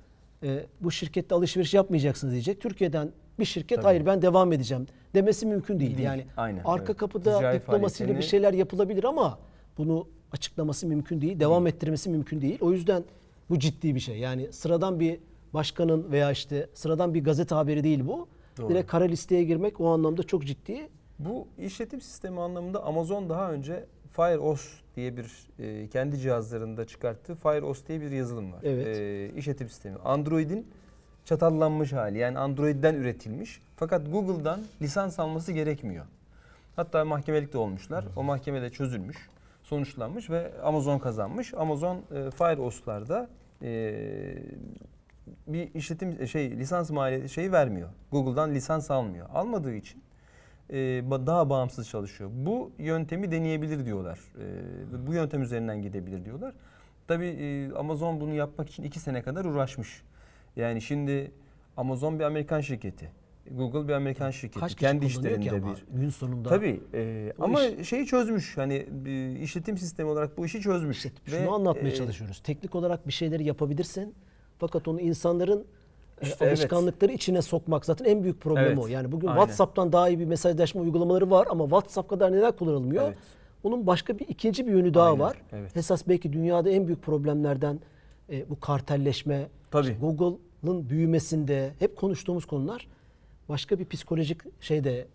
e, 0.43 0.65
bu 0.81 0.91
şirkette 0.91 1.35
alışveriş 1.35 1.73
yapmayacaksınız 1.73 2.33
diyecek. 2.33 2.61
Türkiye'den 2.61 3.11
bir 3.39 3.45
şirket 3.45 3.75
Tabii. 3.75 3.85
hayır 3.85 4.05
ben 4.05 4.21
devam 4.21 4.53
edeceğim 4.53 4.87
demesi 5.15 5.45
mümkün 5.45 5.79
değil. 5.79 5.91
Değil, 5.97 6.05
Yani 6.05 6.25
aynen, 6.37 6.61
arka 6.65 6.85
evet. 6.85 6.97
kapıda 6.97 7.37
Ticari 7.37 7.59
diplomasiyle 7.59 8.09
bir 8.09 8.15
faaliyetlerini- 8.15 8.29
şeyler 8.29 8.53
yapılabilir 8.53 9.03
ama 9.03 9.39
bunu 9.77 10.07
açıklaması 10.31 10.87
mümkün 10.87 11.21
değil, 11.21 11.39
devam 11.39 11.67
ettirmesi 11.67 12.09
mümkün 12.09 12.41
değil. 12.41 12.57
O 12.61 12.71
yüzden 12.71 13.03
bu 13.49 13.59
ciddi 13.59 13.95
bir 13.95 13.99
şey. 13.99 14.17
Yani 14.17 14.53
sıradan 14.53 14.99
bir 14.99 15.19
başkanın 15.53 16.11
veya 16.11 16.31
işte 16.31 16.67
sıradan 16.73 17.13
bir 17.13 17.23
gazete 17.23 17.55
haberi 17.55 17.83
değil 17.83 18.07
bu. 18.07 18.27
Doğru. 18.57 18.69
Direkt 18.69 18.91
kara 18.91 19.03
listeye 19.03 19.43
girmek 19.43 19.81
o 19.81 19.87
anlamda 19.89 20.23
çok 20.23 20.45
ciddi. 20.45 20.89
Bu 21.19 21.47
işletim 21.59 22.01
sistemi 22.01 22.41
anlamında 22.41 22.83
Amazon 22.83 23.29
daha 23.29 23.51
önce 23.51 23.85
FireOS 24.11 24.67
diye 24.95 25.17
bir 25.17 25.25
e, 25.59 25.87
kendi 25.87 26.19
cihazlarında 26.19 26.85
çıkarttığı 26.87 27.35
FireOS 27.35 27.87
diye 27.87 28.01
bir 28.01 28.11
yazılım 28.11 28.53
var. 28.53 28.59
Evet. 28.63 28.87
E, 28.97 29.31
işletim 29.37 29.69
sistemi. 29.69 29.97
Android'in 30.05 30.67
çatallanmış 31.25 31.93
hali. 31.93 32.17
Yani 32.17 32.39
Android'den 32.39 32.95
üretilmiş. 32.95 33.61
Fakat 33.75 34.11
Google'dan 34.11 34.61
lisans 34.81 35.19
alması 35.19 35.51
gerekmiyor. 35.51 36.05
Hatta 36.75 37.05
mahkemelik 37.05 37.53
de 37.53 37.57
olmuşlar. 37.57 38.05
O 38.15 38.23
mahkemede 38.23 38.69
çözülmüş, 38.69 39.17
sonuçlanmış 39.63 40.29
ve 40.29 40.51
Amazon 40.63 40.99
kazanmış. 40.99 41.53
Amazon 41.53 41.97
e, 41.97 42.31
FireOS'larda 42.31 43.29
e, 43.61 43.95
bir 45.47 45.73
işletim 45.73 46.27
şey 46.27 46.51
lisans 46.51 46.89
maliyeti 46.91 47.29
şeyi 47.29 47.51
vermiyor. 47.51 47.89
Google'dan 48.11 48.53
lisans 48.53 48.91
almıyor. 48.91 49.29
Almadığı 49.33 49.73
için 49.73 50.03
e, 50.69 50.75
daha 51.27 51.49
bağımsız 51.49 51.89
çalışıyor. 51.89 52.29
Bu 52.33 52.71
yöntemi 52.77 53.31
deneyebilir 53.31 53.85
diyorlar. 53.85 54.19
E, 54.39 55.07
bu 55.07 55.13
yöntem 55.13 55.41
üzerinden 55.41 55.81
gidebilir 55.81 56.25
diyorlar. 56.25 56.53
Tabii 57.07 57.25
e, 57.25 57.73
Amazon 57.73 58.21
bunu 58.21 58.33
yapmak 58.33 58.69
için 58.69 58.83
iki 58.83 58.99
sene 58.99 59.21
kadar 59.21 59.45
uğraşmış. 59.45 60.03
Yani 60.55 60.81
şimdi 60.81 61.31
Amazon 61.77 62.19
bir 62.19 62.23
Amerikan 62.23 62.61
şirketi. 62.61 63.11
Google 63.51 63.87
bir 63.87 63.93
Amerikan 63.93 64.31
şirketi. 64.31 64.59
Kaç 64.59 64.75
Kendi 64.75 65.13
kullanıyor 65.13 65.35
ki 65.35 65.39
işlerinde 65.41 65.65
ama 65.65 65.75
bir. 65.93 65.99
gün 66.01 66.09
sonunda. 66.09 66.49
Tabii 66.49 66.81
e, 66.93 67.33
O 67.39 67.43
ama 67.43 67.63
iş- 67.63 67.87
şeyi 67.89 68.05
çözmüş. 68.05 68.57
Hani 68.57 68.85
bir 68.91 69.39
işletim 69.39 69.77
sistemi 69.77 70.09
olarak 70.09 70.37
bu 70.37 70.45
işi 70.45 70.61
çözmüş. 70.61 70.97
İşte 70.97 71.11
Ve, 71.31 71.37
şunu 71.37 71.53
anlatmaya 71.53 71.89
e, 71.89 71.95
çalışıyoruz. 71.95 72.39
Teknik 72.43 72.75
olarak 72.75 73.07
bir 73.07 73.13
şeyleri 73.13 73.43
yapabilirsin. 73.43 74.13
Fakat 74.59 74.87
onu 74.87 75.01
insanların 75.01 75.65
e, 76.21 76.25
İşte 76.27 76.45
evet. 76.45 76.59
alışkanlıkları 76.59 77.11
içine 77.11 77.41
sokmak 77.41 77.85
zaten 77.85 78.05
en 78.05 78.23
büyük 78.23 78.41
problem 78.41 78.65
Evet, 78.65 78.77
o. 78.77 78.87
Yani 78.87 79.11
bugün 79.11 79.27
aynen. 79.27 79.39
WhatsApp'tan 79.41 79.93
daha 79.93 80.09
iyi 80.09 80.19
bir 80.19 80.25
mesajlaşma 80.25 80.81
uygulamaları 80.81 81.31
var 81.31 81.47
ama 81.49 81.63
WhatsApp 81.63 82.09
kadar 82.09 82.31
neler 82.31 82.51
kullanılmıyor? 82.57 83.03
Evet. 83.07 83.17
Onun 83.63 83.87
başka 83.87 84.19
bir 84.19 84.27
ikinci 84.27 84.67
bir 84.67 84.71
yönü 84.71 84.93
daha 84.93 85.07
Aynen, 85.07 85.19
var. 85.19 85.37
evet. 85.51 85.77
Esas 85.77 86.07
belki 86.07 86.33
dünyada 86.33 86.69
en 86.69 86.87
büyük 86.87 87.01
problemlerden 87.01 87.79
e, 88.29 88.49
bu 88.49 88.59
kartelleşme, 88.59 89.47
Tabii. 89.73 89.87
işte 89.87 89.97
Google'ın 90.01 90.89
büyümesinde 90.89 91.73
hep 91.79 91.97
konuştuğumuz 91.97 92.45
konular 92.45 92.87
başka 93.49 93.79
bir 93.79 93.85
psikolojik 93.85 94.41
şeyde 94.61 95.07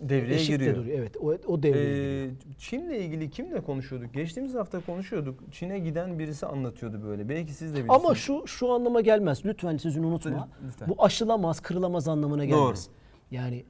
devreye 0.00 0.44
giriyor. 0.44 0.76
duruyor. 0.76 0.98
Evet, 0.98 1.16
o, 1.16 1.52
o 1.52 1.62
devreye 1.62 1.84
giriyor. 1.84 2.26
Ee, 2.26 2.58
Çin'le 2.58 2.90
ilgili 2.90 3.30
kimle 3.30 3.60
konuşuyorduk? 3.60 4.14
Geçtiğimiz 4.14 4.54
hafta 4.54 4.80
konuşuyorduk. 4.80 5.40
Çin'e 5.52 5.78
giden 5.78 6.18
birisi 6.18 6.46
anlatıyordu 6.46 7.02
böyle. 7.04 7.28
Belki 7.28 7.52
siz 7.52 7.72
de 7.72 7.76
bilirsiniz. 7.76 8.04
Ama 8.04 8.14
şu 8.14 8.46
şu 8.46 8.72
anlama 8.72 9.00
gelmez. 9.00 9.44
Lütfen 9.44 9.76
sözünü 9.76 10.06
unutma. 10.06 10.48
Lütfen. 10.66 10.88
Bu 10.88 11.04
aşılamaz, 11.04 11.60
kırılamaz 11.60 12.08
anlamına 12.08 12.44
gelmez. 12.44 12.88
Yani 13.30 13.64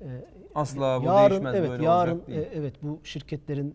e, 0.00 0.08
asla 0.54 1.00
bu 1.02 1.06
yarın 1.06 1.30
değişmez 1.30 1.54
evet 1.54 1.70
böyle 1.70 1.84
yarın 1.84 2.18
olacak 2.18 2.28
e, 2.28 2.58
evet 2.58 2.74
bu 2.82 3.00
şirketlerin 3.04 3.74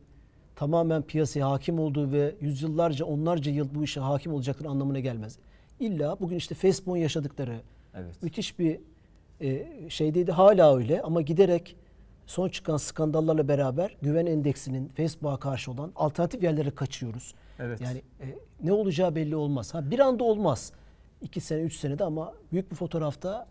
tamamen 0.55 1.01
piyasaya 1.01 1.49
hakim 1.49 1.79
olduğu 1.79 2.11
ve 2.11 2.35
yüzyıllarca 2.41 3.05
onlarca 3.05 3.51
yıl 3.51 3.75
bu 3.75 3.83
işe 3.83 3.99
hakim 3.99 4.33
olacakları 4.33 4.69
anlamına 4.69 4.99
gelmez. 4.99 5.37
İlla 5.79 6.19
bugün 6.19 6.35
işte 6.35 6.55
Facebook'un 6.55 6.97
yaşadıkları 6.97 7.61
evet. 7.95 8.23
müthiş 8.23 8.59
bir 8.59 8.79
e, 9.41 9.65
şeydeydi 9.89 10.31
hala 10.31 10.75
öyle 10.75 11.01
ama 11.01 11.21
giderek 11.21 11.75
son 12.25 12.49
çıkan 12.49 12.77
skandallarla 12.77 13.47
beraber 13.47 13.97
güven 14.01 14.25
endeksinin 14.25 14.87
Facebook'a 14.87 15.39
karşı 15.39 15.71
olan 15.71 15.91
alternatif 15.95 16.43
yerlere 16.43 16.71
kaçıyoruz. 16.71 17.33
Evet. 17.59 17.81
Yani 17.81 18.01
e, 18.21 18.25
ne 18.63 18.73
olacağı 18.73 19.15
belli 19.15 19.35
olmaz. 19.35 19.73
Ha 19.73 19.91
bir 19.91 19.99
anda 19.99 20.23
olmaz. 20.23 20.71
İki 21.21 21.41
sene, 21.41 21.61
üç 21.61 21.75
senede 21.75 22.03
ama 22.03 22.33
büyük 22.51 22.71
bir 22.71 22.75
fotoğrafta 22.75 23.47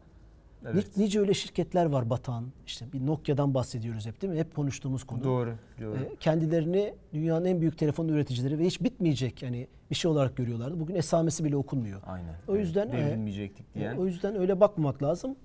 Evet. 0.67 0.97
ni- 0.97 1.05
nice 1.05 1.21
öyle 1.21 1.35
şirketler 1.35 1.87
var 1.87 2.11
batan. 2.11 2.45
İşte 2.67 2.93
bir 2.93 3.07
Nokia'dan 3.07 3.55
bahsediyoruz 3.55 4.07
hep 4.07 4.23
değil 4.23 4.33
mi? 4.33 4.39
Hep 4.39 4.55
konuştuğumuz 4.57 5.05
konu. 5.05 5.25
Doğru. 5.25 5.55
Doğru. 5.81 5.97
E, 5.97 6.17
kendilerini 6.21 6.95
dünyanın 7.15 7.45
en 7.45 7.61
büyük 7.61 7.79
telefon 7.79 8.09
üreticileri 8.09 8.59
ve 8.59 8.65
hiç 8.65 8.81
bitmeyecek 8.83 9.43
yani 9.43 9.69
bir 9.91 9.97
şey 9.97 10.11
olarak 10.11 10.37
görüyorlardı. 10.37 10.81
Bugün 10.81 10.95
esamesi 10.95 11.45
bile 11.45 11.57
okunmuyor. 11.57 12.01
Aynen. 12.07 12.35
O 12.49 12.53
evet. 12.53 12.61
yüzden 12.61 12.89
e, 12.89 12.93
devrilmeyecektik 12.93 13.75
diyen. 13.75 13.97
o 13.97 14.07
yüzden 14.07 14.37
öyle 14.37 14.61
bakmamak 14.61 15.03
lazım. 15.03 15.37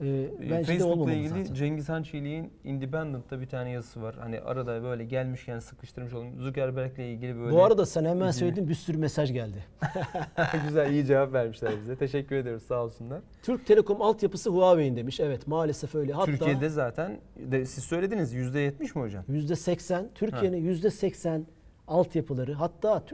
Ee, 0.00 0.06
Ee, 0.06 0.50
bence 0.50 0.64
Facebook'la 0.78 1.12
ilgili 1.12 1.28
zaten. 1.28 1.54
Cengiz 1.54 1.88
Han 1.88 2.02
Çelik'in 2.02 2.52
Independent'ta 2.64 3.40
bir 3.40 3.46
tane 3.46 3.70
yazısı 3.70 4.02
var. 4.02 4.14
Hani 4.20 4.40
arada 4.40 4.82
böyle 4.82 5.04
gelmişken 5.04 5.58
sıkıştırmış 5.58 6.12
olayım. 6.14 6.40
Zuckerberg'le 6.40 6.98
ilgili 6.98 7.36
böyle. 7.36 7.52
Bu 7.52 7.64
arada 7.64 7.86
sen 7.86 8.04
hemen 8.04 8.30
söyledin 8.30 8.68
bir 8.68 8.74
sürü 8.74 8.98
mesaj 8.98 9.32
geldi. 9.32 9.64
Güzel 10.66 10.90
iyi 10.92 11.06
cevap 11.06 11.32
vermişler 11.32 11.72
bize. 11.82 11.96
Teşekkür 11.96 12.36
ediyoruz 12.36 12.62
sağ 12.62 12.84
olsunlar. 12.84 13.20
Türk 13.42 13.66
Telekom 13.66 14.02
altyapısı 14.02 14.50
Huawei'in 14.50 14.96
demiş. 14.96 15.20
Evet 15.20 15.46
maalesef 15.46 15.94
öyle. 15.94 16.12
Hatta 16.12 16.26
Türkiye'de 16.26 16.68
zaten 16.68 17.18
de, 17.36 17.66
siz 17.66 17.84
söylediniz 17.84 18.34
%70 18.34 18.80
mi 18.80 19.02
hocam? 19.02 19.24
%80 19.30 20.04
Türkiye'nin 20.14 20.74
%80 20.74 21.42
altyapıları 21.88 22.52
hatta 22.52 23.04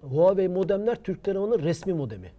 Huawei 0.00 0.48
modemler 0.48 0.96
Türk 0.96 1.24
Telekom'un 1.24 1.58
resmi 1.58 1.92
modemi. 1.92 2.30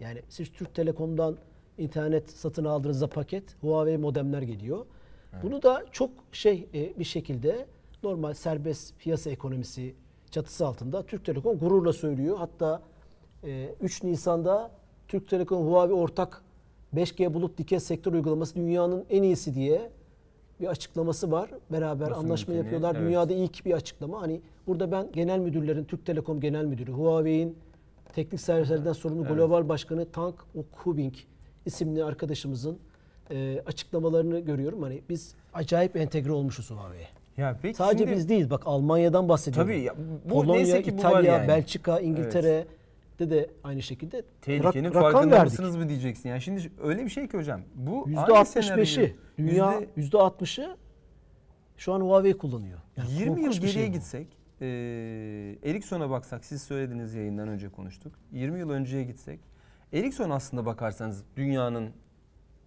Yani 0.00 0.22
siz 0.28 0.52
Türk 0.52 0.74
Telekom'dan 0.74 1.36
internet 1.78 2.30
satın 2.30 2.64
aldığınızda 2.64 3.06
paket 3.06 3.44
Huawei 3.60 3.96
modemler 3.98 4.42
geliyor. 4.42 4.86
Bunu 5.42 5.62
da 5.62 5.84
çok 5.92 6.10
şey 6.32 6.68
e, 6.74 6.98
bir 6.98 7.04
şekilde 7.04 7.66
normal 8.02 8.34
serbest 8.34 8.98
piyasa 8.98 9.30
ekonomisi 9.30 9.94
çatısı 10.30 10.66
altında 10.66 11.02
Türk 11.02 11.24
Telekom 11.24 11.58
gururla 11.58 11.92
söylüyor. 11.92 12.36
Hatta 12.38 12.82
e, 13.44 13.74
3 13.80 14.02
Nisan'da 14.02 14.70
Türk 15.08 15.28
Telekom 15.28 15.66
Huawei 15.66 15.94
ortak 15.94 16.42
5G 16.94 17.34
bulut 17.34 17.58
dikey 17.58 17.80
sektör 17.80 18.12
uygulaması 18.12 18.54
dünyanın 18.54 19.04
en 19.10 19.22
iyisi 19.22 19.54
diye 19.54 19.90
bir 20.60 20.66
açıklaması 20.66 21.30
var. 21.30 21.50
Beraber 21.72 22.10
Basın 22.10 22.24
anlaşma 22.24 22.48
bülteni, 22.54 22.64
yapıyorlar. 22.64 22.94
evet. 22.94 23.06
Dünyada 23.06 23.32
ilk 23.32 23.64
bir 23.66 23.72
açıklama. 23.72 24.20
Hani 24.22 24.40
burada 24.66 24.90
ben 24.92 25.12
genel 25.12 25.38
müdürlerin, 25.38 25.84
Türk 25.84 26.06
Telekom 26.06 26.40
Genel 26.40 26.64
Müdürü, 26.64 26.92
Huawei'in 26.92 27.56
teknik 28.14 28.40
servislerden 28.40 28.92
sorumlu 28.92 29.22
Evet. 29.26 29.34
global 29.36 29.68
başkanı 29.68 30.06
Tank 30.10 30.34
Okubing 30.54 31.14
isimli 31.68 32.04
arkadaşımızın 32.04 32.78
e, 33.30 33.62
açıklamalarını 33.66 34.38
görüyorum. 34.40 34.82
Hani 34.82 35.02
biz 35.08 35.34
acayip 35.54 35.96
entegre 35.96 36.32
olmuşuz 36.32 36.70
Huawei'ye. 36.70 37.08
Ya 37.36 37.58
peki 37.62 37.76
Sadece 37.76 38.04
şimdi- 38.04 38.16
biz 38.16 38.28
değil 38.28 38.50
bak 38.50 38.62
Almanya'dan 38.66 39.28
bahsediyorum. 39.28 39.70
Tabii 39.72 39.80
ya, 39.80 39.94
bu 40.24 40.28
Polonya, 40.28 40.54
neyse 40.54 40.82
ki 40.82 40.92
bu 40.92 40.96
var 40.96 41.10
İtalya, 41.10 41.32
yani. 41.32 41.48
Belçika, 41.48 42.00
İngiltere'de 42.00 43.30
de 43.30 43.50
aynı 43.64 43.82
şekilde 43.82 44.22
Tehlikenin 44.42 44.88
rak- 44.88 44.94
rakam 44.94 45.12
farkında 45.12 45.44
mısınız 45.44 45.76
mı 45.76 45.88
diyeceksin. 45.88 46.28
Yani 46.28 46.40
şimdi 46.42 46.70
öyle 46.82 47.04
bir 47.04 47.10
şey 47.10 47.28
ki 47.28 47.36
hocam. 47.36 47.60
Bu 47.74 48.04
aynı 48.06 48.16
%65'i, 48.16 48.84
senaryo. 48.94 49.14
dünya 49.38 49.80
Yüzde- 49.96 50.16
%60'ı 50.18 50.76
şu 51.76 51.92
an 51.92 52.00
Huawei 52.00 52.38
kullanıyor. 52.38 52.78
Yani 52.96 53.12
20 53.12 53.42
yıl 53.42 53.52
geriye 53.52 53.72
şey 53.72 53.88
bu. 53.88 53.92
gitsek 53.92 54.26
e, 54.60 54.66
Ericsson'a 55.64 56.10
baksak 56.10 56.44
siz 56.44 56.62
söylediğiniz 56.62 57.14
yayından 57.14 57.48
önce 57.48 57.68
konuştuk. 57.68 58.12
20 58.32 58.58
yıl 58.58 58.70
önceye 58.70 59.04
gitsek 59.04 59.40
Ericsson 59.92 60.30
aslında 60.30 60.66
bakarsanız 60.66 61.24
dünyanın 61.36 61.90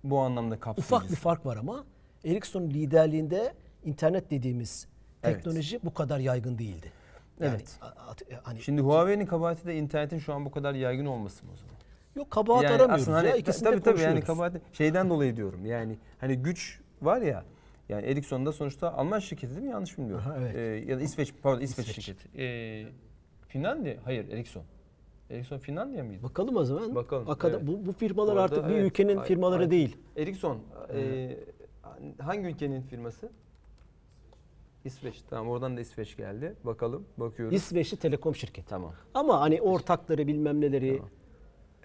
bu 0.03 0.19
anlamda 0.19 0.59
kapsayıcısı. 0.59 0.95
Ufak 0.95 1.09
bir 1.11 1.15
fark 1.15 1.45
var 1.45 1.57
ama 1.57 1.85
Ericsson 2.25 2.61
liderliğinde 2.69 3.53
internet 3.85 4.31
dediğimiz 4.31 4.87
Evet. 5.23 5.35
teknoloji 5.35 5.79
bu 5.83 5.93
kadar 5.93 6.19
yaygın 6.19 6.57
değildi. 6.57 6.91
Yani 7.39 7.51
Evet. 7.51 7.79
at- 7.81 8.21
hani 8.43 8.61
Şimdi 8.61 8.81
Huawei'nin 8.81 9.25
kabahati 9.25 9.67
de 9.67 9.75
internetin 9.75 10.19
şu 10.19 10.33
an 10.33 10.45
bu 10.45 10.51
kadar 10.51 10.73
yaygın 10.73 11.05
olması 11.05 11.45
mı 11.45 11.51
o 11.53 11.57
zaman? 11.57 11.71
yok 12.15 12.31
kabahat 12.31 12.63
yani 12.63 12.73
aramıyoruz 12.75 13.01
aslında 13.03 13.23
ya 13.23 13.31
hani, 13.31 13.39
ikisini 13.39 13.63
tabii 13.63 13.77
de 13.77 13.81
tabii 13.81 14.01
yani 14.01 14.21
kabahati 14.21 14.61
şeyden 14.73 15.09
dolayı 15.09 15.37
diyorum. 15.37 15.65
Yani 15.65 15.97
hani 16.19 16.35
güç 16.37 16.79
var 17.01 17.21
ya 17.21 17.43
yani 17.89 18.05
Ericsson'da 18.05 18.51
sonuçta 18.51 18.93
Alman 18.93 19.19
şirketi 19.19 19.53
değil 19.55 19.65
mi? 19.65 19.71
Yanlış 19.71 19.97
bilmiyorum. 19.97 20.23
Aha, 20.27 20.37
evet. 20.39 20.55
Ee, 20.55 20.91
ya 20.91 20.97
da 20.97 21.01
İsveç, 21.01 21.33
pardon 21.43 21.61
İsveç, 21.61 21.87
İsveç. 21.87 22.05
şirketi. 22.05 22.41
Ee, 22.43 22.85
Finlandiya, 23.47 23.95
hayır 24.03 24.29
Ericsson. 24.29 24.63
Ericsson 25.31 25.57
Finlandiya 25.57 26.03
mıydı? 26.03 26.23
Bakalım 26.23 26.55
o 26.55 26.63
zaman. 26.63 26.95
Bakalım, 26.95 27.29
Akada- 27.29 27.57
evet. 27.57 27.67
bu, 27.67 27.85
bu 27.85 27.91
firmalar 27.91 28.35
Bu 28.35 28.39
arada 28.39 28.55
artık 28.55 28.69
bir 28.69 28.75
evet, 28.75 28.85
ülkenin 28.85 29.17
ay- 29.17 29.25
firmaları 29.27 29.63
ay- 29.63 29.71
değil. 29.71 29.97
Ericsson 30.17 30.57
e, 30.93 31.37
hangi 32.19 32.47
ülkenin 32.47 32.81
firması? 32.81 33.29
İsveç. 34.85 35.21
Tamam 35.29 35.49
oradan 35.49 35.77
da 35.77 35.81
İsveç 35.81 36.17
geldi. 36.17 36.55
Bakalım 36.63 37.05
bakıyoruz. 37.17 37.55
İsveçli 37.55 37.97
telekom 37.97 38.35
şirketi. 38.35 38.69
tamam. 38.69 38.91
Ama 39.13 39.41
hani 39.41 39.61
ortakları 39.61 40.27
bilmem 40.27 40.61
neleri 40.61 40.95
Tamam. 40.97 41.09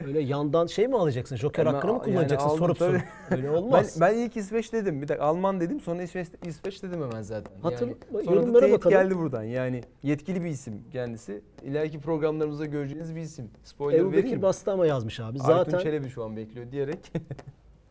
Öyle 0.00 0.20
yandan 0.20 0.66
şey 0.66 0.88
mi 0.88 0.96
alacaksın? 0.96 1.36
Joker 1.36 1.66
hakkını 1.66 1.92
mı 1.92 1.98
yani 1.98 2.04
kullanacaksın 2.04 2.48
aldım 2.48 2.58
sorup 2.58 2.78
sorup. 2.78 3.02
Öyle 3.30 3.50
olmaz. 3.50 3.96
Ben, 4.00 4.14
ben 4.14 4.18
ilk 4.18 4.36
İsveç 4.36 4.72
dedim. 4.72 5.02
Bir 5.02 5.08
dakika 5.08 5.24
Alman 5.26 5.60
dedim 5.60 5.80
sonra 5.80 6.02
İsveç, 6.02 6.28
İsveç 6.46 6.82
dedim 6.82 7.02
hemen 7.02 7.22
zaten. 7.22 7.52
Hatır- 7.62 7.88
yani, 7.88 8.24
sonra 8.24 8.54
da 8.54 8.60
teyit 8.60 8.74
bakalım. 8.74 8.96
geldi 8.96 9.18
buradan. 9.18 9.42
Yani 9.42 9.82
yetkili 10.02 10.44
bir 10.44 10.50
isim 10.50 10.84
kendisi. 10.92 11.42
İleriki 11.62 12.00
programlarımızda 12.00 12.66
göreceğiniz 12.66 13.16
bir 13.16 13.20
isim. 13.20 13.50
Spoiler 13.64 13.98
Ebu 13.98 14.12
vereyim 14.12 14.26
Bekir? 14.26 14.42
Bastama 14.42 14.86
yazmış 14.86 15.20
abi. 15.20 15.38
Zaten, 15.38 15.64
Zaten 15.64 15.78
Çelebi 15.78 16.08
şu 16.08 16.24
an 16.24 16.36
bekliyor 16.36 16.70
diyerek. 16.70 17.12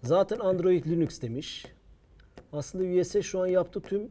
zaten 0.03 0.39
Android 0.39 0.85
Linux 0.85 1.21
demiş. 1.21 1.65
Aslında 2.53 3.01
USA 3.01 3.21
şu 3.21 3.39
an 3.41 3.47
yaptığı 3.47 3.81
tüm 3.81 4.01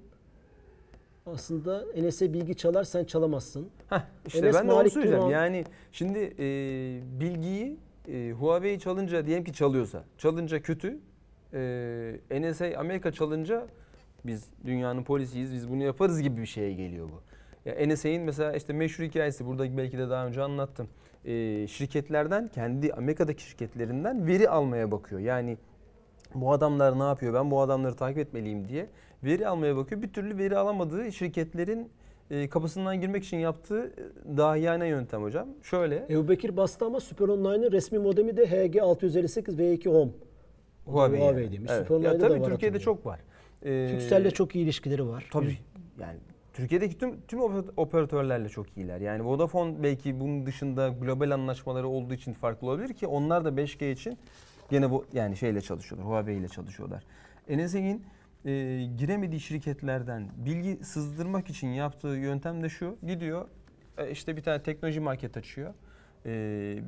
aslında 1.26 1.84
NSA 2.02 2.32
bilgi 2.32 2.54
çalar 2.54 2.84
sen 2.84 3.04
çalamazsın. 3.04 3.68
Heh, 3.90 4.00
işte 4.26 4.38
Enes 4.38 4.54
ben 4.54 4.68
de 4.68 4.72
onu 4.72 4.90
söyleyeceğim. 4.90 5.22
Duran- 5.22 5.30
Yani 5.32 5.64
şimdi 5.92 6.18
e, 6.38 6.44
bilgiyi 7.20 7.76
e, 8.08 8.30
Huawei 8.32 8.78
çalınca 8.78 9.26
diyelim 9.26 9.44
ki 9.44 9.52
çalıyorsa, 9.52 10.04
çalınca 10.18 10.62
kötü. 10.62 10.98
E, 11.54 12.40
NSA 12.40 12.66
Amerika 12.78 13.12
çalınca 13.12 13.66
biz 14.26 14.44
dünyanın 14.66 15.02
polisiyiz, 15.04 15.52
biz 15.54 15.70
bunu 15.70 15.82
yaparız 15.82 16.22
gibi 16.22 16.40
bir 16.40 16.46
şeye 16.46 16.72
geliyor 16.72 17.08
bu. 17.12 17.20
Ya 17.68 17.86
NSA'nin 17.88 18.22
mesela 18.22 18.52
işte 18.52 18.72
meşhur 18.72 19.04
hikayesi 19.04 19.46
burada 19.46 19.76
belki 19.76 19.98
de 19.98 20.10
daha 20.10 20.26
önce 20.26 20.42
anlattım. 20.42 20.88
E, 21.24 21.66
şirketlerden 21.66 22.48
kendi 22.48 22.92
Amerika'daki 22.92 23.42
şirketlerinden 23.42 24.26
veri 24.26 24.48
almaya 24.48 24.90
bakıyor. 24.90 25.20
Yani 25.20 25.58
bu 26.34 26.52
adamlar 26.52 26.98
ne 26.98 27.02
yapıyor 27.02 27.34
ben 27.34 27.50
bu 27.50 27.60
adamları 27.60 27.94
takip 27.94 28.18
etmeliyim 28.18 28.68
diye 28.68 28.86
veri 29.24 29.48
almaya 29.48 29.76
bakıyor. 29.76 30.02
Bir 30.02 30.12
türlü 30.12 30.38
veri 30.38 30.58
alamadığı 30.58 31.12
şirketlerin 31.12 31.88
e, 32.30 32.48
kapısından 32.48 33.00
girmek 33.00 33.24
için 33.24 33.36
yaptığı 33.36 33.84
e, 33.86 34.36
dahiyane 34.36 34.86
yöntem 34.86 35.22
hocam. 35.22 35.48
Şöyle 35.62 36.06
Ebu 36.10 36.28
Bekir 36.28 36.56
Bastama 36.56 37.00
Super 37.00 37.28
Online'ın 37.28 37.72
resmi 37.72 37.98
modemi 37.98 38.36
de 38.36 38.44
HG658 38.44 39.56
V2 39.58 39.88
Home. 39.88 40.10
Huawei, 40.86 41.20
Huawei 41.20 41.44
yani. 41.44 41.56
demiş. 41.56 41.70
Evet. 41.74 41.86
Super 41.86 42.12
Ya 42.12 42.18
tabii 42.18 42.40
var 42.40 42.50
Türkiye'de 42.50 42.80
çok 42.80 43.06
var. 43.06 43.20
Ee, 43.64 43.88
Turkcell'le 43.90 44.30
çok 44.30 44.54
iyi 44.56 44.64
ilişkileri 44.64 45.08
var. 45.08 45.28
Tabii. 45.32 45.58
Yani 46.00 46.18
Türkiye'deki 46.52 46.98
tüm 46.98 47.20
tüm 47.28 47.40
oper- 47.40 47.70
operatörlerle 47.76 48.48
çok 48.48 48.76
iyiler. 48.76 49.00
Yani 49.00 49.24
Vodafone 49.24 49.82
belki 49.82 50.20
bunun 50.20 50.46
dışında 50.46 50.88
global 50.88 51.30
anlaşmaları 51.30 51.88
olduğu 51.88 52.14
için 52.14 52.32
farklı 52.32 52.66
olabilir 52.66 52.94
ki 52.94 53.06
onlar 53.06 53.44
da 53.44 53.48
5G 53.48 53.92
için 53.92 54.18
gene 54.74 54.90
bu 54.90 55.06
yani 55.12 55.36
şeyle 55.36 55.60
çalışıyorlar. 55.60 56.10
Huawei 56.10 56.38
ile 56.38 56.48
çalışıyorlar. 56.48 57.02
NSA'nin 57.48 58.04
e, 58.44 58.50
giremediği 58.96 59.40
şirketlerden 59.40 60.28
bilgi 60.36 60.84
sızdırmak 60.84 61.50
için 61.50 61.68
yaptığı 61.68 62.08
yöntem 62.08 62.62
de 62.62 62.68
şu. 62.68 62.96
Gidiyor 63.06 63.48
e, 63.98 64.10
işte 64.10 64.36
bir 64.36 64.42
tane 64.42 64.62
teknoloji 64.62 65.00
market 65.00 65.36
açıyor. 65.36 65.74
E, 66.26 66.30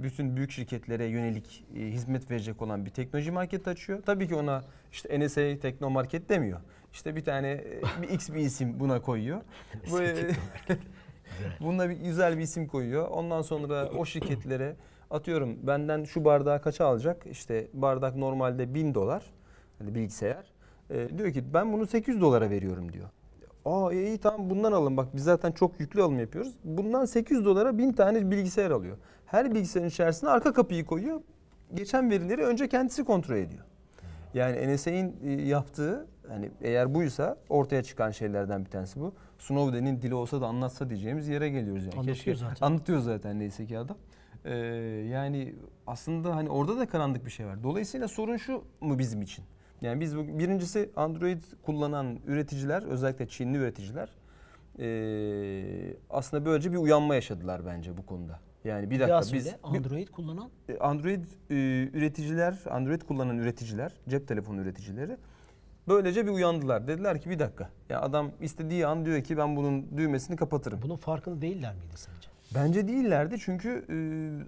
bütün 0.03 0.37
büyük 0.37 0.51
şirketlere 0.51 1.05
yönelik 1.05 1.65
e, 1.77 1.81
hizmet 1.81 2.31
verecek 2.31 2.63
olan 2.63 2.87
bir 2.87 2.91
teknoloji 2.91 3.31
market 3.31 3.69
açıyor. 3.69 4.03
Tabii 4.03 4.29
ki 4.29 4.35
ona 4.35 4.65
işte 4.93 5.21
NSA 5.21 5.61
Teknomarket 5.61 6.29
demiyor. 6.29 6.61
İşte 6.93 7.17
bir 7.17 7.25
tane 7.25 7.51
e, 7.51 7.83
bir 8.03 8.09
X 8.09 8.31
bir 8.31 8.41
isim 8.41 8.81
buna 8.81 9.03
koyuyor. 9.03 9.41
Bu, 9.91 9.99
Bununla 11.61 11.91
bir 11.91 11.97
güzel 11.97 12.37
bir 12.39 12.43
isim 12.43 12.67
koyuyor. 12.67 13.09
Ondan 13.09 13.43
sonra 13.43 13.89
o 13.89 14.05
şirketlere 14.05 14.77
atıyorum 15.11 15.59
benden 15.63 16.05
şu 16.05 16.25
bardağı 16.25 16.63
kaça 16.63 16.87
alacak? 16.87 17.27
İşte 17.27 17.69
bardak 17.73 18.17
normalde 18.17 18.75
1000 18.75 18.95
dolar. 18.95 19.23
Hani 19.79 19.95
bilgisayar. 19.95 20.53
Ee, 20.91 21.19
diyor 21.19 21.33
ki 21.33 21.55
ben 21.55 21.73
bunu 21.73 21.87
800 21.87 22.21
dolara 22.21 22.51
veriyorum 22.51 22.93
diyor. 22.93 23.09
Aa 23.65 23.93
iyi, 23.93 24.07
iyi 24.07 24.19
tamam 24.19 24.51
bundan 24.51 24.73
alın 24.73 24.97
bak 24.97 25.09
biz 25.15 25.25
zaten 25.25 25.53
çok 25.53 25.81
yüklü 25.81 26.03
alım 26.03 26.19
yapıyoruz. 26.19 26.55
Bundan 26.65 27.05
800 27.05 27.45
dolara 27.45 27.79
1000 27.79 27.93
tane 27.93 28.31
bilgisayar 28.31 28.71
alıyor. 28.71 28.97
Her 29.27 29.55
bilgisayarın 29.55 29.89
içerisine 29.89 30.31
arka 30.31 30.53
kapıyı 30.53 30.85
koyuyor. 30.87 31.21
Geçen 31.75 32.11
verileri 32.11 32.45
önce 32.45 32.69
kendisi 32.69 33.05
kontrol 33.05 33.37
ediyor. 33.37 33.65
Yani 34.35 34.75
NSA'nin 34.75 35.17
e, 35.25 35.33
yaptığı 35.43 36.07
hani 36.29 36.51
eğer 36.61 36.95
buysa 36.95 37.37
ortaya 37.49 37.83
çıkan 37.83 38.11
şeylerden 38.11 38.65
bir 38.65 38.71
tanesi 38.71 39.01
bu. 39.01 39.15
Snowden'in 39.39 40.03
dili 40.03 40.15
olsa 40.15 40.41
da 40.41 40.47
anlatsa 40.47 40.91
diyeceğimiz 40.91 41.29
yere 41.29 41.49
geliyoruz 41.49 41.85
yani. 41.85 41.95
Anlatıyor 41.95 42.17
Keşke 42.17 42.35
zaten. 42.35 42.67
anlatıyor 42.67 43.01
zaten 43.01 43.39
neyse 43.39 43.67
ki 43.67 43.79
adam. 43.79 43.97
Ee, 44.47 44.55
yani 45.11 45.55
aslında 45.87 46.37
hani 46.37 46.51
orada 46.51 46.79
da 46.79 46.89
karanlık 46.89 47.25
bir 47.27 47.31
şey 47.31 47.47
var. 47.47 47.63
Dolayısıyla 47.63 48.09
sorun 48.09 48.37
şu 48.37 48.65
mu 48.81 48.99
bizim 48.99 49.23
için? 49.23 49.45
Yani 49.81 50.01
biz 50.01 50.17
bu, 50.17 50.39
birincisi 50.39 50.91
Android 50.97 51.43
kullanan 51.63 52.19
üreticiler 52.27 52.83
özellikle 52.83 53.29
Çinli 53.29 53.59
üreticiler 53.59 54.09
ee, 54.79 55.97
aslında 56.11 56.45
böylece 56.47 56.73
bir 56.73 56.77
uyanma 56.77 57.15
yaşadılar 57.15 57.67
bence 57.67 57.97
bu 57.97 58.07
konuda. 58.07 58.41
Yani 58.65 58.91
bir 58.91 59.01
dakika 59.01 59.21
biz 59.33 59.47
bir- 59.47 59.55
Android 59.63 60.09
kullanan 60.09 60.51
Android 60.81 61.25
e, 61.51 61.55
üreticiler, 61.93 62.59
Android 62.71 63.03
kullanan 63.03 63.39
üreticiler, 63.39 63.93
cep 64.09 64.29
telefonu 64.29 64.61
üreticileri 64.61 65.17
böylece 65.89 66.27
bir 66.27 66.31
uyandılar. 66.31 66.89
Dediler 66.89 67.21
ki 67.21 67.31
bir 67.31 67.39
dakika. 67.39 67.71
Ya 67.89 68.01
adam 68.01 68.31
istediği 68.41 68.87
an 68.87 69.05
diyor 69.05 69.23
ki 69.23 69.37
ben 69.37 69.57
bunun 69.57 69.97
düğmesini 69.97 70.37
kapatırım. 70.37 70.83
bunun 70.83 70.97
farkında 70.97 71.43
değiller 71.43 71.75
miydi 71.75 71.97
sence? 71.97 72.36
Bence 72.55 72.89
değillerdi 72.89 73.37
çünkü 73.41 73.69
e, 73.69 73.95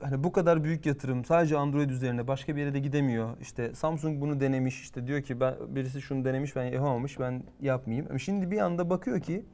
hani 0.05 0.25
bu 0.25 0.33
kadar 0.33 0.65
büyük 0.65 0.87
yatırım 0.87 1.25
sadece 1.25 1.57
Android 1.59 1.91
üzerine 1.91 2.27
başka 2.29 2.57
bir 2.57 2.61
yere 2.61 2.75
de 2.75 2.79
gidemiyor. 2.79 3.37
İşte 3.41 3.75
Samsung 3.75 4.21
bunu 4.21 4.41
denemiş 4.41 4.81
işte 4.81 5.07
diyor 5.07 5.23
ki 5.23 5.41
ben 5.41 5.55
birisi 5.69 6.03
şunu 6.03 6.25
denemiş 6.25 6.57
ben 6.57 6.65
yapamamış 6.65 7.21
ben 7.21 7.43
yapmayayım. 7.61 8.07
Ama 8.11 8.19
şimdi 8.19 8.51
bir 8.51 8.59
anda 8.59 8.91
bakıyor 8.91 9.21
ki 9.21 9.45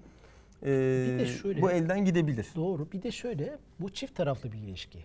e, 0.62 0.66
Bir 0.66 1.18
de 1.18 1.26
şöyle- 1.26 1.62
bu 1.62 1.70
elden 1.70 2.04
gidebilir. 2.04 2.46
Doğru. 2.56 2.92
Bir 2.92 3.02
de 3.02 3.10
şöyle 3.10 3.58
bu 3.80 3.88
çift 3.90 4.16
taraflı 4.16 4.52
bir 4.52 4.58
ilişki. 4.58 4.98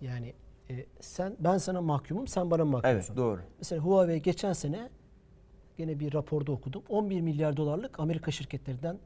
Yani 0.00 0.32
e, 0.70 0.86
sen 1.00 1.36
ben 1.40 1.58
sana 1.58 1.80
mahkumum, 1.82 2.26
sen 2.26 2.50
bana 2.50 2.64
mahkumsun. 2.64 2.94
Evet 2.96 3.10
doğru. 3.16 3.40
Mesela 3.58 3.82
Huawei 3.82 4.22
geçen 4.22 4.52
sene 4.52 4.88
gene 5.76 6.00
bir 6.00 6.14
raporda 6.14 6.52
okudum. 6.52 6.82
11 6.88 7.20
milyar 7.20 7.56
dolarlık 7.56 8.00
Amerika 8.00 8.30
şirketlerinden 8.30 8.96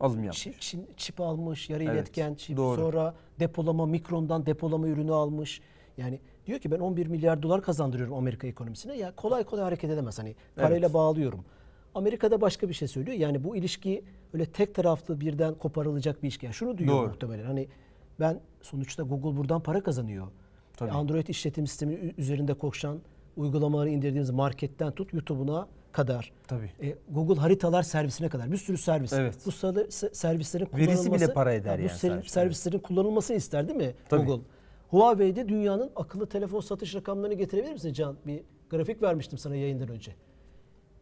Alım 0.00 0.24
yapmış. 0.24 0.46
çin- 0.46 0.86
çip 0.96 1.20
almış, 1.20 1.70
yarı 1.70 1.82
Evet, 1.84 1.94
iletken 1.94 2.34
çip, 2.34 2.56
doğru. 2.56 2.76
sonra 2.80 3.14
depolama, 3.40 3.86
mikrondan 3.86 4.46
depolama 4.46 4.88
ürünü 4.88 5.12
almış. 5.12 5.60
Yani 5.96 6.20
diyor 6.46 6.58
ki 6.58 6.70
ben 6.70 6.78
11 6.78 7.06
milyar 7.06 7.42
dolar 7.42 7.62
kazandırıyorum 7.62 8.14
Amerika 8.14 8.46
ekonomisine. 8.46 8.96
Ya 8.96 9.12
kolay 9.16 9.44
kolay 9.44 9.64
hareket 9.64 9.90
edemez. 9.90 10.18
Hani 10.18 10.34
parayla 10.56 10.78
Evet. 10.86 10.94
bağlıyorum. 10.94 11.44
Amerika'da 11.94 12.40
başka 12.40 12.68
bir 12.68 12.74
şey 12.74 12.88
söylüyor. 12.88 13.16
Yani 13.16 13.44
bu 13.44 13.56
ilişki 13.56 14.04
öyle 14.34 14.46
tek 14.46 14.74
taraflı 14.74 15.20
birden 15.20 15.54
koparılacak 15.54 16.16
bir 16.22 16.28
ilişki. 16.28 16.46
Yani 16.46 16.54
şunu 16.54 16.78
diyor 16.78 16.90
Doğru. 16.96 17.08
muhtemelen. 17.08 17.44
Hani 17.44 17.68
ben 18.20 18.40
sonuçta 18.62 19.02
Google 19.02 19.36
buradan 19.36 19.60
para 19.62 19.82
kazanıyor. 19.82 20.26
Tabii. 20.76 20.90
Android 20.90 21.26
işletim 21.26 21.66
sistemi 21.66 22.14
üzerinde 22.18 22.54
koşan 22.54 22.98
uygulamaları 23.36 23.90
indirdiğimiz 23.90 24.30
marketten 24.30 24.92
tut 24.92 25.12
YouTube'una 25.12 25.68
kadar. 25.96 26.32
Tabii. 26.48 26.70
E, 26.82 26.94
Google 27.10 27.40
haritalar 27.40 27.82
servisine 27.82 28.28
kadar 28.28 28.52
bir 28.52 28.56
sürü 28.56 28.78
servis. 28.78 29.12
Evet. 29.12 29.34
Bu 29.46 29.52
servislerin 30.12 30.66
Verisi 30.66 30.72
bile 30.76 30.96
kullanılması 30.96 31.34
para 31.34 31.54
eder 31.54 31.78
bu 31.78 31.82
yani 31.82 31.90
ser- 31.90 32.08
sonuçta, 32.08 32.32
servislerin 32.32 32.78
kullanılmasını 32.78 33.36
ister 33.36 33.68
değil 33.68 33.78
mi 33.78 33.94
Tabii. 34.08 34.24
Google? 34.24 34.42
Huawei'de 34.88 35.48
dünyanın 35.48 35.90
akıllı 35.96 36.26
telefon 36.26 36.60
satış 36.60 36.94
rakamlarını 36.94 37.34
getirebilir 37.34 37.72
misin 37.72 37.92
Can? 37.92 38.16
Bir 38.26 38.40
grafik 38.70 39.02
vermiştim 39.02 39.38
sana 39.38 39.56
yayından 39.56 39.88
önce. 39.88 40.12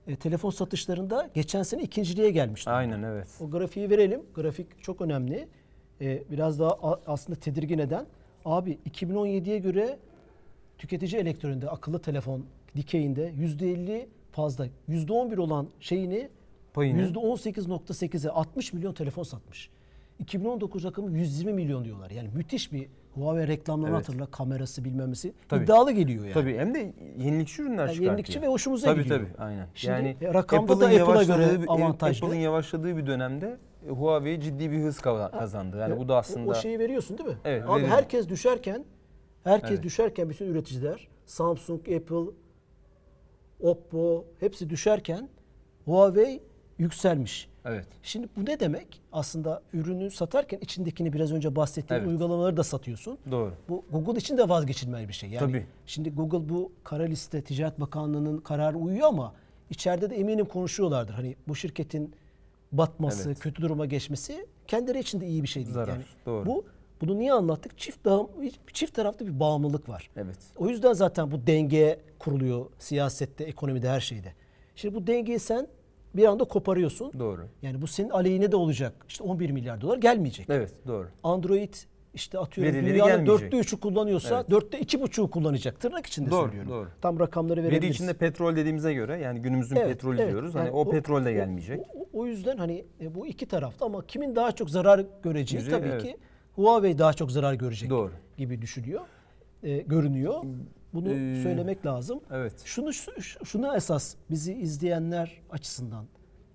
E, 0.06 0.16
telefon 0.16 0.50
satışlarında 0.50 1.30
geçen 1.34 1.62
sene 1.62 1.82
ikinciliğe 1.82 2.30
gelmişti. 2.30 2.70
Aynen 2.70 3.02
evet. 3.02 3.28
O 3.40 3.50
grafiği 3.50 3.90
verelim. 3.90 4.22
Grafik 4.34 4.82
çok 4.82 5.00
önemli. 5.00 5.48
Ee, 6.00 6.22
biraz 6.30 6.60
daha 6.60 6.78
aslında 7.06 7.40
tedirgin 7.40 7.78
eden. 7.78 8.06
Abi 8.44 8.78
2017'ye 8.90 9.58
göre 9.58 9.98
tüketici 10.78 11.20
elektroninde 11.20 11.70
akıllı 11.70 11.98
telefon 11.98 12.46
dikeyinde 12.76 13.30
%50 13.30 14.06
fazla. 14.34 14.66
%11 14.88 15.38
olan 15.40 15.68
şeyini 15.80 16.28
Payını. 16.74 17.02
%18.8'e 17.02 18.30
60 18.30 18.72
milyon 18.72 18.92
telefon 18.92 19.22
satmış. 19.22 19.70
2019 20.18 20.84
rakamı 20.84 21.18
120 21.18 21.52
milyon 21.52 21.84
diyorlar. 21.84 22.10
Yani 22.10 22.28
müthiş 22.34 22.72
bir 22.72 22.88
Huawei 23.14 23.48
reklamlarını 23.48 23.96
Evet. 23.96 24.08
hatırla 24.08 24.26
kamerası 24.26 24.84
bilmemesi 24.84 25.32
Tabii. 25.48 25.64
iddialı 25.64 25.92
geliyor 25.92 26.24
yani. 26.24 26.32
Tabii 26.34 26.56
hem 26.56 26.74
de 26.74 26.92
yenilikçi 27.18 27.62
ürünler 27.62 27.88
Yani 27.88 28.04
yenilikçi 28.04 28.42
ve 28.42 28.46
hoşumuza 28.46 28.86
tabii, 28.86 29.02
gidiyor. 29.02 29.20
Tabii 29.20 29.44
aynen. 29.44 29.66
Şimdi 29.74 29.92
yani 29.92 30.16
e, 30.20 30.34
rakamda 30.34 30.68
da 30.80 30.86
Apple'ın 30.86 31.00
Apple'a 31.00 31.14
yavaşladığı 31.14 31.46
göre 31.52 31.62
bir- 31.62 31.68
avantajlı. 31.68 32.26
Apple'ın 32.26 32.40
yavaşladığı 32.40 32.96
bir 32.96 33.06
dönemde 33.06 33.56
e, 33.86 33.90
Huawei 33.90 34.40
ciddi 34.40 34.70
bir 34.70 34.78
hız 34.78 35.00
kazandı. 35.00 35.76
Yani 35.78 35.98
bu 35.98 36.08
da 36.08 36.16
aslında 36.16 36.50
O, 36.50 36.54
şeyi 36.54 36.78
veriyorsun 36.78 37.18
değil 37.18 37.28
mi? 37.28 37.36
Evet, 37.44 37.62
Abi 37.66 37.86
herkes 37.86 38.28
düşerken 38.28 38.84
herkes 39.44 39.70
Evet. 39.70 39.82
düşerken 39.82 40.30
bütün 40.30 40.46
üreticiler 40.46 41.08
Samsung, 41.26 41.80
Apple, 41.80 42.30
Oppo 43.60 44.24
hepsi 44.40 44.70
düşerken 44.70 45.28
Huawei 45.84 46.40
yükselmiş. 46.78 47.48
evet. 47.64 47.86
Şimdi 48.02 48.28
bu 48.36 48.46
ne 48.46 48.60
demek? 48.60 49.00
Aslında 49.12 49.62
ürünü 49.72 50.10
satarken 50.10 50.58
içindekini 50.60 51.12
biraz 51.12 51.32
önce 51.32 51.56
bahsettiğim 51.56 52.02
Evet. 52.02 52.12
uygulamaları 52.12 52.56
da 52.56 52.64
satıyorsun. 52.64 53.18
Doğru. 53.30 53.52
Bu 53.68 53.84
Google 53.92 54.18
için 54.18 54.38
de 54.38 54.48
vazgeçilmez 54.48 55.08
bir 55.08 55.12
şey. 55.12 55.30
Yani 55.30 55.46
Tabii. 55.52 55.66
şimdi 55.86 56.10
Google 56.10 56.48
bu 56.48 56.72
kara 56.84 57.02
liste 57.02 57.42
Ticaret 57.42 57.80
Bakanlığı'nın 57.80 58.38
kararı 58.38 58.78
uyuyor 58.78 59.08
ama 59.08 59.34
içeride 59.70 60.10
de 60.10 60.16
eminim 60.16 60.46
konuşuyorlardır. 60.46 61.14
Hani 61.14 61.36
bu 61.48 61.54
şirketin 61.56 62.14
batması, 62.72 63.28
Evet. 63.28 63.38
kötü 63.40 63.62
duruma 63.62 63.86
geçmesi 63.86 64.46
kendileri 64.66 64.98
için 64.98 65.20
de 65.20 65.26
iyi 65.26 65.42
bir 65.42 65.48
şey 65.48 65.62
değil. 65.64 65.74
Zarar, 65.74 65.92
Yani 65.92 66.04
doğru. 66.26 66.46
bu 66.46 66.64
bunu 67.08 67.18
niye 67.18 67.32
anlattık? 67.32 67.78
Çift 67.78 68.04
dağım, 68.04 68.28
çift 68.72 68.94
taraflı 68.94 69.26
bir 69.26 69.40
bağımlılık 69.40 69.88
var. 69.88 70.10
Evet. 70.16 70.38
O 70.56 70.68
yüzden 70.68 70.92
zaten 70.92 71.30
bu 71.30 71.46
denge 71.46 71.98
kuruluyor 72.18 72.66
siyasette, 72.78 73.44
ekonomide, 73.44 73.88
her 73.88 74.00
şeyde. 74.00 74.32
Şimdi 74.76 74.94
bu 74.94 75.06
dengeyi 75.06 75.38
sen 75.38 75.66
bir 76.16 76.24
anda 76.24 76.44
koparıyorsun. 76.44 77.12
Doğru. 77.18 77.46
Yani 77.62 77.82
bu 77.82 77.86
senin 77.86 78.10
aleyhine 78.10 78.52
de 78.52 78.56
olacak. 78.56 78.92
İşte 79.08 79.24
11 79.24 79.50
milyar 79.50 79.80
dolar 79.80 79.98
gelmeyecek. 79.98 80.46
Evet 80.50 80.72
doğru. 80.86 81.08
Android 81.22 81.74
işte 82.14 82.38
atıyorum 82.38 82.74
Verileri 82.74 82.94
dünyanın 82.94 83.26
dörtte 83.26 83.56
üçü 83.58 83.80
kullanıyorsa 83.80 84.50
dörtte 84.50 84.80
iki 84.80 85.00
buçuğu 85.00 85.30
kullanacak. 85.30 85.80
Tırnak 85.80 86.06
içinde 86.06 86.30
Doğru, 86.30 86.42
söylüyorum. 86.44 86.70
doğru. 86.70 86.88
Tam 87.00 87.20
rakamları 87.20 87.60
verebiliriz. 87.62 87.82
Veri 87.84 87.92
içinde 87.92 88.12
petrol 88.12 88.56
dediğimize 88.56 88.94
göre 88.94 89.18
yani 89.20 89.40
günümüzün 89.42 89.76
Evet, 89.76 89.88
petrolü 89.88 90.20
evet. 90.20 90.30
diyoruz. 90.30 90.54
Yani 90.54 90.64
Hani 90.68 90.76
o, 90.76 90.90
petrol 90.90 91.24
de 91.24 91.32
gelmeyecek. 91.32 91.80
O, 91.94 92.00
o- 92.00 92.06
o 92.12 92.26
yüzden 92.26 92.56
hani 92.56 92.84
e, 93.00 93.14
bu 93.14 93.26
iki 93.26 93.46
tarafta 93.46 93.86
ama 93.86 94.06
kimin 94.06 94.36
daha 94.36 94.52
çok 94.52 94.70
zarar 94.70 95.04
göreceği 95.22 95.58
Güzel, 95.62 95.78
tabii 95.78 95.88
evet. 95.88 96.02
ki 96.02 96.16
Huawei 96.56 96.98
daha 96.98 97.12
çok 97.12 97.30
zarar 97.32 97.54
görecek 97.54 97.90
Doğru. 97.90 98.12
gibi 98.36 98.62
düşünüyor. 98.62 99.00
e, 99.62 99.76
görünüyor. 99.78 100.44
Bunu 100.94 101.08
Ee, 101.08 101.42
söylemek 101.42 101.86
lazım. 101.86 102.20
evet. 102.30 102.52
Şunu 102.64 102.92
şu- 102.92 103.44
şunu 103.44 103.76
esas 103.76 104.14
bizi 104.30 104.54
izleyenler 104.54 105.40
açısından 105.50 106.04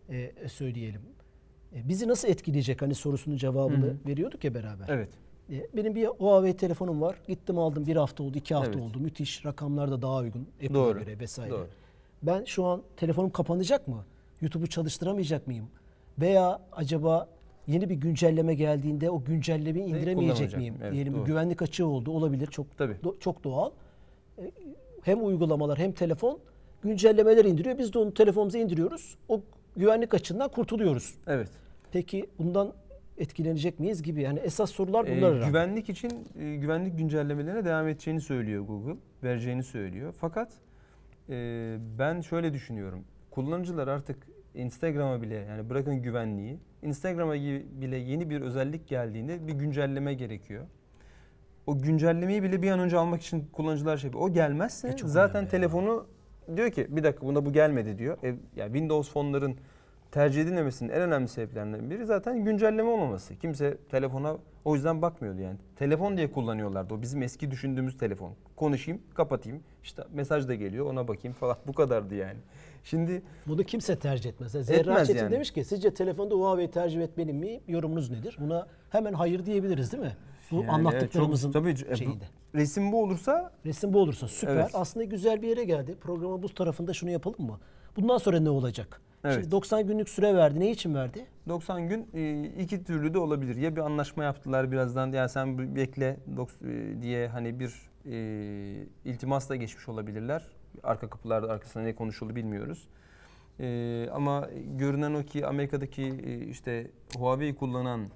e, 0.09 0.31
söyleyelim. 0.49 1.01
E, 1.75 1.87
bizi 1.87 2.07
nasıl 2.07 2.27
etkileyecek 2.27 2.81
hani 2.81 2.95
sorusunun 2.95 3.37
cevabını 3.37 3.95
veriyorduk 4.07 4.43
ya 4.43 4.53
beraber. 4.53 4.85
Evet. 4.89 5.09
E, 5.51 5.67
Benim 5.75 5.95
bir 5.95 6.05
Huawei 6.07 6.57
telefonum 6.57 7.01
var. 7.01 7.15
Gittim 7.27 7.57
aldım 7.57 7.85
bir 7.85 7.95
hafta 7.95 8.23
oldu, 8.23 8.37
iki 8.37 8.55
hafta 8.55 8.71
Evet. 8.71 8.81
oldu. 8.83 8.99
Müthiş. 8.99 9.45
Rakamlar 9.45 9.91
da 9.91 10.01
daha 10.01 10.17
uygun. 10.17 10.47
Apple'a 10.55 10.73
Doğru. 10.73 10.99
göre 10.99 11.19
vesaire. 11.19 11.51
Doğru. 11.51 11.67
Ben 12.23 12.43
şu 12.43 12.65
an 12.65 12.81
telefonum 12.97 13.29
kapanacak 13.29 13.87
mı? 13.87 14.05
YouTube'u 14.41 14.67
çalıştıramayacak 14.67 15.47
mıyım? 15.47 15.67
Veya 16.19 16.61
acaba 16.71 17.29
yeni 17.67 17.89
bir 17.89 17.95
güncelleme 17.95 18.53
geldiğinde 18.55 19.09
o 19.09 19.23
güncellemeyi 19.23 19.85
indiremeyecek 19.85 20.57
miyim? 20.57 20.75
Evet, 20.81 20.93
Diyelim 20.93 21.13
bir 21.13 21.17
doğru. 21.17 21.25
güvenlik 21.25 21.61
açığı 21.61 21.87
oldu. 21.87 22.11
Olabilir. 22.11 22.47
Çok 22.47 22.77
Tabii. 22.77 22.93
do- 23.03 23.19
çok 23.19 23.43
doğal. 23.43 23.71
E, 24.37 24.51
Hem 25.03 25.25
uygulamalar 25.25 25.79
hem 25.79 25.91
telefon 25.91 26.39
güncellemeler 26.83 27.45
indiriyor. 27.45 27.77
Biz 27.77 27.93
de 27.93 27.99
onu 27.99 28.13
telefonumuza 28.13 28.57
indiriyoruz. 28.57 29.17
O 29.29 29.41
güvenlik 29.77 30.13
açığından 30.13 30.49
kurtuluyoruz. 30.51 31.15
Evet. 31.27 31.49
Peki 31.91 32.25
bundan 32.39 32.73
etkilenecek 33.17 33.79
miyiz 33.79 34.03
gibi? 34.03 34.21
Yani 34.21 34.39
esas 34.39 34.71
sorular 34.71 35.05
Ee, 35.05 35.17
bunlar 35.17 35.31
herhalde. 35.35 35.47
güvenlik 35.47 35.89
için 35.89 36.11
e, 36.39 36.55
güvenlik 36.55 36.97
güncellemelerine 36.97 37.65
devam 37.65 37.87
edeceğini 37.87 38.21
söylüyor 38.21 38.63
Google. 38.65 38.95
Vereceğini 39.23 39.63
söylüyor. 39.63 40.13
Fakat 40.19 40.51
e, 41.29 41.33
ben 41.99 42.21
şöyle 42.21 42.53
düşünüyorum. 42.53 43.03
Kullanıcılar 43.31 43.87
artık 43.87 44.17
Instagram'a 44.55 45.21
bile 45.21 45.35
yani 45.35 45.69
bırakın 45.69 46.01
güvenliği, 46.01 46.59
Instagram'a 46.81 47.33
bile 47.81 47.97
yeni 47.97 48.29
bir 48.29 48.41
özellik 48.41 48.87
geldiğinde 48.87 49.47
bir 49.47 49.53
güncelleme 49.53 50.13
gerekiyor. 50.13 50.65
O 51.67 51.79
güncellemeyi 51.79 52.43
bile 52.43 52.61
bir 52.61 52.71
an 52.71 52.79
önce 52.79 52.97
almak 52.97 53.21
için 53.21 53.49
kullanıcılar 53.53 53.97
şey 53.97 54.07
yapıyor. 54.07 54.25
O 54.25 54.33
gelmezse 54.33 54.87
E, 54.89 54.95
çok 54.95 55.09
zaten 55.09 55.35
önemli 55.35 55.45
ya. 55.45 55.51
telefonu 55.51 56.05
diyor 56.55 56.71
ki 56.71 56.87
bir 56.89 57.03
dakika 57.03 57.27
buna 57.27 57.45
bu 57.45 57.53
gelmedi 57.53 57.97
diyor. 57.97 58.17
E, 58.23 58.27
yani 58.55 58.71
Windows 58.71 59.11
fonların 59.11 59.55
tercih 60.11 60.41
edilmemesinin 60.41 60.89
en 60.89 61.01
önemli 61.01 61.27
sebeplerinden 61.27 61.89
biri 61.89 62.05
zaten 62.05 62.43
güncelleme 62.45 62.89
olmaması. 62.89 63.35
Kimse 63.35 63.77
telefona 63.91 64.37
o 64.65 64.75
yüzden 64.75 65.01
bakmıyordu 65.01 65.41
yani. 65.41 65.57
Telefon 65.75 66.17
diye 66.17 66.31
kullanıyorlardı. 66.31 66.93
O 66.93 67.01
bizim 67.01 67.23
eski 67.23 67.51
düşündüğümüz 67.51 67.97
telefon. 67.97 68.33
Konuşayım, 68.55 69.01
kapatayım. 69.13 69.59
İşte 69.83 70.03
mesaj 70.13 70.47
da 70.47 70.55
geliyor 70.55 70.85
ona 70.85 71.07
bakayım 71.07 71.35
falan. 71.35 71.57
Bu 71.67 71.73
kadardı 71.73 72.15
yani. 72.15 72.37
Şimdi 72.89 73.21
Bunu 73.47 73.63
kimse 73.63 73.99
tercih 73.99 74.29
etmez. 74.29 74.53
Yani 74.53 74.65
Zerra 74.65 74.79
Etmez 74.79 75.07
Çetin 75.07 75.19
yani. 75.19 75.31
demiş 75.31 75.51
ki 75.51 75.63
sizce 75.63 75.93
telefonda 75.93 76.35
Huawei 76.35 76.71
tercih 76.71 77.01
etmeli 77.01 77.33
mi? 77.33 77.61
Yorumunuz 77.67 78.11
nedir? 78.11 78.37
Buna 78.39 78.67
hemen 78.89 79.13
hayır 79.13 79.45
diyebiliriz 79.45 79.91
değil 79.91 80.03
mi? 80.03 80.15
Bu 80.51 80.55
yani 80.55 80.71
anlattıklarımızın 80.71 81.51
çok, 81.51 81.61
tabii, 81.61 81.75
e, 81.89 81.95
şeyinde. 81.95 82.23
resim 82.55 82.91
bu 82.91 83.03
olursa 83.03 83.51
Resim 83.65 83.93
bu 83.93 83.99
olursa 83.99 84.27
süper. 84.27 84.55
Evet. 84.55 84.69
Aslında 84.73 85.03
güzel 85.03 85.41
bir 85.41 85.47
yere 85.47 85.63
geldi. 85.63 85.95
Programın 86.01 86.43
bu 86.43 86.49
tarafında 86.49 86.93
şunu 86.93 87.09
yapalım 87.09 87.45
mı? 87.45 87.59
Bundan 87.95 88.17
sonra 88.17 88.39
ne 88.39 88.49
olacak? 88.49 89.01
Evet. 89.23 89.35
Şimdi 89.35 89.51
90 89.51 89.87
günlük 89.87 90.09
süre 90.09 90.35
verdi. 90.35 90.59
Ne 90.59 90.71
için 90.71 90.95
verdi? 90.95 91.25
90 91.49 91.89
gün 91.89 92.07
e, 92.13 92.43
iki 92.43 92.83
türlü 92.83 93.13
de 93.13 93.19
olabilir. 93.19 93.55
Ya 93.55 93.75
bir 93.75 93.81
anlaşma 93.81 94.23
yaptılar 94.23 94.71
birazdan 94.71 95.11
ya 95.11 95.29
sen 95.29 95.75
bekle 95.75 96.17
e, 96.63 97.01
diye 97.01 97.27
hani 97.27 97.59
bir 97.59 97.73
e, 98.05 98.87
iltimasla 99.05 99.55
geçmiş 99.55 99.89
olabilirler. 99.89 100.43
Arka 100.83 101.09
kapılarda 101.09 101.51
arkasında 101.51 101.83
ne 101.83 101.95
konuşuldu 101.95 102.35
bilmiyoruz. 102.35 102.87
E, 103.59 104.09
ama 104.13 104.49
görünen 104.77 105.13
o 105.13 105.23
ki 105.23 105.45
Amerika'daki 105.45 106.03
e, 106.03 106.37
işte 106.37 106.91
Huawei 107.17 107.55
kullanan 107.55 108.07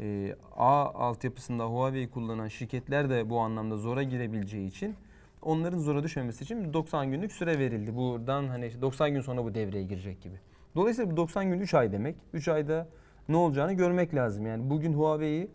e, 0.00 0.36
A 0.56 0.84
altyapısında 0.84 1.64
Huawei 1.64 2.10
kullanan 2.10 2.48
şirketler 2.48 3.10
de 3.10 3.30
bu 3.30 3.40
anlamda 3.40 3.76
zora 3.76 4.02
girebileceği 4.02 4.68
için 4.68 4.94
onların 5.42 5.78
zora 5.78 6.02
düşmemesi 6.02 6.44
için 6.44 6.72
90 6.72 7.10
günlük 7.10 7.32
süre 7.32 7.58
verildi. 7.58 7.96
Buradan 7.96 8.48
hani 8.48 8.66
işte 8.66 8.82
90 8.82 9.10
gün 9.10 9.20
sonra 9.20 9.44
bu 9.44 9.54
devreye 9.54 9.84
girecek 9.84 10.22
gibi. 10.22 10.36
Dolayısıyla 10.74 11.10
bu 11.10 11.16
90 11.16 11.50
gün 11.50 11.60
3 11.60 11.74
ay 11.74 11.92
demek. 11.92 12.16
3 12.32 12.48
ayda 12.48 12.88
ne 13.28 13.36
olacağını 13.36 13.72
görmek 13.72 14.14
lazım. 14.14 14.46
Yani 14.46 14.70
bugün 14.70 14.92
Huawei'yi 14.92 15.50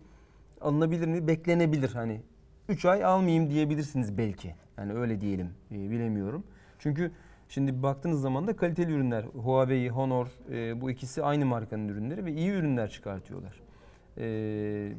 alınabilir 0.61 1.07
mi? 1.07 1.27
Beklenebilir. 1.27 1.89
Hani 1.89 2.21
3 2.69 2.85
ay 2.85 3.03
almayayım 3.03 3.49
diyebilirsiniz 3.49 4.17
belki. 4.17 4.55
Yani 4.77 4.93
öyle 4.93 5.21
diyelim. 5.21 5.49
e, 5.71 5.75
bilemiyorum. 5.75 6.43
Çünkü 6.79 7.11
şimdi 7.49 7.83
baktığınız 7.83 8.21
zaman 8.21 8.47
da 8.47 8.55
kaliteli 8.55 8.91
ürünler. 8.91 9.23
Huawei, 9.23 9.89
Honor 9.89 10.27
e, 10.51 10.81
bu 10.81 10.91
ikisi 10.91 11.23
aynı 11.23 11.45
markanın 11.45 11.87
ürünleri 11.87 12.25
ve 12.25 12.31
iyi 12.31 12.49
ürünler 12.49 12.89
çıkartıyorlar. 12.89 13.61
E, 14.17 14.93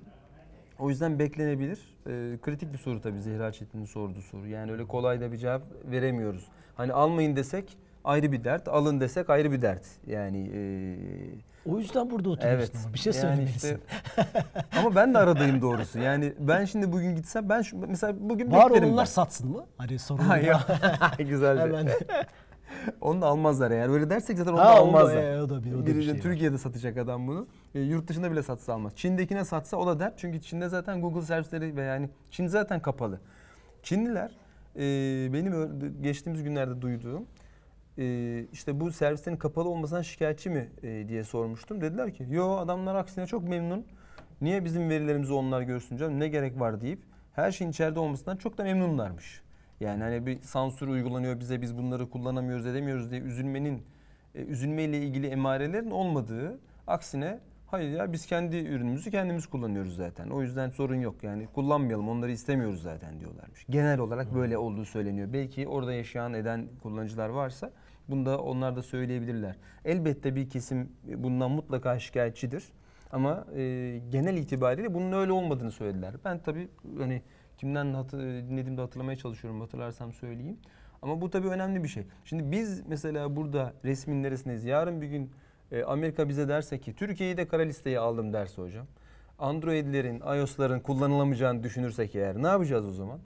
o 0.78 0.90
yüzden 0.90 1.18
beklenebilir. 1.18 1.78
E, 2.06 2.38
kritik 2.42 2.72
bir 2.72 2.78
soru 2.78 3.00
tabii 3.00 3.20
Zehra 3.20 3.52
Çetin'in 3.52 3.84
sorduğu 3.84 4.22
soru. 4.22 4.46
Yani 4.46 4.72
öyle 4.72 4.84
kolay 4.84 5.20
da 5.20 5.32
bir 5.32 5.36
cevap 5.36 5.62
veremiyoruz. 5.84 6.48
Hani 6.74 6.92
almayın 6.92 7.36
desek 7.36 7.76
ayrı 8.04 8.32
bir 8.32 8.44
dert, 8.44 8.68
alın 8.68 9.00
desek 9.00 9.30
ayrı 9.30 9.52
bir 9.52 9.62
dert. 9.62 9.84
Yani 10.06 10.50
e, 10.54 10.60
O 11.68 11.78
yüzden 11.78 12.10
burada 12.10 12.30
oturuyorsun 12.30 12.58
Evet. 12.58 12.84
ama 12.84 12.94
bir 12.94 12.98
şey 12.98 13.12
Yani 13.12 13.20
söylemelisin. 13.20 13.54
işte- 13.56 13.78
ama 14.78 14.94
ben 14.94 15.14
de 15.14 15.18
aradayım 15.18 15.62
doğrusu. 15.62 15.98
Yani 15.98 16.32
ben 16.38 16.64
şimdi 16.64 16.92
bugün 16.92 17.16
gitsem 17.16 17.48
ben 17.48 17.62
şu, 17.62 17.78
mesela 17.88 18.14
bugün 18.20 18.52
Var 18.52 18.70
olanlar 18.70 18.96
ben. 18.98 19.04
satsın 19.04 19.50
mı? 19.50 19.64
Hani 19.78 19.98
sorun 19.98 20.36
yok. 20.46 20.60
Güzeldi. 21.18 21.60
Hemen. 21.60 21.88
Onu 23.00 23.22
da 23.22 23.26
almazlar 23.26 23.70
eğer 23.70 23.88
öyle 23.88 24.10
dersek 24.10 24.38
zaten 24.38 24.52
onu 24.52 24.60
Ha, 24.60 24.64
da 24.64 24.72
o 24.72 24.74
da- 24.76 24.80
almazlar. 24.80 25.22
e, 25.22 25.42
o 25.42 25.48
da 25.48 25.64
bir- 25.64 25.72
o 25.74 25.82
da 25.82 25.86
bir 25.86 26.02
şey 26.02 26.14
var. 26.14 26.18
Türkiye'de 26.20 26.58
satacak 26.58 26.96
adam 26.98 27.26
bunu. 27.26 27.46
E, 27.74 27.80
yurt 27.80 28.08
dışında 28.08 28.30
bile 28.32 28.42
satsa 28.42 28.72
almaz. 28.74 28.92
Çin'dekine 28.96 29.44
satsa 29.44 29.76
o 29.76 29.86
da 29.86 30.00
dert. 30.00 30.14
Çünkü 30.16 30.40
Çin'de 30.40 30.68
zaten 30.68 31.00
Google 31.00 31.22
servisleri 31.22 31.76
ve 31.76 31.82
yani 31.82 32.10
Çin 32.30 32.46
zaten 32.46 32.80
kapalı. 32.80 33.20
Çinliler 33.82 34.30
e, 34.76 34.80
benim 35.32 35.78
geçtiğimiz 36.02 36.42
günlerde 36.42 36.82
duyduğum 36.82 37.26
e, 37.98 38.44
işte 38.52 38.80
bu 38.80 38.92
servislerin 38.92 39.36
kapalı 39.36 39.68
olmasından 39.68 40.02
şikayetçi 40.02 40.50
mi 40.50 40.68
e, 40.82 41.08
diye 41.08 41.24
sormuştum. 41.24 41.80
Dediler 41.80 42.14
ki 42.14 42.26
yo 42.30 42.56
adamlar 42.56 42.94
aksine 42.94 43.26
çok 43.26 43.48
memnun. 43.48 43.86
Niye 44.40 44.64
bizim 44.64 44.90
verilerimizi 44.90 45.32
onlar 45.32 45.62
görsün 45.62 45.96
canım 45.96 46.20
ne 46.20 46.28
gerek 46.28 46.60
var 46.60 46.80
deyip 46.80 47.00
her 47.32 47.52
şeyin 47.52 47.70
içeride 47.70 48.00
olmasından 48.00 48.36
çok 48.36 48.58
da 48.58 48.62
memnunlarmış. 48.62 49.42
Yani 49.80 50.02
hani 50.02 50.26
bir 50.26 50.40
sansür 50.40 50.88
uygulanıyor 50.88 51.40
bize 51.40 51.62
biz 51.62 51.78
bunları 51.78 52.10
kullanamıyoruz 52.10 52.66
edemiyoruz 52.66 53.10
diye 53.10 53.20
üzülmenin 53.20 53.82
e, 54.34 54.42
üzülmeyle 54.42 54.98
ilgili 54.98 55.26
emarelerin 55.26 55.90
olmadığı 55.90 56.58
aksine 56.86 57.40
hayır 57.66 57.90
ya 57.90 58.12
biz 58.12 58.26
kendi 58.26 58.56
ürünümüzü 58.56 59.10
kendimiz 59.10 59.46
kullanıyoruz 59.46 59.96
zaten. 59.96 60.30
O 60.30 60.42
yüzden 60.42 60.70
sorun 60.70 61.00
yok 61.00 61.24
yani 61.24 61.46
kullanmayalım 61.54 62.08
onları 62.08 62.30
istemiyoruz 62.30 62.82
zaten 62.82 63.20
diyorlarmış. 63.20 63.66
Genel 63.70 63.98
olarak 63.98 64.34
böyle 64.34 64.58
olduğu 64.58 64.84
söyleniyor. 64.84 65.32
Belki 65.32 65.68
orada 65.68 65.92
yaşayan 65.92 66.34
eden 66.34 66.66
kullanıcılar 66.82 67.28
varsa 67.28 67.70
bunu 68.08 68.26
da 68.26 68.38
onlar 68.38 68.76
da 68.76 68.82
söyleyebilirler. 68.82 69.56
Elbette 69.84 70.36
bir 70.36 70.50
kesim 70.50 70.92
bundan 71.04 71.50
mutlaka 71.50 71.98
şikayetçidir. 71.98 72.64
Ama 73.12 73.46
e, 73.56 73.62
genel 74.10 74.36
itibariyle 74.36 74.94
bunun 74.94 75.12
öyle 75.12 75.32
olmadığını 75.32 75.72
söylediler. 75.72 76.14
Ben 76.24 76.38
tabii 76.38 76.68
hani 76.98 77.22
kimden 77.56 77.94
hatı, 77.94 78.18
dinlediğimde 78.18 78.80
hatırlamaya 78.80 79.16
çalışıyorum. 79.16 79.60
Hatırlarsam 79.60 80.12
söyleyeyim. 80.12 80.56
Ama 81.02 81.20
bu 81.20 81.30
tabii 81.30 81.48
önemli 81.48 81.82
bir 81.82 81.88
şey. 81.88 82.06
Şimdi 82.24 82.50
biz 82.50 82.86
mesela 82.86 83.36
burada 83.36 83.72
resmin 83.84 84.22
neresindeyiz? 84.22 84.64
Yarın 84.64 85.00
bir 85.00 85.06
gün 85.06 85.30
e, 85.72 85.82
Amerika 85.82 86.28
bize 86.28 86.48
derse 86.48 86.80
ki 86.80 86.94
Türkiye'yi 86.94 87.36
de 87.36 87.48
kara 87.48 87.62
listeye 87.62 87.98
aldım 87.98 88.32
derse 88.32 88.62
hocam. 88.62 88.86
Android'lerin, 89.38 90.20
iOS'ların 90.20 90.80
kullanılamayacağını 90.80 91.62
düşünürsek 91.62 92.14
eğer 92.14 92.42
ne 92.42 92.46
yapacağız 92.46 92.86
o 92.86 92.92
zaman? 92.92 93.20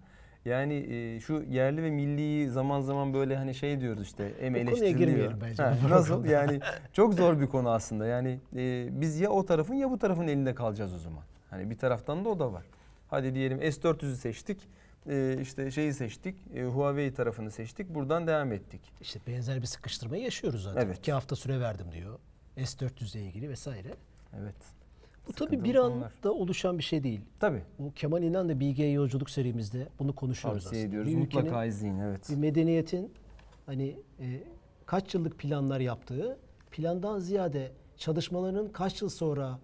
Yani 0.44 0.74
e, 0.74 1.20
şu 1.20 1.44
yerli 1.50 1.82
ve 1.82 1.90
milliyi 1.90 2.48
zaman 2.48 2.80
zaman 2.80 3.14
böyle 3.14 3.36
hani 3.36 3.54
şey 3.54 3.80
diyoruz 3.80 4.02
işte 4.02 4.24
em 4.40 4.54
Bu 4.54 4.58
konuya 4.58 4.76
eleştiriliyor. 4.76 5.32
Ha, 5.56 5.76
nasıl 5.88 6.24
yani 6.24 6.60
çok 6.92 7.14
zor 7.14 7.40
bir 7.40 7.46
konu 7.46 7.70
aslında. 7.70 8.06
Yani 8.06 8.40
e, 8.56 8.88
biz 9.00 9.20
ya 9.20 9.30
o 9.30 9.44
tarafın 9.46 9.74
ya 9.74 9.90
bu 9.90 9.98
tarafın 9.98 10.28
elinde 10.28 10.54
kalacağız 10.54 10.94
o 10.94 10.98
zaman. 10.98 11.22
Hani 11.50 11.70
bir 11.70 11.78
taraftan 11.78 12.24
da 12.24 12.28
o 12.28 12.38
da 12.38 12.52
var. 12.52 12.64
Hadi 13.08 13.34
diyelim 13.34 13.58
S400'ü 13.60 14.16
seçtik. 14.16 14.68
e, 15.08 15.38
işte 15.40 15.70
şeyi 15.70 15.94
seçtik. 15.94 16.36
e, 16.54 16.64
Huawei 16.64 17.14
tarafını 17.14 17.50
seçtik. 17.50 17.88
Buradan 17.88 18.26
devam 18.26 18.52
ettik. 18.52 18.80
İşte 19.00 19.20
benzer 19.26 19.60
bir 19.60 19.66
sıkıştırmayı 19.66 20.22
yaşıyoruz 20.22 20.62
zaten. 20.62 20.86
Evet. 20.86 20.98
İki 20.98 21.12
hafta 21.12 21.36
süre 21.36 21.60
verdim 21.60 21.86
diyor. 21.92 22.18
S400 22.56 23.16
ile 23.18 23.26
ilgili 23.26 23.48
vesaire. 23.48 23.94
Evet. 24.40 24.79
Bu 25.28 25.32
tabii 25.32 25.64
bir 25.64 25.74
anda 25.74 26.32
oluşan 26.32 26.78
bir 26.78 26.82
şey 26.82 27.02
değil. 27.02 27.20
Tabii. 27.40 27.62
Bu 27.78 27.92
Kemal 27.94 28.22
İnan 28.22 28.60
Bilge'ye 28.60 28.90
yolculuk 28.90 29.30
serimizde 29.30 29.88
bunu 29.98 30.14
konuşuyoruz 30.14 30.64
Tavsiye 30.64 30.82
aslında. 30.82 30.88
ediyoruz. 30.90 31.12
Bir 31.12 31.16
Mutlaka 31.18 31.64
izleyin. 31.64 31.98
Evet. 31.98 32.30
bir 32.30 32.36
medeniyetin 32.36 33.12
hani 33.66 33.96
e, 34.20 34.42
kaç 34.86 35.14
yıllık 35.14 35.38
planlar 35.38 35.80
yaptığı, 35.80 36.38
plandan 36.70 37.18
ziyade 37.18 37.72
çalışmalarının 37.96 38.68
kaç 38.68 39.02
yıl 39.02 39.08
sonra 39.08 39.58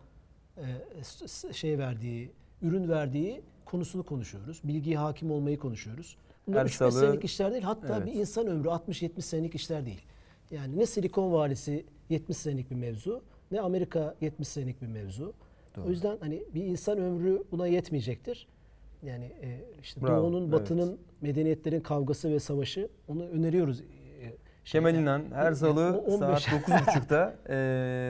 e, 0.57 1.53
şey 1.53 1.79
verdiği, 1.79 2.31
ürün 2.63 2.89
verdiği 2.89 3.43
konusunu 3.65 4.03
konuşuyoruz. 4.03 4.61
Bilgiye 4.65 4.99
hakim 4.99 5.31
olmayı 5.31 5.59
konuşuyoruz. 5.59 6.17
Bunlar 6.47 6.61
Her 6.61 6.67
3-5 6.67 6.77
salı- 6.77 6.93
senelik 6.93 7.25
işler 7.25 7.53
değil. 7.53 7.63
Hatta 7.63 7.97
Evet. 7.97 8.07
bir 8.07 8.13
insan 8.13 8.47
ömrü 8.47 8.69
60-70 8.69 9.25
senelik 9.25 9.55
işler 9.55 9.87
değil. 9.87 10.03
Yani 10.51 10.79
ne 10.79 10.87
Silikon 10.87 11.33
Vadisi 11.33 11.85
70 12.09 12.37
senelik 12.37 12.71
bir 12.71 12.77
mevzu, 12.77 13.23
ne 13.51 13.61
Amerika 13.61 14.15
70 14.21 14.49
senelik 14.49 14.83
bir 14.83 14.87
mevzu. 14.87 15.33
O 15.87 15.91
yüzden 15.91 16.17
hani 16.21 16.43
bir 16.55 16.65
insan 16.65 16.99
ömrü 16.99 17.43
buna 17.51 17.67
yetmeyecektir. 17.67 18.49
Yani 19.03 19.25
e, 19.25 19.61
işte 19.83 20.03
Bravo, 20.03 20.23
Doğu'nun, 20.23 20.43
evet. 20.43 20.53
Batı'nın 20.53 20.99
medeniyetlerin 21.21 21.81
kavgası 21.81 22.31
ve 22.31 22.41
savaşı 22.41 22.89
onu 23.09 23.27
öneriyoruz. 23.29 23.81
E, 23.81 23.85
Kemal. 24.65 24.95
İnan 24.95 25.23
her 25.35 25.53
salı 25.53 26.03
O- 26.07 26.15
15. 26.15 26.19
saat 26.19 26.43
9.30'da 26.43 27.37
e, 27.49 27.57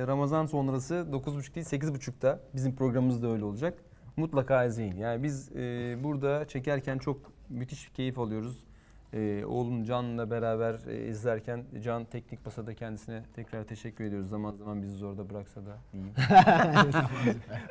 Ramazan 0.06 0.46
sonrası 0.46 0.94
9.30 0.94 1.54
değil 1.54 1.66
8.30'da 1.66 2.40
bizim 2.54 2.76
programımız 2.76 3.22
da 3.22 3.26
öyle 3.28 3.44
olacak. 3.44 3.78
Mutlaka 4.16 4.64
izleyin. 4.64 4.96
Yani 4.96 5.22
biz 5.22 5.52
e, 5.56 5.96
burada 6.04 6.48
çekerken 6.48 6.98
çok 6.98 7.32
müthiş 7.48 7.88
keyif 7.88 8.18
alıyoruz. 8.18 8.64
E, 9.12 9.44
oğlum 9.44 9.84
Can'la 9.84 10.30
beraber 10.30 10.78
e, 10.88 11.08
izlerken 11.08 11.64
Can 11.84 12.04
teknik 12.04 12.46
masada 12.46 12.74
kendisine 12.74 13.22
tekrar 13.34 13.64
teşekkür 13.64 14.04
ediyoruz. 14.04 14.28
Zaman 14.28 14.56
zaman 14.56 14.82
bizi 14.82 14.96
zorda 14.96 15.30
bıraksa 15.30 15.66
da 15.66 15.78
diyeyim. 15.92 16.12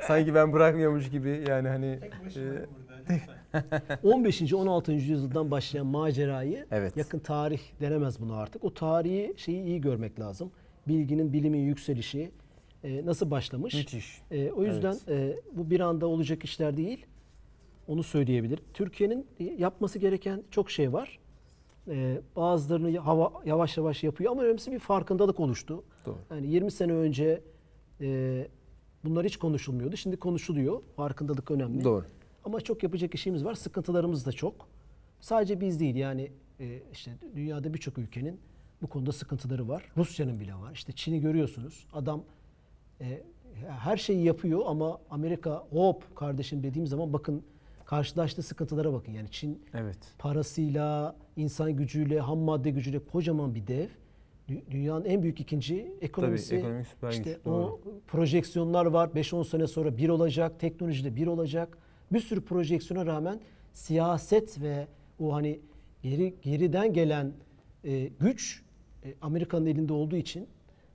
Sanki 0.00 0.34
ben 0.34 0.52
bırakmıyormuş 0.52 1.10
gibi 1.10 1.44
yani 1.48 1.68
hani 1.68 2.00
e, 2.36 4.02
15. 4.02 4.52
16. 4.52 4.92
yüzyıldan 4.92 5.50
başlayan 5.50 5.86
macerayı 5.86 6.66
Evet. 6.70 6.96
yakın 6.96 7.18
tarih 7.18 7.60
denemez 7.80 8.20
bunu 8.20 8.36
artık. 8.36 8.64
O 8.64 8.74
tarihi 8.74 9.34
şeyi 9.36 9.62
iyi 9.62 9.80
görmek 9.80 10.20
lazım. 10.20 10.50
Bilginin, 10.88 11.32
bilimin 11.32 11.58
yükselişi 11.58 12.30
e, 12.84 13.06
nasıl 13.06 13.30
başlamış? 13.30 13.74
müthiş. 13.74 14.22
E, 14.30 14.50
o 14.50 14.64
yüzden 14.64 14.96
e, 15.08 15.36
bu 15.52 15.70
bir 15.70 15.80
anda 15.80 16.06
olacak 16.06 16.44
işler 16.44 16.76
değil. 16.76 17.06
Onu 17.88 18.02
söyleyebilirim. 18.02 18.64
Türkiye'nin 18.74 19.26
yapması 19.58 19.98
gereken 19.98 20.42
çok 20.50 20.70
şey 20.70 20.92
var. 20.92 21.18
E, 21.88 22.20
bazılarını 22.36 22.98
hava, 22.98 23.32
yavaş 23.44 23.76
yavaş 23.76 24.04
yapıyor 24.04 24.32
ama 24.32 24.42
önemlisi 24.42 24.72
bir 24.72 24.78
farkındalık 24.78 25.40
oluştu. 25.40 25.84
Doğru. 26.06 26.16
Yani 26.30 26.46
20 26.46 26.70
sene 26.70 26.92
önce 26.92 27.42
e, 28.00 28.48
bunlar 29.04 29.26
hiç 29.26 29.36
konuşulmuyordu. 29.36 29.96
Şimdi 29.96 30.16
konuşuluyor. 30.16 30.82
Farkındalık 30.96 31.50
önemli. 31.50 31.84
Doğru. 31.84 32.04
Ama 32.44 32.60
çok 32.60 32.82
yapacak 32.82 33.14
işimiz 33.14 33.44
var. 33.44 33.54
Sıkıntılarımız 33.54 34.26
da 34.26 34.32
çok. 34.32 34.68
Sadece 35.20 35.60
biz 35.60 35.80
değil 35.80 35.96
yani 35.96 36.30
e, 36.60 36.82
işte 36.92 37.10
dünyada 37.36 37.74
birçok 37.74 37.98
ülkenin 37.98 38.40
bu 38.82 38.86
konuda 38.86 39.12
sıkıntıları 39.12 39.68
var. 39.68 39.92
Rusya'nın 39.96 40.40
bile 40.40 40.54
var. 40.54 40.72
İşte 40.74 40.92
Çin'i 40.92 41.20
görüyorsunuz. 41.20 41.86
Adam 41.92 42.22
e, 43.00 43.22
her 43.68 43.96
şeyi 43.96 44.24
yapıyor 44.24 44.62
ama 44.66 44.98
Amerika 45.10 45.66
hop 45.70 46.16
kardeşim 46.16 46.62
dediğim 46.62 46.86
zaman 46.86 47.12
bakın 47.12 47.42
karşılaştığı 47.86 48.42
sıkıntılara 48.42 48.92
bakın. 48.92 49.12
Yani 49.12 49.30
Çin 49.30 49.62
Evet. 49.74 49.98
parasıyla, 50.18 51.16
insan 51.36 51.76
gücüyle, 51.76 52.20
ham 52.20 52.38
madde 52.38 52.70
gücüyle 52.70 52.98
kocaman 52.98 53.54
bir 53.54 53.66
dev. 53.66 53.88
Dü- 54.48 54.70
Dünyanın 54.70 55.04
en 55.04 55.22
büyük 55.22 55.40
ikinci 55.40 55.92
ekonomisi. 56.00 56.56
ekonomik 56.56 56.86
süper 56.86 57.08
güç, 57.08 57.18
işte 57.18 57.38
doğru. 57.44 57.64
o 57.64 57.80
projeksiyonlar 58.06 58.86
var. 58.86 59.08
5-10 59.14 59.44
sene 59.44 59.66
sonra 59.66 59.96
bir 59.96 60.08
olacak, 60.08 60.60
teknolojide 60.60 61.16
bir 61.16 61.26
olacak. 61.26 61.78
Bir 62.12 62.20
sürü 62.20 62.40
projeksiyona 62.40 63.06
rağmen 63.06 63.40
siyaset 63.72 64.62
ve 64.62 64.86
o 65.20 65.34
hani 65.34 65.60
geri 66.02 66.34
geriden 66.42 66.92
gelen 66.92 67.32
e, 67.84 68.10
güç 68.20 68.62
e, 69.04 69.14
Amerika'nın 69.22 69.66
elinde 69.66 69.92
olduğu 69.92 70.16
için 70.16 70.46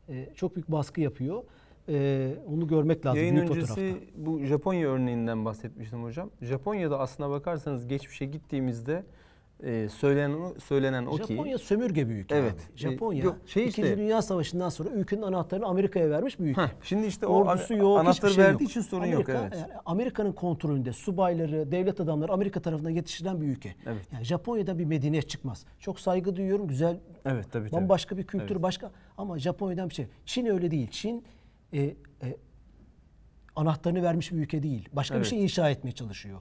e, 0.09 0.29
çok 0.35 0.55
büyük 0.55 0.71
baskı 0.71 1.01
yapıyor. 1.01 1.43
E, 1.89 2.31
onu 2.47 2.67
görmek 2.67 3.05
lazım 3.05 3.19
Yayın 3.19 3.35
büyük 3.35 3.49
öncesi 3.51 3.67
fotoğrafta. 3.67 3.99
bu 4.15 4.39
Japonya 4.43 4.89
örneğinden 4.89 5.45
bahsetmiştim 5.45 6.03
hocam. 6.03 6.29
Japonya'da 6.41 6.99
aslına 6.99 7.29
bakarsanız 7.29 7.87
geçmişe 7.87 8.25
gittiğimizde 8.25 9.03
e, 9.63 9.89
söylenen 9.89 10.53
söylenen 10.63 11.05
o 11.05 11.15
ki 11.17 11.33
Japonya 11.33 11.57
sömürge 11.57 12.09
bir 12.09 12.13
ülke 12.15 12.35
Evet. 12.35 12.53
abi. 12.53 12.77
Japonya 12.79 13.21
E, 13.21 13.25
yok, 13.25 13.35
şey 13.45 13.63
İkinci 13.67 13.87
işte- 13.87 13.97
Dünya 13.97 14.21
Savaşı'ndan 14.21 14.69
sonra 14.69 14.89
ülkenin 14.89 15.21
anahtarını 15.21 15.65
Amerika'ya 15.65 16.09
vermiş 16.09 16.39
bir 16.39 16.45
ülke. 16.45 16.61
Heh, 16.61 16.67
şimdi 16.83 17.07
işte 17.07 17.25
o 17.27 17.33
Ordusu 17.33 17.73
an- 17.73 17.77
yok, 17.77 17.89
hiçbir 17.99 18.05
anahtarı 18.05 18.31
şey 18.31 18.43
verdiği 18.43 18.63
yok. 18.63 18.71
için 18.71 18.81
sorun 18.81 19.01
Amerika, 19.03 19.31
yok 19.31 19.41
evet. 19.43 19.61
yani 19.61 19.73
Amerika'nın 19.85 20.31
kontrolünde 20.31 20.93
subayları, 20.93 21.71
devlet 21.71 21.99
adamları 21.99 22.31
Amerika 22.31 22.59
tarafından 22.59 22.89
yetiştirilen 22.89 23.41
bir 23.41 23.47
ülke. 23.47 23.75
Evet. 23.85 24.01
Yani 24.13 24.23
Japonya'da 24.23 24.77
bir 24.79 24.85
medeniyet 24.85 25.29
çıkmaz. 25.29 25.65
Çok 25.79 25.99
saygı 25.99 26.35
duyuyorum, 26.35 26.67
güzel, 26.67 26.97
Evet 27.25 27.45
tabii 27.51 27.69
tabii. 27.69 27.81
bambaşka 27.81 28.17
bir 28.17 28.23
kültür, 28.23 28.51
Evet. 28.55 28.63
başka 28.63 28.91
ama 29.17 29.39
Japonya'dan 29.39 29.89
bir 29.89 29.93
şey. 29.93 30.05
Çin 30.25 30.45
öyle 30.45 30.71
değil. 30.71 30.87
Çin 30.91 31.23
e, 31.73 31.81
e, 31.81 31.95
anahtarını 33.55 34.03
vermiş 34.03 34.31
bir 34.31 34.37
ülke 34.37 34.63
değil. 34.63 34.89
Başka 34.93 35.15
Evet. 35.15 35.25
bir 35.25 35.29
şey 35.29 35.43
inşa 35.43 35.69
etmeye 35.69 35.91
çalışıyor. 35.91 36.39